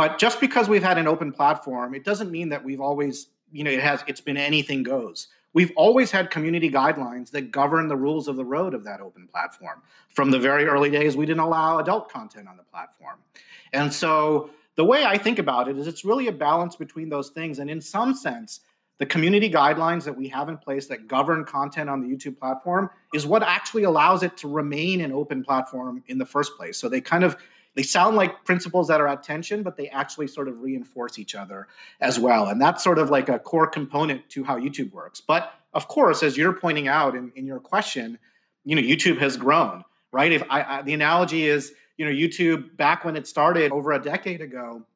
But 0.00 0.16
just 0.16 0.40
because 0.40 0.66
we've 0.66 0.82
had 0.82 0.96
an 0.96 1.06
open 1.06 1.30
platform, 1.30 1.94
it 1.94 2.04
doesn't 2.04 2.30
mean 2.30 2.48
that 2.48 2.64
we've 2.64 2.80
always, 2.80 3.26
you 3.52 3.62
know, 3.62 3.70
it 3.70 3.80
has 3.80 4.02
it's 4.06 4.22
been 4.22 4.38
anything 4.38 4.82
goes. 4.82 5.28
We've 5.52 5.72
always 5.76 6.10
had 6.10 6.30
community 6.30 6.70
guidelines 6.70 7.30
that 7.32 7.50
govern 7.50 7.86
the 7.86 7.96
rules 7.96 8.26
of 8.26 8.36
the 8.36 8.44
road 8.46 8.72
of 8.72 8.82
that 8.84 9.02
open 9.02 9.28
platform. 9.28 9.82
From 10.08 10.30
the 10.30 10.38
very 10.38 10.64
early 10.64 10.88
days, 10.88 11.18
we 11.18 11.26
didn't 11.26 11.40
allow 11.40 11.80
adult 11.80 12.10
content 12.10 12.48
on 12.48 12.56
the 12.56 12.62
platform. 12.62 13.18
And 13.74 13.92
so 13.92 14.48
the 14.76 14.86
way 14.86 15.04
I 15.04 15.18
think 15.18 15.38
about 15.38 15.68
it 15.68 15.76
is 15.76 15.86
it's 15.86 16.02
really 16.02 16.28
a 16.28 16.32
balance 16.32 16.76
between 16.76 17.10
those 17.10 17.28
things. 17.28 17.58
And 17.58 17.68
in 17.68 17.82
some 17.82 18.14
sense, 18.14 18.60
the 18.96 19.04
community 19.04 19.50
guidelines 19.50 20.04
that 20.04 20.16
we 20.16 20.28
have 20.28 20.48
in 20.48 20.56
place 20.56 20.86
that 20.86 21.08
govern 21.08 21.44
content 21.44 21.90
on 21.90 22.00
the 22.00 22.06
YouTube 22.06 22.38
platform 22.38 22.88
is 23.12 23.26
what 23.26 23.42
actually 23.42 23.82
allows 23.82 24.22
it 24.22 24.34
to 24.38 24.48
remain 24.48 25.02
an 25.02 25.12
open 25.12 25.44
platform 25.44 26.02
in 26.06 26.16
the 26.16 26.24
first 26.24 26.56
place. 26.56 26.78
So 26.78 26.88
they 26.88 27.02
kind 27.02 27.22
of 27.22 27.36
they 27.74 27.82
sound 27.82 28.16
like 28.16 28.44
principles 28.44 28.88
that 28.88 29.00
are 29.00 29.08
at 29.08 29.22
tension, 29.22 29.62
but 29.62 29.76
they 29.76 29.88
actually 29.88 30.26
sort 30.26 30.48
of 30.48 30.60
reinforce 30.60 31.18
each 31.18 31.34
other 31.34 31.68
as 32.00 32.18
well. 32.18 32.48
And 32.48 32.60
that's 32.60 32.82
sort 32.82 32.98
of 32.98 33.10
like 33.10 33.28
a 33.28 33.38
core 33.38 33.66
component 33.66 34.28
to 34.30 34.44
how 34.44 34.58
YouTube 34.58 34.92
works. 34.92 35.20
But 35.20 35.52
of 35.72 35.86
course, 35.88 36.22
as 36.22 36.36
you're 36.36 36.52
pointing 36.52 36.88
out 36.88 37.14
in, 37.14 37.32
in 37.36 37.46
your 37.46 37.60
question, 37.60 38.18
you 38.64 38.76
know, 38.76 38.82
YouTube 38.82 39.18
has 39.18 39.36
grown, 39.36 39.84
right? 40.12 40.32
If 40.32 40.42
I, 40.50 40.62
I 40.62 40.82
the 40.82 40.94
analogy 40.94 41.46
is 41.46 41.72
you 42.00 42.06
know, 42.06 42.12
YouTube 42.12 42.78
back 42.78 43.04
when 43.04 43.14
it 43.14 43.26
started 43.26 43.72
over 43.72 43.92
a 43.92 44.02
decade 44.02 44.40
ago 44.40 44.86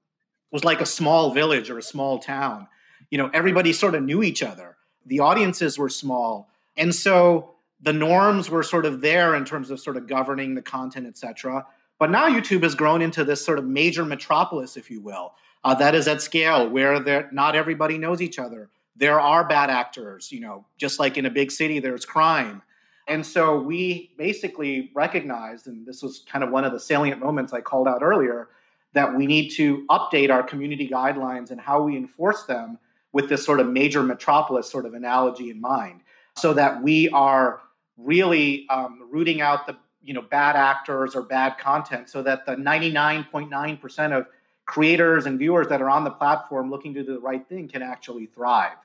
was 0.51 0.65
like 0.65 0.81
a 0.81 0.87
small 0.87 1.33
village 1.33 1.69
or 1.69 1.77
a 1.77 1.83
small 1.83 2.19
town. 2.19 2.67
You 3.11 3.19
know, 3.19 3.29
everybody 3.35 3.75
sort 3.75 3.95
of 3.95 4.03
knew 4.03 4.23
each 4.23 4.43
other. 4.43 4.79
The 5.05 5.21
audiences 5.21 5.79
were 5.79 5.91
small. 5.91 6.49
And 6.79 6.95
so 6.95 7.57
the 7.83 7.93
norms 7.93 8.49
were 8.49 8.63
sort 8.63 8.87
of 8.87 9.03
there 9.03 9.35
in 9.35 9.45
terms 9.45 9.71
of 9.71 9.81
sort 9.81 9.99
of 9.99 10.07
governing 10.07 10.55
the 10.55 10.63
content, 10.63 11.07
et 11.07 11.19
cetera. 11.19 11.67
But 11.99 12.11
now 12.11 12.29
YouTube 12.29 12.63
has 12.63 12.75
grown 12.75 13.03
into 13.03 13.25
this 13.25 13.45
sort 13.45 13.59
of 13.59 13.65
major 13.65 14.05
metropolis, 14.05 14.77
if 14.77 14.91
you 14.91 15.01
will, 15.01 15.35
uh, 15.63 15.75
that 15.77 15.95
is 15.95 16.09
at 16.09 16.21
scale 16.21 16.69
where 16.69 17.29
not 17.33 17.55
everybody 17.57 17.99
knows 17.99 18.21
each 18.21 18.39
other. 18.39 18.69
There 18.97 19.21
are 19.21 19.47
bad 19.47 19.71
actors, 19.71 20.31
you 20.31 20.41
know, 20.41 20.67
just 20.77 20.99
like 20.99 21.17
in 21.17 21.27
a 21.27 21.31
big 21.31 21.51
city, 21.51 21.81
there's 21.81 22.05
crime. 22.05 22.63
And 23.07 23.25
so 23.25 23.59
we 23.59 24.13
basically 24.17 24.91
recognized, 24.95 25.67
and 25.67 25.87
this 25.87 26.03
was 26.03 26.25
kind 26.31 26.43
of 26.43 26.51
one 26.51 26.65
of 26.65 26.73
the 26.73 26.81
salient 26.81 27.21
moments 27.21 27.53
I 27.53 27.61
called 27.61 27.87
out 27.87 28.03
earlier, 28.03 28.49
that 28.93 29.15
we 29.15 29.27
need 29.27 29.51
to 29.51 29.85
update 29.91 30.31
our 30.31 30.43
community 30.43 30.89
guidelines 30.89 31.51
and 31.51 31.61
how 31.61 31.83
we 31.83 31.97
enforce 31.97 32.45
them 32.45 32.79
with 33.13 33.29
this 33.29 33.45
sort 33.45 33.61
of 33.61 33.69
major 33.69 34.03
metropolis 34.03 34.71
sort 34.71 34.87
of 34.87 34.95
analogy 34.95 35.51
in 35.51 35.61
mind, 35.61 36.01
so 36.37 36.53
that 36.55 36.83
we 36.83 37.09
are 37.11 37.61
really 37.97 38.67
um, 38.71 39.01
rooting 39.11 39.41
out 39.41 39.67
the 39.67 39.77
you 40.05 40.15
know 40.15 40.23
bad 40.23 40.57
actors 40.57 41.15
or 41.15 41.23
bad 41.23 41.59
content, 41.59 42.09
so 42.09 42.23
that 42.23 42.47
the 42.47 42.53
99.9% 42.53 44.17
of 44.17 44.27
creators 44.67 45.27
and 45.27 45.39
viewers 45.39 45.69
that 45.69 45.83
are 45.83 45.91
on 45.91 46.05
the 46.05 46.11
platform 46.11 46.71
looking 46.71 46.95
to 46.95 47.03
do 47.03 47.15
the 47.15 47.21
right 47.21 47.47
thing 47.49 47.69
can 47.69 47.83
actually 47.83 48.27
thrive. 48.27 48.77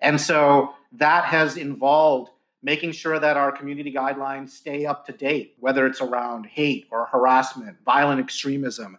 And 0.00 0.20
so 0.20 0.74
that 0.92 1.24
has 1.24 1.56
involved 1.56 2.30
making 2.62 2.92
sure 2.92 3.18
that 3.18 3.36
our 3.36 3.50
community 3.50 3.92
guidelines 3.92 4.50
stay 4.50 4.86
up 4.86 5.06
to 5.06 5.12
date, 5.12 5.56
whether 5.58 5.86
it's 5.86 6.00
around 6.00 6.46
hate 6.46 6.86
or 6.90 7.06
harassment, 7.06 7.76
violent 7.84 8.20
extremism, 8.20 8.98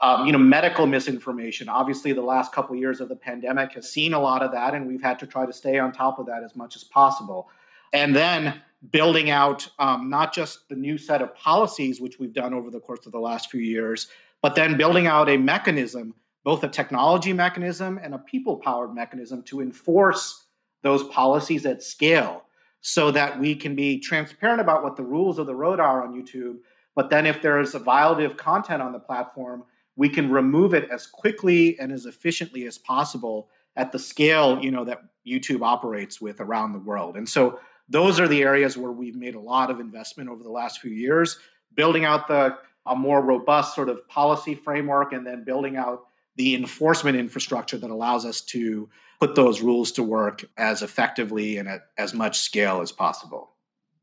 um, 0.00 0.26
you 0.26 0.32
know, 0.32 0.38
medical 0.38 0.86
misinformation. 0.86 1.68
Obviously, 1.68 2.12
the 2.12 2.22
last 2.22 2.52
couple 2.52 2.74
of 2.74 2.80
years 2.80 3.00
of 3.00 3.08
the 3.08 3.16
pandemic 3.16 3.72
has 3.72 3.90
seen 3.90 4.12
a 4.12 4.20
lot 4.20 4.42
of 4.42 4.52
that, 4.52 4.74
and 4.74 4.86
we've 4.86 5.02
had 5.02 5.18
to 5.18 5.26
try 5.26 5.46
to 5.46 5.52
stay 5.52 5.78
on 5.78 5.92
top 5.92 6.18
of 6.18 6.26
that 6.26 6.42
as 6.44 6.54
much 6.54 6.76
as 6.76 6.84
possible. 6.84 7.48
And 7.92 8.14
then 8.14 8.60
building 8.90 9.30
out 9.30 9.68
um, 9.78 10.10
not 10.10 10.34
just 10.34 10.68
the 10.68 10.74
new 10.74 10.98
set 10.98 11.22
of 11.22 11.34
policies, 11.34 12.00
which 12.00 12.18
we've 12.18 12.32
done 12.32 12.52
over 12.52 12.70
the 12.70 12.80
course 12.80 13.06
of 13.06 13.12
the 13.12 13.20
last 13.20 13.50
few 13.50 13.60
years, 13.60 14.08
but 14.40 14.54
then 14.54 14.76
building 14.76 15.06
out 15.06 15.28
a 15.28 15.36
mechanism, 15.36 16.14
both 16.44 16.64
a 16.64 16.68
technology 16.68 17.32
mechanism 17.32 17.98
and 18.02 18.14
a 18.14 18.18
people 18.18 18.56
powered 18.56 18.92
mechanism 18.92 19.42
to 19.44 19.60
enforce 19.60 20.46
those 20.82 21.04
policies 21.04 21.64
at 21.64 21.82
scale 21.82 22.44
so 22.80 23.12
that 23.12 23.38
we 23.38 23.54
can 23.54 23.76
be 23.76 24.00
transparent 24.00 24.60
about 24.60 24.82
what 24.82 24.96
the 24.96 25.02
rules 25.02 25.38
of 25.38 25.46
the 25.46 25.54
road 25.54 25.78
are 25.78 26.04
on 26.04 26.12
YouTube. 26.12 26.56
But 26.96 27.08
then, 27.08 27.24
if 27.24 27.40
there 27.40 27.60
is 27.60 27.74
a 27.74 27.80
violative 27.80 28.36
content 28.36 28.82
on 28.82 28.92
the 28.92 28.98
platform, 28.98 29.62
we 29.94 30.08
can 30.08 30.30
remove 30.30 30.74
it 30.74 30.90
as 30.90 31.06
quickly 31.06 31.78
and 31.78 31.92
as 31.92 32.06
efficiently 32.06 32.66
as 32.66 32.76
possible 32.78 33.48
at 33.76 33.92
the 33.92 33.98
scale 33.98 34.62
you 34.62 34.70
know 34.70 34.84
that 34.84 35.02
YouTube 35.26 35.62
operates 35.62 36.20
with 36.20 36.40
around 36.40 36.72
the 36.72 36.78
world. 36.80 37.16
And 37.16 37.28
so 37.28 37.60
those 37.88 38.20
are 38.20 38.28
the 38.28 38.42
areas 38.42 38.76
where 38.76 38.92
we've 38.92 39.16
made 39.16 39.34
a 39.34 39.40
lot 39.40 39.70
of 39.70 39.80
investment 39.80 40.30
over 40.30 40.42
the 40.42 40.50
last 40.50 40.80
few 40.80 40.90
years, 40.90 41.38
building 41.74 42.04
out 42.04 42.28
the 42.28 42.56
a 42.86 42.96
more 42.96 43.22
robust 43.22 43.74
sort 43.74 43.88
of 43.88 44.06
policy 44.08 44.54
framework 44.54 45.12
and 45.12 45.26
then 45.26 45.44
building 45.44 45.76
out 45.76 46.06
the 46.36 46.54
enforcement 46.54 47.16
infrastructure 47.16 47.78
that 47.78 47.90
allows 47.90 48.24
us 48.24 48.40
to 48.40 48.88
put 49.20 49.34
those 49.34 49.60
rules 49.60 49.92
to 49.92 50.02
work 50.02 50.44
as 50.56 50.82
effectively 50.82 51.58
and 51.58 51.68
at 51.68 51.82
as 51.98 52.14
much 52.14 52.40
scale 52.40 52.80
as 52.80 52.90
possible. 52.90 53.52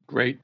Great. 0.07 0.39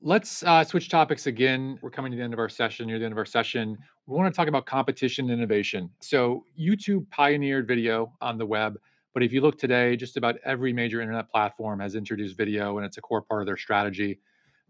Let's 0.00 0.42
uh, 0.42 0.64
switch 0.64 0.88
topics 0.88 1.26
again. 1.26 1.78
We're 1.80 1.90
coming 1.90 2.12
to 2.12 2.16
the 2.16 2.24
end 2.24 2.32
of 2.32 2.38
our 2.38 2.48
session, 2.48 2.86
near 2.88 2.98
the 2.98 3.04
end 3.04 3.12
of 3.12 3.18
our 3.18 3.24
session. 3.24 3.78
We 4.06 4.16
want 4.16 4.32
to 4.32 4.36
talk 4.36 4.48
about 4.48 4.66
competition 4.66 5.30
and 5.30 5.38
innovation. 5.38 5.90
So, 6.00 6.44
YouTube 6.58 7.08
pioneered 7.10 7.68
video 7.68 8.12
on 8.20 8.36
the 8.36 8.46
web, 8.46 8.78
but 9.14 9.22
if 9.22 9.32
you 9.32 9.40
look 9.40 9.58
today, 9.58 9.96
just 9.96 10.16
about 10.16 10.36
every 10.44 10.72
major 10.72 11.00
internet 11.00 11.30
platform 11.30 11.80
has 11.80 11.94
introduced 11.94 12.36
video, 12.36 12.78
and 12.78 12.86
it's 12.86 12.96
a 12.96 13.00
core 13.00 13.22
part 13.22 13.42
of 13.42 13.46
their 13.46 13.56
strategy, 13.56 14.20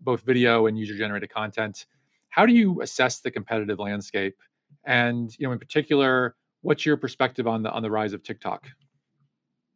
both 0.00 0.22
video 0.22 0.66
and 0.66 0.78
user 0.78 0.96
generated 0.96 1.30
content. 1.30 1.86
How 2.28 2.46
do 2.46 2.52
you 2.52 2.80
assess 2.82 3.20
the 3.20 3.30
competitive 3.30 3.78
landscape? 3.78 4.36
And, 4.84 5.30
you 5.38 5.46
know, 5.46 5.52
in 5.52 5.58
particular, 5.58 6.34
what's 6.62 6.84
your 6.84 6.96
perspective 6.96 7.46
on 7.46 7.62
the 7.62 7.70
on 7.70 7.82
the 7.82 7.90
rise 7.90 8.12
of 8.12 8.22
TikTok? 8.22 8.66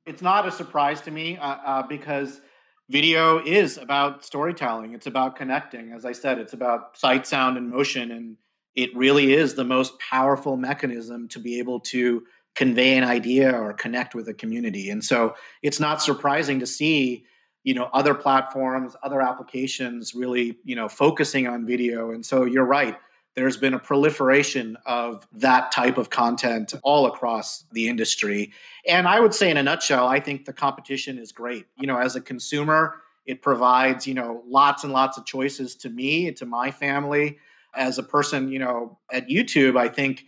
It's 0.05 0.23
not 0.23 0.47
a 0.47 0.51
surprise 0.51 1.01
to 1.03 1.11
me 1.11 1.37
uh, 1.37 1.47
uh, 1.47 1.83
because 1.87 2.41
video 2.89 3.45
is 3.45 3.79
about 3.79 4.25
storytelling 4.25 4.95
it's 4.95 5.09
about 5.09 5.35
connecting 5.35 5.93
as 5.93 6.05
i 6.05 6.13
said 6.13 6.39
it's 6.39 6.53
about 6.53 6.97
sight 6.97 7.27
sound 7.27 7.57
and 7.57 7.69
motion 7.69 8.13
and 8.13 8.37
it 8.77 8.95
really 8.95 9.33
is 9.33 9.55
the 9.55 9.65
most 9.65 9.99
powerful 9.99 10.57
mechanism 10.57 11.27
to 11.29 11.41
be 11.41 11.59
able 11.59 11.81
to 11.81 12.23
convey 12.57 12.97
an 12.97 13.05
idea 13.05 13.53
or 13.53 13.73
connect 13.73 14.15
with 14.15 14.29
a 14.29 14.35
community 14.35 14.91
and 14.91 15.05
so 15.05 15.35
it's 15.63 15.79
not 15.79 16.03
surprising 16.03 16.59
to 16.59 16.67
see 16.67 17.25
you 17.63 17.75
know 17.75 17.89
other 17.93 18.15
platforms 18.15 18.97
other 19.03 19.21
applications 19.21 20.15
really 20.15 20.59
you 20.65 20.75
know 20.75 20.89
focusing 20.89 21.47
on 21.47 21.65
video 21.67 22.11
and 22.11 22.27
so 22.27 22.45
you're 22.45 22.65
right 22.65 22.97
there's 23.37 23.59
been 23.59 23.75
a 23.75 23.79
proliferation 23.79 24.79
of 24.87 25.29
that 25.31 25.71
type 25.71 25.99
of 25.99 26.09
content 26.09 26.73
all 26.83 27.07
across 27.07 27.65
the 27.71 27.87
industry. 27.87 28.51
And 28.89 29.07
I 29.07 29.21
would 29.21 29.35
say, 29.35 29.51
in 29.51 29.59
a 29.59 29.63
nutshell, 29.63 30.09
I 30.09 30.21
think 30.21 30.47
the 30.47 30.55
competition 30.55 31.19
is 31.19 31.33
great. 31.33 31.67
You 31.77 31.87
know, 31.87 31.99
as 31.99 32.17
a 32.17 32.21
consumer, 32.21 32.95
it 33.27 33.43
provides, 33.43 34.07
you 34.07 34.15
know, 34.15 34.43
lots 34.47 34.85
and 34.85 34.93
lots 34.93 35.19
of 35.19 35.27
choices 35.27 35.75
to 35.77 35.91
me, 35.91 36.33
to 36.33 36.47
my 36.47 36.71
family. 36.71 37.39
As 37.75 37.99
a 37.99 38.03
person, 38.03 38.51
you 38.51 38.59
know, 38.59 38.99
at 39.13 39.29
YouTube, 39.29 39.77
I 39.77 39.89
think 39.89 40.25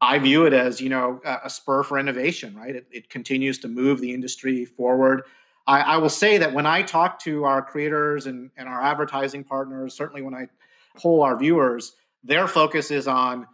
I 0.00 0.18
view 0.18 0.46
it 0.46 0.52
as, 0.52 0.80
you 0.80 0.88
know, 0.88 1.20
a, 1.24 1.50
spur 1.50 1.82
for 1.82 1.98
innovation, 1.98 2.56
right? 2.56 2.74
It, 2.74 2.86
it 2.90 3.10
continues 3.10 3.58
to 3.60 3.68
move 3.68 4.00
the 4.00 4.14
industry 4.14 4.64
forward. 4.64 5.24
I, 5.66 5.80
I 5.80 5.96
will 5.98 6.08
say 6.08 6.38
that 6.38 6.54
when 6.54 6.64
I 6.64 6.82
talk 6.82 7.18
to 7.20 7.44
our 7.44 7.60
creators 7.60 8.26
and, 8.26 8.50
and 8.56 8.68
our 8.68 8.80
advertising 8.82 9.44
partners, 9.44 9.94
certainly 9.94 10.22
when 10.22 10.34
I 10.34 10.48
poll 10.96 11.22
our 11.22 11.36
viewers, 11.36 11.92
their 12.24 12.48
focus 12.48 12.90
is 12.90 13.06
on, 13.06 13.46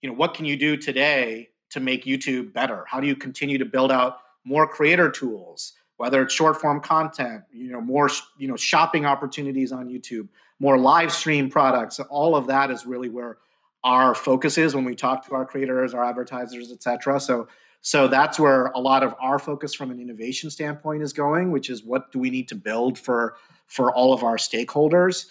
you 0.00 0.08
know, 0.08 0.16
what 0.16 0.34
can 0.34 0.44
you 0.44 0.56
do 0.56 0.76
today 0.76 1.50
to 1.70 1.80
make 1.80 2.04
YouTube 2.04 2.52
better? 2.52 2.84
How 2.88 3.00
do 3.00 3.06
you 3.06 3.14
continue 3.14 3.58
to 3.58 3.64
build 3.64 3.92
out 3.92 4.18
more 4.44 4.66
creator 4.66 5.08
tools, 5.10 5.74
whether 5.96 6.22
it's 6.22 6.34
short 6.34 6.60
form 6.60 6.80
content, 6.80 7.44
you 7.52 7.70
know, 7.70 7.80
more, 7.80 8.10
you 8.36 8.48
know, 8.48 8.56
shopping 8.56 9.06
opportunities 9.06 9.70
on 9.70 9.88
YouTube, 9.88 10.28
more 10.58 10.78
live 10.78 11.12
stream 11.12 11.48
products. 11.48 12.00
All 12.00 12.34
of 12.34 12.48
that 12.48 12.70
is 12.70 12.86
really 12.86 13.08
where 13.08 13.38
our 13.84 14.14
focus 14.14 14.58
is 14.58 14.74
when 14.74 14.84
we 14.84 14.94
talk 14.94 15.26
to 15.26 15.34
our 15.34 15.44
creators, 15.44 15.94
our 15.94 16.04
advertisers, 16.04 16.70
et 16.70 16.82
cetera. 16.82 17.18
So, 17.18 17.48
so 17.80 18.06
that's 18.06 18.38
where 18.38 18.66
a 18.66 18.80
lot 18.80 19.02
of 19.02 19.14
our 19.20 19.38
focus 19.38 19.74
from 19.74 19.90
an 19.90 20.00
innovation 20.00 20.50
standpoint 20.50 21.02
is 21.02 21.12
going, 21.12 21.50
which 21.50 21.68
is 21.68 21.82
what 21.84 22.12
do 22.12 22.18
we 22.18 22.30
need 22.30 22.48
to 22.48 22.54
build 22.54 22.98
for 22.98 23.36
for 23.66 23.92
all 23.92 24.12
of 24.12 24.22
our 24.22 24.36
stakeholders 24.36 25.26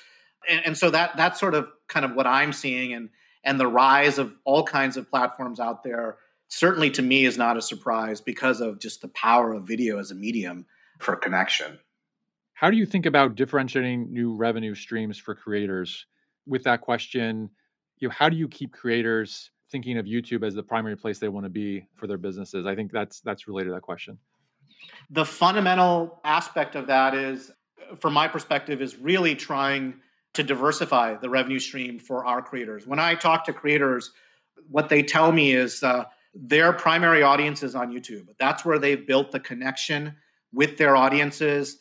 and, 0.47 0.65
and 0.65 0.77
so 0.77 0.89
that 0.89 1.15
that's 1.15 1.39
sort 1.39 1.53
of 1.53 1.67
kind 1.87 2.05
of 2.05 2.13
what 2.13 2.27
I'm 2.27 2.53
seeing, 2.53 2.93
and 2.93 3.09
and 3.43 3.59
the 3.59 3.67
rise 3.67 4.17
of 4.17 4.33
all 4.43 4.63
kinds 4.63 4.97
of 4.97 5.09
platforms 5.09 5.59
out 5.59 5.83
there 5.83 6.17
certainly 6.47 6.91
to 6.91 7.01
me 7.01 7.25
is 7.25 7.37
not 7.37 7.55
a 7.55 7.61
surprise 7.61 8.19
because 8.19 8.59
of 8.59 8.77
just 8.77 9.01
the 9.01 9.07
power 9.09 9.53
of 9.53 9.63
video 9.63 9.97
as 9.99 10.11
a 10.11 10.15
medium 10.15 10.65
for 10.99 11.15
connection. 11.15 11.79
How 12.53 12.69
do 12.69 12.75
you 12.75 12.85
think 12.85 13.05
about 13.05 13.35
differentiating 13.35 14.11
new 14.11 14.35
revenue 14.35 14.75
streams 14.75 15.17
for 15.17 15.33
creators? 15.33 16.05
With 16.45 16.63
that 16.63 16.81
question, 16.81 17.49
you 18.01 18.09
know, 18.09 18.13
how 18.17 18.27
do 18.27 18.35
you 18.35 18.49
keep 18.49 18.73
creators 18.73 19.51
thinking 19.71 19.97
of 19.97 20.05
YouTube 20.05 20.45
as 20.45 20.53
the 20.53 20.63
primary 20.63 20.97
place 20.97 21.19
they 21.19 21.29
want 21.29 21.45
to 21.45 21.49
be 21.49 21.85
for 21.95 22.07
their 22.07 22.17
businesses? 22.17 22.65
I 22.65 22.75
think 22.75 22.91
that's 22.91 23.21
that's 23.21 23.47
related 23.47 23.69
to 23.69 23.75
that 23.75 23.83
question. 23.83 24.17
The 25.11 25.23
fundamental 25.23 26.19
aspect 26.25 26.75
of 26.75 26.87
that 26.87 27.13
is 27.13 27.51
from 27.99 28.13
my 28.13 28.27
perspective 28.27 28.81
is 28.81 28.97
really 28.97 29.35
trying 29.35 29.93
to 30.33 30.43
diversify 30.43 31.15
the 31.15 31.29
revenue 31.29 31.59
stream 31.59 31.99
for 31.99 32.25
our 32.25 32.41
creators. 32.41 32.87
When 32.87 32.99
I 32.99 33.15
talk 33.15 33.45
to 33.45 33.53
creators, 33.53 34.11
what 34.69 34.89
they 34.89 35.03
tell 35.03 35.31
me 35.31 35.53
is 35.53 35.83
uh, 35.83 36.05
their 36.33 36.73
primary 36.73 37.21
audience 37.21 37.63
is 37.63 37.75
on 37.75 37.91
YouTube. 37.91 38.27
That's 38.39 38.65
where 38.65 38.79
they've 38.79 39.05
built 39.05 39.31
the 39.31 39.39
connection 39.39 40.15
with 40.53 40.77
their 40.77 40.95
audiences. 40.95 41.77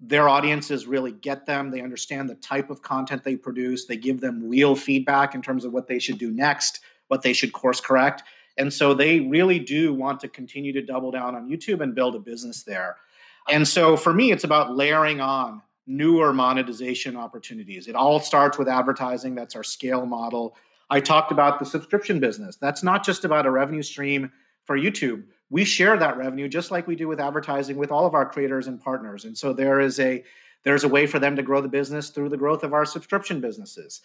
Their 0.00 0.28
audiences 0.28 0.86
really 0.86 1.12
get 1.12 1.46
them. 1.46 1.70
They 1.70 1.80
understand 1.80 2.28
the 2.28 2.34
type 2.34 2.70
of 2.70 2.82
content 2.82 3.24
they 3.24 3.36
produce. 3.36 3.86
They 3.86 3.96
give 3.96 4.20
them 4.20 4.48
real 4.48 4.74
feedback 4.76 5.34
in 5.34 5.42
terms 5.42 5.64
of 5.64 5.72
what 5.72 5.86
they 5.86 5.98
should 5.98 6.18
do 6.18 6.30
next, 6.30 6.80
what 7.08 7.22
they 7.22 7.32
should 7.32 7.52
course 7.52 7.80
correct. 7.80 8.22
And 8.56 8.72
so 8.72 8.94
they 8.94 9.20
really 9.20 9.58
do 9.58 9.92
want 9.92 10.20
to 10.20 10.28
continue 10.28 10.72
to 10.72 10.82
double 10.82 11.10
down 11.10 11.34
on 11.34 11.48
YouTube 11.48 11.80
and 11.80 11.94
build 11.94 12.14
a 12.14 12.18
business 12.18 12.62
there. 12.62 12.96
And 13.48 13.66
so 13.66 13.96
for 13.96 14.12
me, 14.12 14.32
it's 14.32 14.44
about 14.44 14.76
layering 14.76 15.20
on 15.20 15.62
newer 15.86 16.32
monetization 16.32 17.16
opportunities. 17.16 17.88
It 17.88 17.94
all 17.94 18.20
starts 18.20 18.58
with 18.58 18.68
advertising. 18.68 19.34
That's 19.34 19.54
our 19.54 19.64
scale 19.64 20.06
model. 20.06 20.56
I 20.90 21.00
talked 21.00 21.32
about 21.32 21.58
the 21.58 21.66
subscription 21.66 22.20
business. 22.20 22.56
That's 22.56 22.82
not 22.82 23.04
just 23.04 23.24
about 23.24 23.46
a 23.46 23.50
revenue 23.50 23.82
stream 23.82 24.30
for 24.64 24.78
YouTube. 24.78 25.24
We 25.50 25.64
share 25.64 25.96
that 25.96 26.16
revenue 26.16 26.48
just 26.48 26.70
like 26.70 26.86
we 26.86 26.96
do 26.96 27.08
with 27.08 27.20
advertising 27.20 27.76
with 27.76 27.90
all 27.90 28.06
of 28.06 28.14
our 28.14 28.28
creators 28.28 28.66
and 28.66 28.80
partners. 28.80 29.24
And 29.24 29.36
so 29.36 29.52
there 29.52 29.80
is 29.80 30.00
a 30.00 30.24
there's 30.62 30.84
a 30.84 30.88
way 30.88 31.06
for 31.06 31.18
them 31.18 31.36
to 31.36 31.42
grow 31.42 31.60
the 31.60 31.68
business 31.68 32.08
through 32.08 32.30
the 32.30 32.38
growth 32.38 32.64
of 32.64 32.72
our 32.72 32.86
subscription 32.86 33.40
businesses. 33.40 34.00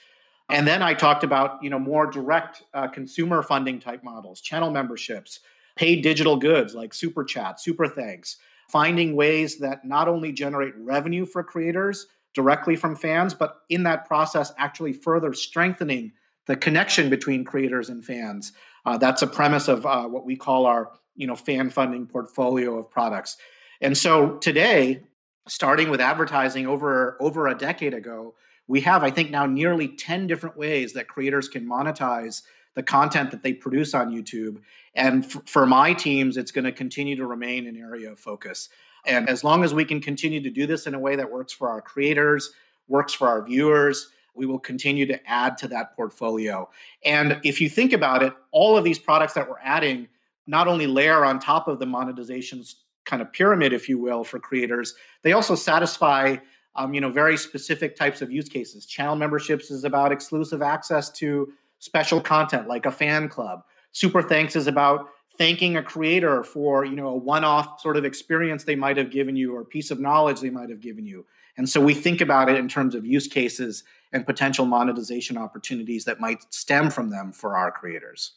And 0.49 0.67
then 0.67 0.81
I 0.81 0.93
talked 0.93 1.23
about 1.23 1.63
you 1.63 1.69
know 1.69 1.79
more 1.79 2.07
direct 2.07 2.63
uh, 2.73 2.87
consumer 2.87 3.41
funding 3.41 3.79
type 3.79 4.03
models, 4.03 4.41
channel 4.41 4.71
memberships, 4.71 5.39
paid 5.75 6.01
digital 6.01 6.35
goods 6.35 6.75
like 6.75 6.93
super 6.93 7.23
chat, 7.23 7.59
super 7.59 7.87
thanks, 7.87 8.37
finding 8.67 9.15
ways 9.15 9.57
that 9.59 9.85
not 9.85 10.07
only 10.07 10.31
generate 10.31 10.75
revenue 10.77 11.25
for 11.25 11.43
creators 11.43 12.07
directly 12.33 12.75
from 12.75 12.95
fans, 12.95 13.33
but 13.33 13.61
in 13.69 13.83
that 13.83 14.05
process, 14.05 14.51
actually 14.57 14.93
further 14.93 15.33
strengthening 15.33 16.11
the 16.45 16.55
connection 16.55 17.09
between 17.09 17.43
creators 17.43 17.89
and 17.89 18.03
fans. 18.03 18.53
Uh, 18.85 18.97
that's 18.97 19.21
a 19.21 19.27
premise 19.27 19.67
of 19.67 19.85
uh, 19.85 20.05
what 20.07 20.25
we 20.25 20.35
call 20.35 20.65
our 20.65 20.91
you 21.19 21.27
know 21.27 21.35
fan 21.35 21.69
funding 21.69 22.07
portfolio 22.07 22.79
of 22.79 22.89
products. 22.89 23.37
And 23.81 23.95
so 23.95 24.37
today, 24.37 25.03
starting 25.47 25.89
with 25.89 25.99
advertising 25.99 26.65
over 26.65 27.17
over 27.19 27.47
a 27.47 27.55
decade 27.55 27.93
ago, 27.93 28.33
we 28.67 28.81
have 28.81 29.03
I 29.03 29.11
think 29.11 29.29
now 29.29 29.45
nearly 29.45 29.89
10 29.89 30.27
different 30.27 30.57
ways 30.57 30.93
that 30.93 31.09
creators 31.09 31.49
can 31.49 31.67
monetize 31.67 32.41
the 32.75 32.83
content 32.83 33.31
that 33.31 33.43
they 33.43 33.53
produce 33.53 33.93
on 33.93 34.11
YouTube. 34.11 34.61
And 34.95 35.25
f- 35.25 35.43
for 35.45 35.65
my 35.65 35.93
teams, 35.93 36.37
it's 36.37 36.51
going 36.51 36.65
to 36.65 36.71
continue 36.71 37.17
to 37.17 37.25
remain 37.25 37.67
an 37.67 37.75
area 37.75 38.13
of 38.13 38.19
focus. 38.19 38.69
And 39.05 39.27
as 39.27 39.43
long 39.43 39.63
as 39.65 39.73
we 39.73 39.83
can 39.83 39.99
continue 39.99 40.41
to 40.41 40.49
do 40.49 40.65
this 40.65 40.87
in 40.87 40.93
a 40.93 40.99
way 40.99 41.17
that 41.17 41.29
works 41.29 41.51
for 41.51 41.69
our 41.69 41.81
creators, 41.81 42.51
works 42.87 43.13
for 43.13 43.27
our 43.27 43.43
viewers, 43.43 44.09
we 44.35 44.45
will 44.45 44.59
continue 44.59 45.05
to 45.07 45.29
add 45.29 45.57
to 45.57 45.67
that 45.69 45.95
portfolio. 45.95 46.69
And 47.03 47.41
if 47.43 47.59
you 47.59 47.69
think 47.69 47.91
about 47.91 48.23
it, 48.23 48.33
all 48.51 48.77
of 48.77 48.85
these 48.85 48.99
products 48.99 49.33
that 49.33 49.49
we're 49.49 49.59
adding 49.61 50.07
not 50.49 50.67
only 50.67 50.87
layer 50.87 51.23
on 51.23 51.39
top 51.39 51.67
of 51.67 51.77
the 51.79 51.85
monetizations 51.85 52.73
kind 53.05 53.21
of 53.21 53.31
pyramid, 53.31 53.71
if 53.71 53.87
you 53.87 53.99
will, 53.99 54.23
for 54.23 54.39
creators, 54.39 54.95
they 55.21 55.31
also 55.31 55.55
satisfy 55.55 56.37
um, 56.75 56.93
you 56.93 57.01
know 57.01 57.11
very 57.11 57.37
specific 57.37 57.95
types 57.95 58.21
of 58.21 58.31
use 58.31 58.49
cases. 58.49 58.85
Channel 58.85 59.15
memberships 59.15 59.69
is 59.69 59.83
about 59.83 60.11
exclusive 60.11 60.61
access 60.61 61.09
to 61.11 61.53
special 61.77 62.19
content 62.19 62.67
like 62.67 62.85
a 62.85 62.91
fan 62.91 63.29
club. 63.29 63.63
Super 63.91 64.21
thanks 64.21 64.55
is 64.55 64.67
about 64.67 65.09
thanking 65.37 65.77
a 65.77 65.83
creator 65.83 66.43
for 66.43 66.83
you 66.83 66.95
know 66.95 67.07
a 67.07 67.17
one-off 67.17 67.79
sort 67.79 67.95
of 67.95 68.03
experience 68.03 68.63
they 68.63 68.75
might 68.75 68.97
have 68.97 69.11
given 69.11 69.35
you 69.35 69.55
or 69.55 69.63
piece 69.63 69.91
of 69.91 69.99
knowledge 69.99 70.41
they 70.41 70.49
might 70.49 70.69
have 70.69 70.81
given 70.81 71.05
you 71.05 71.25
and 71.57 71.69
so 71.69 71.79
we 71.79 71.93
think 71.93 72.19
about 72.19 72.49
it 72.49 72.57
in 72.57 72.67
terms 72.67 72.93
of 72.93 73.05
use 73.05 73.27
cases 73.27 73.83
and 74.11 74.25
potential 74.25 74.65
monetization 74.65 75.37
opportunities 75.37 76.03
that 76.03 76.19
might 76.19 76.43
stem 76.53 76.89
from 76.89 77.09
them 77.09 77.31
for 77.31 77.55
our 77.55 77.71
creators 77.71 78.33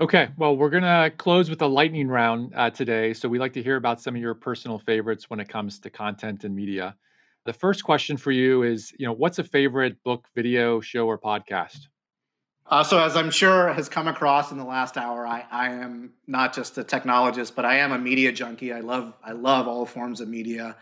okay 0.00 0.28
well 0.36 0.56
we're 0.56 0.70
going 0.70 0.82
to 0.82 1.12
close 1.16 1.50
with 1.50 1.60
a 1.62 1.66
lightning 1.66 2.08
round 2.08 2.52
uh, 2.54 2.70
today 2.70 3.12
so 3.12 3.28
we'd 3.28 3.40
like 3.40 3.52
to 3.52 3.62
hear 3.62 3.76
about 3.76 4.00
some 4.00 4.14
of 4.14 4.20
your 4.20 4.34
personal 4.34 4.78
favorites 4.78 5.28
when 5.28 5.40
it 5.40 5.48
comes 5.48 5.80
to 5.80 5.90
content 5.90 6.44
and 6.44 6.54
media 6.54 6.94
the 7.46 7.52
first 7.52 7.82
question 7.82 8.16
for 8.16 8.30
you 8.30 8.62
is 8.62 8.92
you 8.98 9.06
know 9.06 9.12
what's 9.12 9.38
a 9.38 9.44
favorite 9.44 10.02
book 10.04 10.26
video 10.34 10.80
show 10.80 11.06
or 11.06 11.18
podcast 11.18 11.88
uh, 12.70 12.84
so, 12.84 12.98
as 12.98 13.16
I'm 13.16 13.30
sure 13.30 13.72
has 13.72 13.88
come 13.88 14.08
across 14.08 14.52
in 14.52 14.58
the 14.58 14.64
last 14.64 14.98
hour, 14.98 15.26
I, 15.26 15.46
I 15.50 15.70
am 15.70 16.12
not 16.26 16.54
just 16.54 16.76
a 16.76 16.84
technologist, 16.84 17.54
but 17.54 17.64
I 17.64 17.76
am 17.78 17.92
a 17.92 17.98
media 17.98 18.30
junkie. 18.30 18.74
I 18.74 18.80
love 18.80 19.14
I 19.24 19.32
love 19.32 19.66
all 19.66 19.86
forms 19.86 20.20
of 20.20 20.28
media. 20.28 20.76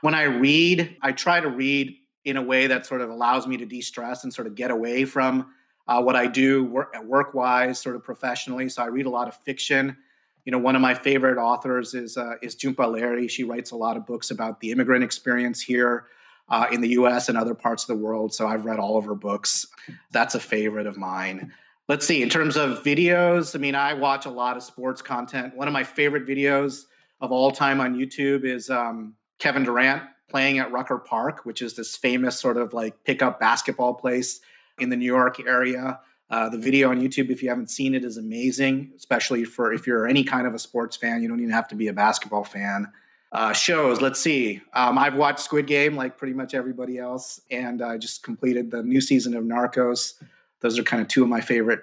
When 0.00 0.14
I 0.14 0.22
read, 0.22 0.96
I 1.02 1.12
try 1.12 1.40
to 1.40 1.50
read 1.50 1.94
in 2.24 2.38
a 2.38 2.42
way 2.42 2.68
that 2.68 2.86
sort 2.86 3.02
of 3.02 3.10
allows 3.10 3.46
me 3.46 3.58
to 3.58 3.66
de-stress 3.66 4.24
and 4.24 4.32
sort 4.32 4.46
of 4.46 4.54
get 4.54 4.70
away 4.70 5.04
from 5.04 5.48
uh, 5.88 6.02
what 6.02 6.16
I 6.16 6.26
do 6.26 6.64
work 6.64 6.94
work 7.04 7.34
wise, 7.34 7.78
sort 7.78 7.96
of 7.96 8.02
professionally. 8.02 8.68
So 8.68 8.82
I 8.82 8.86
read 8.86 9.06
a 9.06 9.10
lot 9.10 9.28
of 9.28 9.36
fiction. 9.36 9.96
You 10.44 10.52
know, 10.52 10.58
one 10.58 10.76
of 10.76 10.82
my 10.82 10.94
favorite 10.94 11.38
authors 11.38 11.94
is 11.94 12.16
uh, 12.16 12.34
is 12.42 12.56
Jhumpa 12.56 12.76
Lahiri. 12.76 13.28
She 13.28 13.44
writes 13.44 13.70
a 13.70 13.76
lot 13.76 13.96
of 13.96 14.06
books 14.06 14.30
about 14.30 14.60
the 14.60 14.70
immigrant 14.70 15.04
experience 15.04 15.60
here 15.60 16.06
uh, 16.48 16.66
in 16.70 16.80
the 16.80 16.90
US 16.90 17.28
and 17.28 17.36
other 17.36 17.54
parts 17.54 17.82
of 17.84 17.88
the 17.88 18.02
world. 18.02 18.34
So 18.34 18.46
I've 18.46 18.64
read 18.64 18.78
all 18.78 18.96
of 18.96 19.04
her 19.04 19.14
books. 19.14 19.66
That's 20.10 20.34
a 20.34 20.40
favorite 20.40 20.86
of 20.86 20.96
mine. 20.96 21.52
Let's 21.88 22.04
see, 22.04 22.20
in 22.20 22.28
terms 22.28 22.56
of 22.56 22.82
videos, 22.82 23.54
I 23.54 23.60
mean, 23.60 23.76
I 23.76 23.94
watch 23.94 24.26
a 24.26 24.30
lot 24.30 24.56
of 24.56 24.64
sports 24.64 25.00
content. 25.00 25.56
One 25.56 25.68
of 25.68 25.72
my 25.72 25.84
favorite 25.84 26.26
videos 26.26 26.86
of 27.20 27.30
all 27.30 27.52
time 27.52 27.80
on 27.80 27.94
YouTube 27.96 28.44
is 28.44 28.70
um, 28.70 29.14
Kevin 29.38 29.62
Durant 29.62 30.02
playing 30.28 30.58
at 30.58 30.72
Rucker 30.72 30.98
Park, 30.98 31.44
which 31.44 31.62
is 31.62 31.74
this 31.74 31.96
famous 31.96 32.38
sort 32.40 32.56
of 32.56 32.72
like 32.72 33.04
pickup 33.04 33.38
basketball 33.38 33.94
place 33.94 34.40
in 34.78 34.88
the 34.88 34.96
New 34.96 35.06
York 35.06 35.40
area. 35.46 36.00
Uh, 36.28 36.48
the 36.48 36.58
video 36.58 36.90
on 36.90 37.00
YouTube, 37.00 37.30
if 37.30 37.42
you 37.42 37.48
haven't 37.48 37.70
seen 37.70 37.94
it, 37.94 38.04
is 38.04 38.16
amazing, 38.16 38.92
especially 38.96 39.44
for 39.44 39.72
if 39.72 39.86
you're 39.86 40.08
any 40.08 40.24
kind 40.24 40.46
of 40.46 40.54
a 40.54 40.58
sports 40.58 40.96
fan. 40.96 41.22
You 41.22 41.28
don't 41.28 41.38
even 41.38 41.52
have 41.52 41.68
to 41.68 41.76
be 41.76 41.86
a 41.88 41.92
basketball 41.92 42.44
fan. 42.44 42.90
Uh, 43.32 43.52
shows, 43.52 44.00
let's 44.00 44.20
see. 44.20 44.60
Um, 44.72 44.98
I've 44.98 45.14
watched 45.14 45.40
Squid 45.40 45.66
Game 45.66 45.94
like 45.94 46.16
pretty 46.16 46.34
much 46.34 46.54
everybody 46.54 46.98
else, 46.98 47.40
and 47.50 47.82
I 47.82 47.98
just 47.98 48.22
completed 48.22 48.70
the 48.70 48.82
new 48.82 49.00
season 49.00 49.36
of 49.36 49.44
Narcos. 49.44 50.14
Those 50.60 50.78
are 50.78 50.82
kind 50.82 51.02
of 51.02 51.08
two 51.08 51.22
of 51.22 51.28
my 51.28 51.40
favorite. 51.40 51.82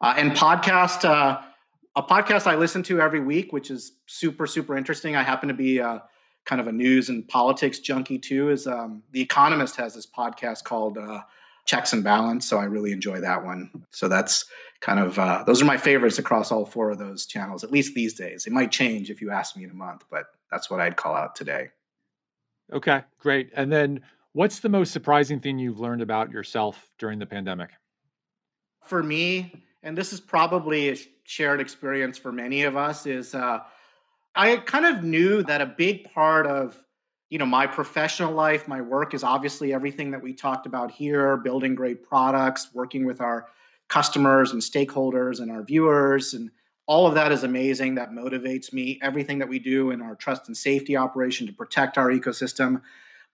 Uh, 0.00 0.14
and 0.16 0.32
podcast, 0.32 1.04
uh, 1.08 1.40
a 1.96 2.02
podcast 2.02 2.46
I 2.46 2.56
listen 2.56 2.82
to 2.84 3.00
every 3.00 3.20
week, 3.20 3.52
which 3.52 3.70
is 3.70 3.92
super 4.06 4.46
super 4.46 4.76
interesting. 4.76 5.16
I 5.16 5.22
happen 5.22 5.48
to 5.48 5.54
be 5.54 5.80
uh, 5.80 6.00
kind 6.44 6.60
of 6.60 6.66
a 6.66 6.72
news 6.72 7.08
and 7.08 7.26
politics 7.28 7.78
junkie 7.78 8.18
too. 8.18 8.50
Is 8.50 8.66
um, 8.66 9.02
The 9.12 9.20
Economist 9.20 9.76
has 9.76 9.94
this 9.94 10.06
podcast 10.06 10.64
called 10.64 10.98
uh, 10.98 11.20
Checks 11.64 11.92
and 11.92 12.04
Balance, 12.04 12.46
so 12.46 12.58
I 12.58 12.64
really 12.64 12.92
enjoy 12.92 13.20
that 13.20 13.44
one. 13.44 13.70
So 13.90 14.08
that's 14.08 14.44
kind 14.80 15.00
of 15.00 15.18
uh, 15.18 15.44
those 15.46 15.62
are 15.62 15.64
my 15.64 15.78
favorites 15.78 16.18
across 16.18 16.52
all 16.52 16.66
four 16.66 16.90
of 16.90 16.98
those 16.98 17.26
channels, 17.26 17.64
at 17.64 17.72
least 17.72 17.94
these 17.94 18.14
days. 18.14 18.46
It 18.46 18.52
might 18.52 18.70
change 18.70 19.10
if 19.10 19.20
you 19.22 19.30
ask 19.30 19.56
me 19.56 19.64
in 19.64 19.70
a 19.70 19.74
month, 19.74 20.04
but 20.10 20.26
that's 20.50 20.70
what 20.70 20.80
I'd 20.80 20.96
call 20.96 21.14
out 21.14 21.34
today. 21.34 21.70
Okay, 22.72 23.02
great. 23.18 23.50
And 23.54 23.72
then 23.72 24.00
what's 24.32 24.60
the 24.60 24.68
most 24.68 24.92
surprising 24.92 25.40
thing 25.40 25.58
you've 25.58 25.80
learned 25.80 26.02
about 26.02 26.30
yourself 26.30 26.90
during 26.98 27.18
the 27.18 27.26
pandemic? 27.26 27.70
For 28.82 29.02
me, 29.02 29.64
and 29.82 29.96
this 29.96 30.12
is 30.12 30.20
probably 30.20 30.90
a 30.90 30.96
shared 31.24 31.60
experience 31.60 32.18
for 32.18 32.32
many 32.32 32.64
of 32.64 32.76
us, 32.76 33.06
is 33.06 33.34
uh, 33.34 33.60
I 34.34 34.56
kind 34.58 34.84
of 34.84 35.02
knew 35.02 35.42
that 35.44 35.62
a 35.62 35.66
big 35.66 36.12
part 36.12 36.46
of 36.46 36.78
you 37.34 37.38
know 37.38 37.44
my 37.44 37.66
professional 37.66 38.32
life 38.32 38.68
my 38.68 38.80
work 38.80 39.12
is 39.12 39.24
obviously 39.24 39.74
everything 39.74 40.12
that 40.12 40.22
we 40.22 40.32
talked 40.32 40.66
about 40.66 40.92
here 40.92 41.36
building 41.36 41.74
great 41.74 42.00
products 42.00 42.68
working 42.72 43.04
with 43.04 43.20
our 43.20 43.48
customers 43.88 44.52
and 44.52 44.62
stakeholders 44.62 45.40
and 45.40 45.50
our 45.50 45.64
viewers 45.64 46.34
and 46.34 46.48
all 46.86 47.08
of 47.08 47.14
that 47.14 47.32
is 47.32 47.42
amazing. 47.42 47.96
That 47.96 48.10
motivates 48.12 48.72
me 48.72 49.00
everything 49.02 49.38
that 49.40 49.48
we 49.48 49.58
do 49.58 49.90
in 49.90 50.00
our 50.00 50.14
trust 50.14 50.46
and 50.46 50.56
safety 50.56 50.96
operation 50.96 51.46
to 51.48 51.52
protect 51.52 51.98
our 51.98 52.10
ecosystem. 52.10 52.82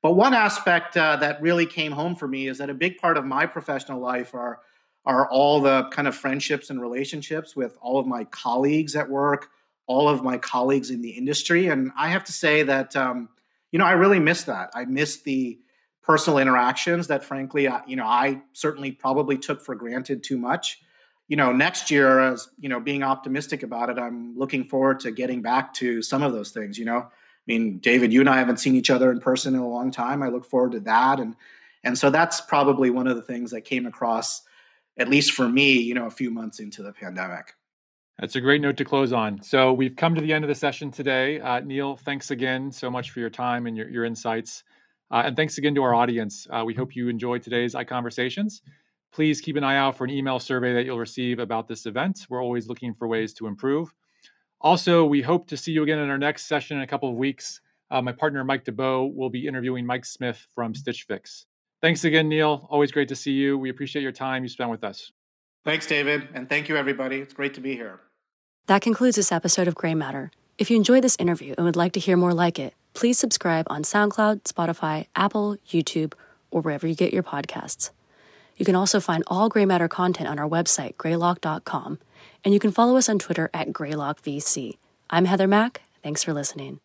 But 0.02 0.12
one 0.12 0.32
aspect 0.32 0.96
uh, 0.96 1.16
that 1.16 1.42
really 1.42 1.66
came 1.66 1.92
home 1.92 2.14
for 2.14 2.26
me 2.26 2.48
is 2.48 2.56
that 2.58 2.70
a 2.70 2.74
big 2.74 2.96
part 2.96 3.18
of 3.18 3.26
my 3.26 3.44
professional 3.44 4.00
life 4.00 4.34
are 4.34 4.60
are 5.04 5.28
all 5.30 5.60
the 5.60 5.88
kind 5.90 6.08
of 6.08 6.14
friendships 6.14 6.70
and 6.70 6.80
relationships 6.80 7.54
with 7.54 7.76
all 7.82 7.98
of 7.98 8.06
my 8.06 8.24
colleagues 8.24 8.96
at 8.96 9.10
work 9.10 9.50
all 9.86 10.08
of 10.08 10.22
my 10.22 10.38
colleagues 10.38 10.90
in 10.90 11.02
the 11.02 11.10
industry. 11.10 11.66
And 11.66 11.90
i 11.98 12.08
have 12.08 12.22
to 12.24 12.32
say 12.32 12.62
that 12.62 12.94
um, 12.94 13.28
you 13.72 13.78
know 13.78 13.84
i 13.84 13.92
really 13.92 14.20
miss 14.20 14.44
that. 14.44 14.70
I 14.74 14.84
miss 14.84 15.22
the 15.22 15.58
personal 16.02 16.38
interactions 16.38 17.06
that 17.08 17.24
frankly 17.24 17.68
I, 17.68 17.82
you 17.86 17.96
know 17.96 18.06
i 18.06 18.40
certainly 18.52 18.92
probably 18.92 19.38
took 19.38 19.62
for 19.64 19.74
granted 19.74 20.22
too 20.22 20.38
much. 20.38 20.80
You 21.28 21.36
know 21.36 21.52
next 21.52 21.90
year 21.90 22.18
as 22.18 22.48
you 22.58 22.68
know 22.68 22.80
being 22.80 23.02
optimistic 23.02 23.62
about 23.62 23.90
it 23.90 23.98
i'm 23.98 24.36
looking 24.36 24.64
forward 24.64 25.00
to 25.00 25.12
getting 25.12 25.42
back 25.42 25.72
to 25.74 26.02
some 26.02 26.22
of 26.22 26.32
those 26.32 26.50
things 26.50 26.78
you 26.78 26.84
know? 26.84 26.98
I 26.98 27.46
mean 27.46 27.78
david 27.78 28.12
you 28.12 28.20
and 28.20 28.28
i 28.28 28.38
haven't 28.38 28.58
seen 28.58 28.74
each 28.74 28.90
other 28.90 29.12
in 29.12 29.20
person 29.20 29.54
in 29.54 29.60
a 29.60 29.68
long 29.68 29.90
time. 29.90 30.22
I 30.22 30.28
look 30.28 30.44
forward 30.44 30.72
to 30.72 30.80
that. 30.80 31.20
And 31.20 31.36
and 31.84 31.96
so 31.96 32.10
that's 32.10 32.40
probably 32.40 32.90
one 32.90 33.06
of 33.06 33.16
the 33.16 33.22
things 33.22 33.50
that 33.52 33.62
came 33.62 33.86
across 33.86 34.42
at 34.98 35.08
least 35.08 35.32
for 35.32 35.48
me 35.48 35.72
you 35.72 35.94
know 35.94 36.06
a 36.06 36.10
few 36.10 36.30
months 36.30 36.60
into 36.60 36.82
the 36.82 36.92
pandemic 36.92 37.54
that's 38.20 38.36
a 38.36 38.40
great 38.40 38.60
note 38.60 38.76
to 38.76 38.84
close 38.84 39.14
on. 39.14 39.42
So 39.42 39.72
we've 39.72 39.96
come 39.96 40.14
to 40.14 40.20
the 40.20 40.32
end 40.32 40.44
of 40.44 40.48
the 40.48 40.54
session 40.54 40.90
today. 40.90 41.40
Uh, 41.40 41.60
Neal, 41.60 41.96
thanks 41.96 42.30
again 42.30 42.70
so 42.70 42.90
much 42.90 43.12
for 43.12 43.20
your 43.20 43.30
time 43.30 43.66
and 43.66 43.74
your, 43.74 43.88
your 43.88 44.04
insights. 44.04 44.62
Uh, 45.10 45.22
and 45.24 45.34
thanks 45.34 45.56
again 45.56 45.74
to 45.74 45.82
our 45.82 45.94
audience. 45.94 46.46
Uh, 46.50 46.62
we 46.64 46.74
hope 46.74 46.94
you 46.94 47.08
enjoyed 47.08 47.42
today's 47.42 47.74
iConversations. 47.74 48.60
Please 49.10 49.40
keep 49.40 49.56
an 49.56 49.64
eye 49.64 49.76
out 49.76 49.96
for 49.96 50.04
an 50.04 50.10
email 50.10 50.38
survey 50.38 50.74
that 50.74 50.84
you'll 50.84 50.98
receive 50.98 51.38
about 51.38 51.66
this 51.66 51.86
event. 51.86 52.26
We're 52.28 52.42
always 52.42 52.68
looking 52.68 52.92
for 52.92 53.08
ways 53.08 53.32
to 53.34 53.46
improve. 53.46 53.92
Also, 54.60 55.04
we 55.04 55.22
hope 55.22 55.48
to 55.48 55.56
see 55.56 55.72
you 55.72 55.82
again 55.82 55.98
in 55.98 56.10
our 56.10 56.18
next 56.18 56.46
session 56.46 56.76
in 56.76 56.82
a 56.82 56.86
couple 56.86 57.08
of 57.08 57.16
weeks. 57.16 57.62
Uh, 57.90 58.02
my 58.02 58.12
partner, 58.12 58.44
Mike 58.44 58.64
Duboe, 58.64 59.12
will 59.14 59.30
be 59.30 59.46
interviewing 59.46 59.86
Mike 59.86 60.04
Smith 60.04 60.46
from 60.54 60.74
Stitch 60.74 61.04
Fix. 61.04 61.46
Thanks 61.80 62.04
again, 62.04 62.28
Neal. 62.28 62.68
Always 62.70 62.92
great 62.92 63.08
to 63.08 63.16
see 63.16 63.32
you. 63.32 63.56
We 63.56 63.70
appreciate 63.70 64.02
your 64.02 64.12
time 64.12 64.42
you 64.42 64.50
spent 64.50 64.70
with 64.70 64.84
us. 64.84 65.10
Thanks, 65.64 65.86
David. 65.86 66.28
And 66.34 66.48
thank 66.48 66.68
you, 66.68 66.76
everybody. 66.76 67.16
It's 67.16 67.32
great 67.32 67.54
to 67.54 67.60
be 67.60 67.74
here. 67.74 68.00
That 68.70 68.82
concludes 68.82 69.16
this 69.16 69.32
episode 69.32 69.66
of 69.66 69.74
Greymatter. 69.74 70.30
If 70.56 70.70
you 70.70 70.76
enjoyed 70.76 71.02
this 71.02 71.16
interview 71.18 71.54
and 71.58 71.66
would 71.66 71.74
like 71.74 71.92
to 71.94 71.98
hear 71.98 72.16
more 72.16 72.32
like 72.32 72.56
it, 72.56 72.72
please 72.94 73.18
subscribe 73.18 73.66
on 73.68 73.82
SoundCloud, 73.82 74.44
Spotify, 74.44 75.06
Apple, 75.16 75.56
YouTube, 75.68 76.12
or 76.52 76.60
wherever 76.60 76.86
you 76.86 76.94
get 76.94 77.12
your 77.12 77.24
podcasts. 77.24 77.90
You 78.56 78.64
can 78.64 78.76
also 78.76 79.00
find 79.00 79.24
all 79.26 79.50
Greymatter 79.50 79.90
content 79.90 80.28
on 80.28 80.38
our 80.38 80.48
website, 80.48 80.94
greylock.com, 80.94 81.98
and 82.44 82.54
you 82.54 82.60
can 82.60 82.70
follow 82.70 82.96
us 82.96 83.08
on 83.08 83.18
Twitter 83.18 83.50
at 83.52 83.72
GreylockVC. 83.72 84.78
I'm 85.10 85.24
Heather 85.24 85.48
Mack. 85.48 85.82
Thanks 86.04 86.22
for 86.22 86.32
listening. 86.32 86.78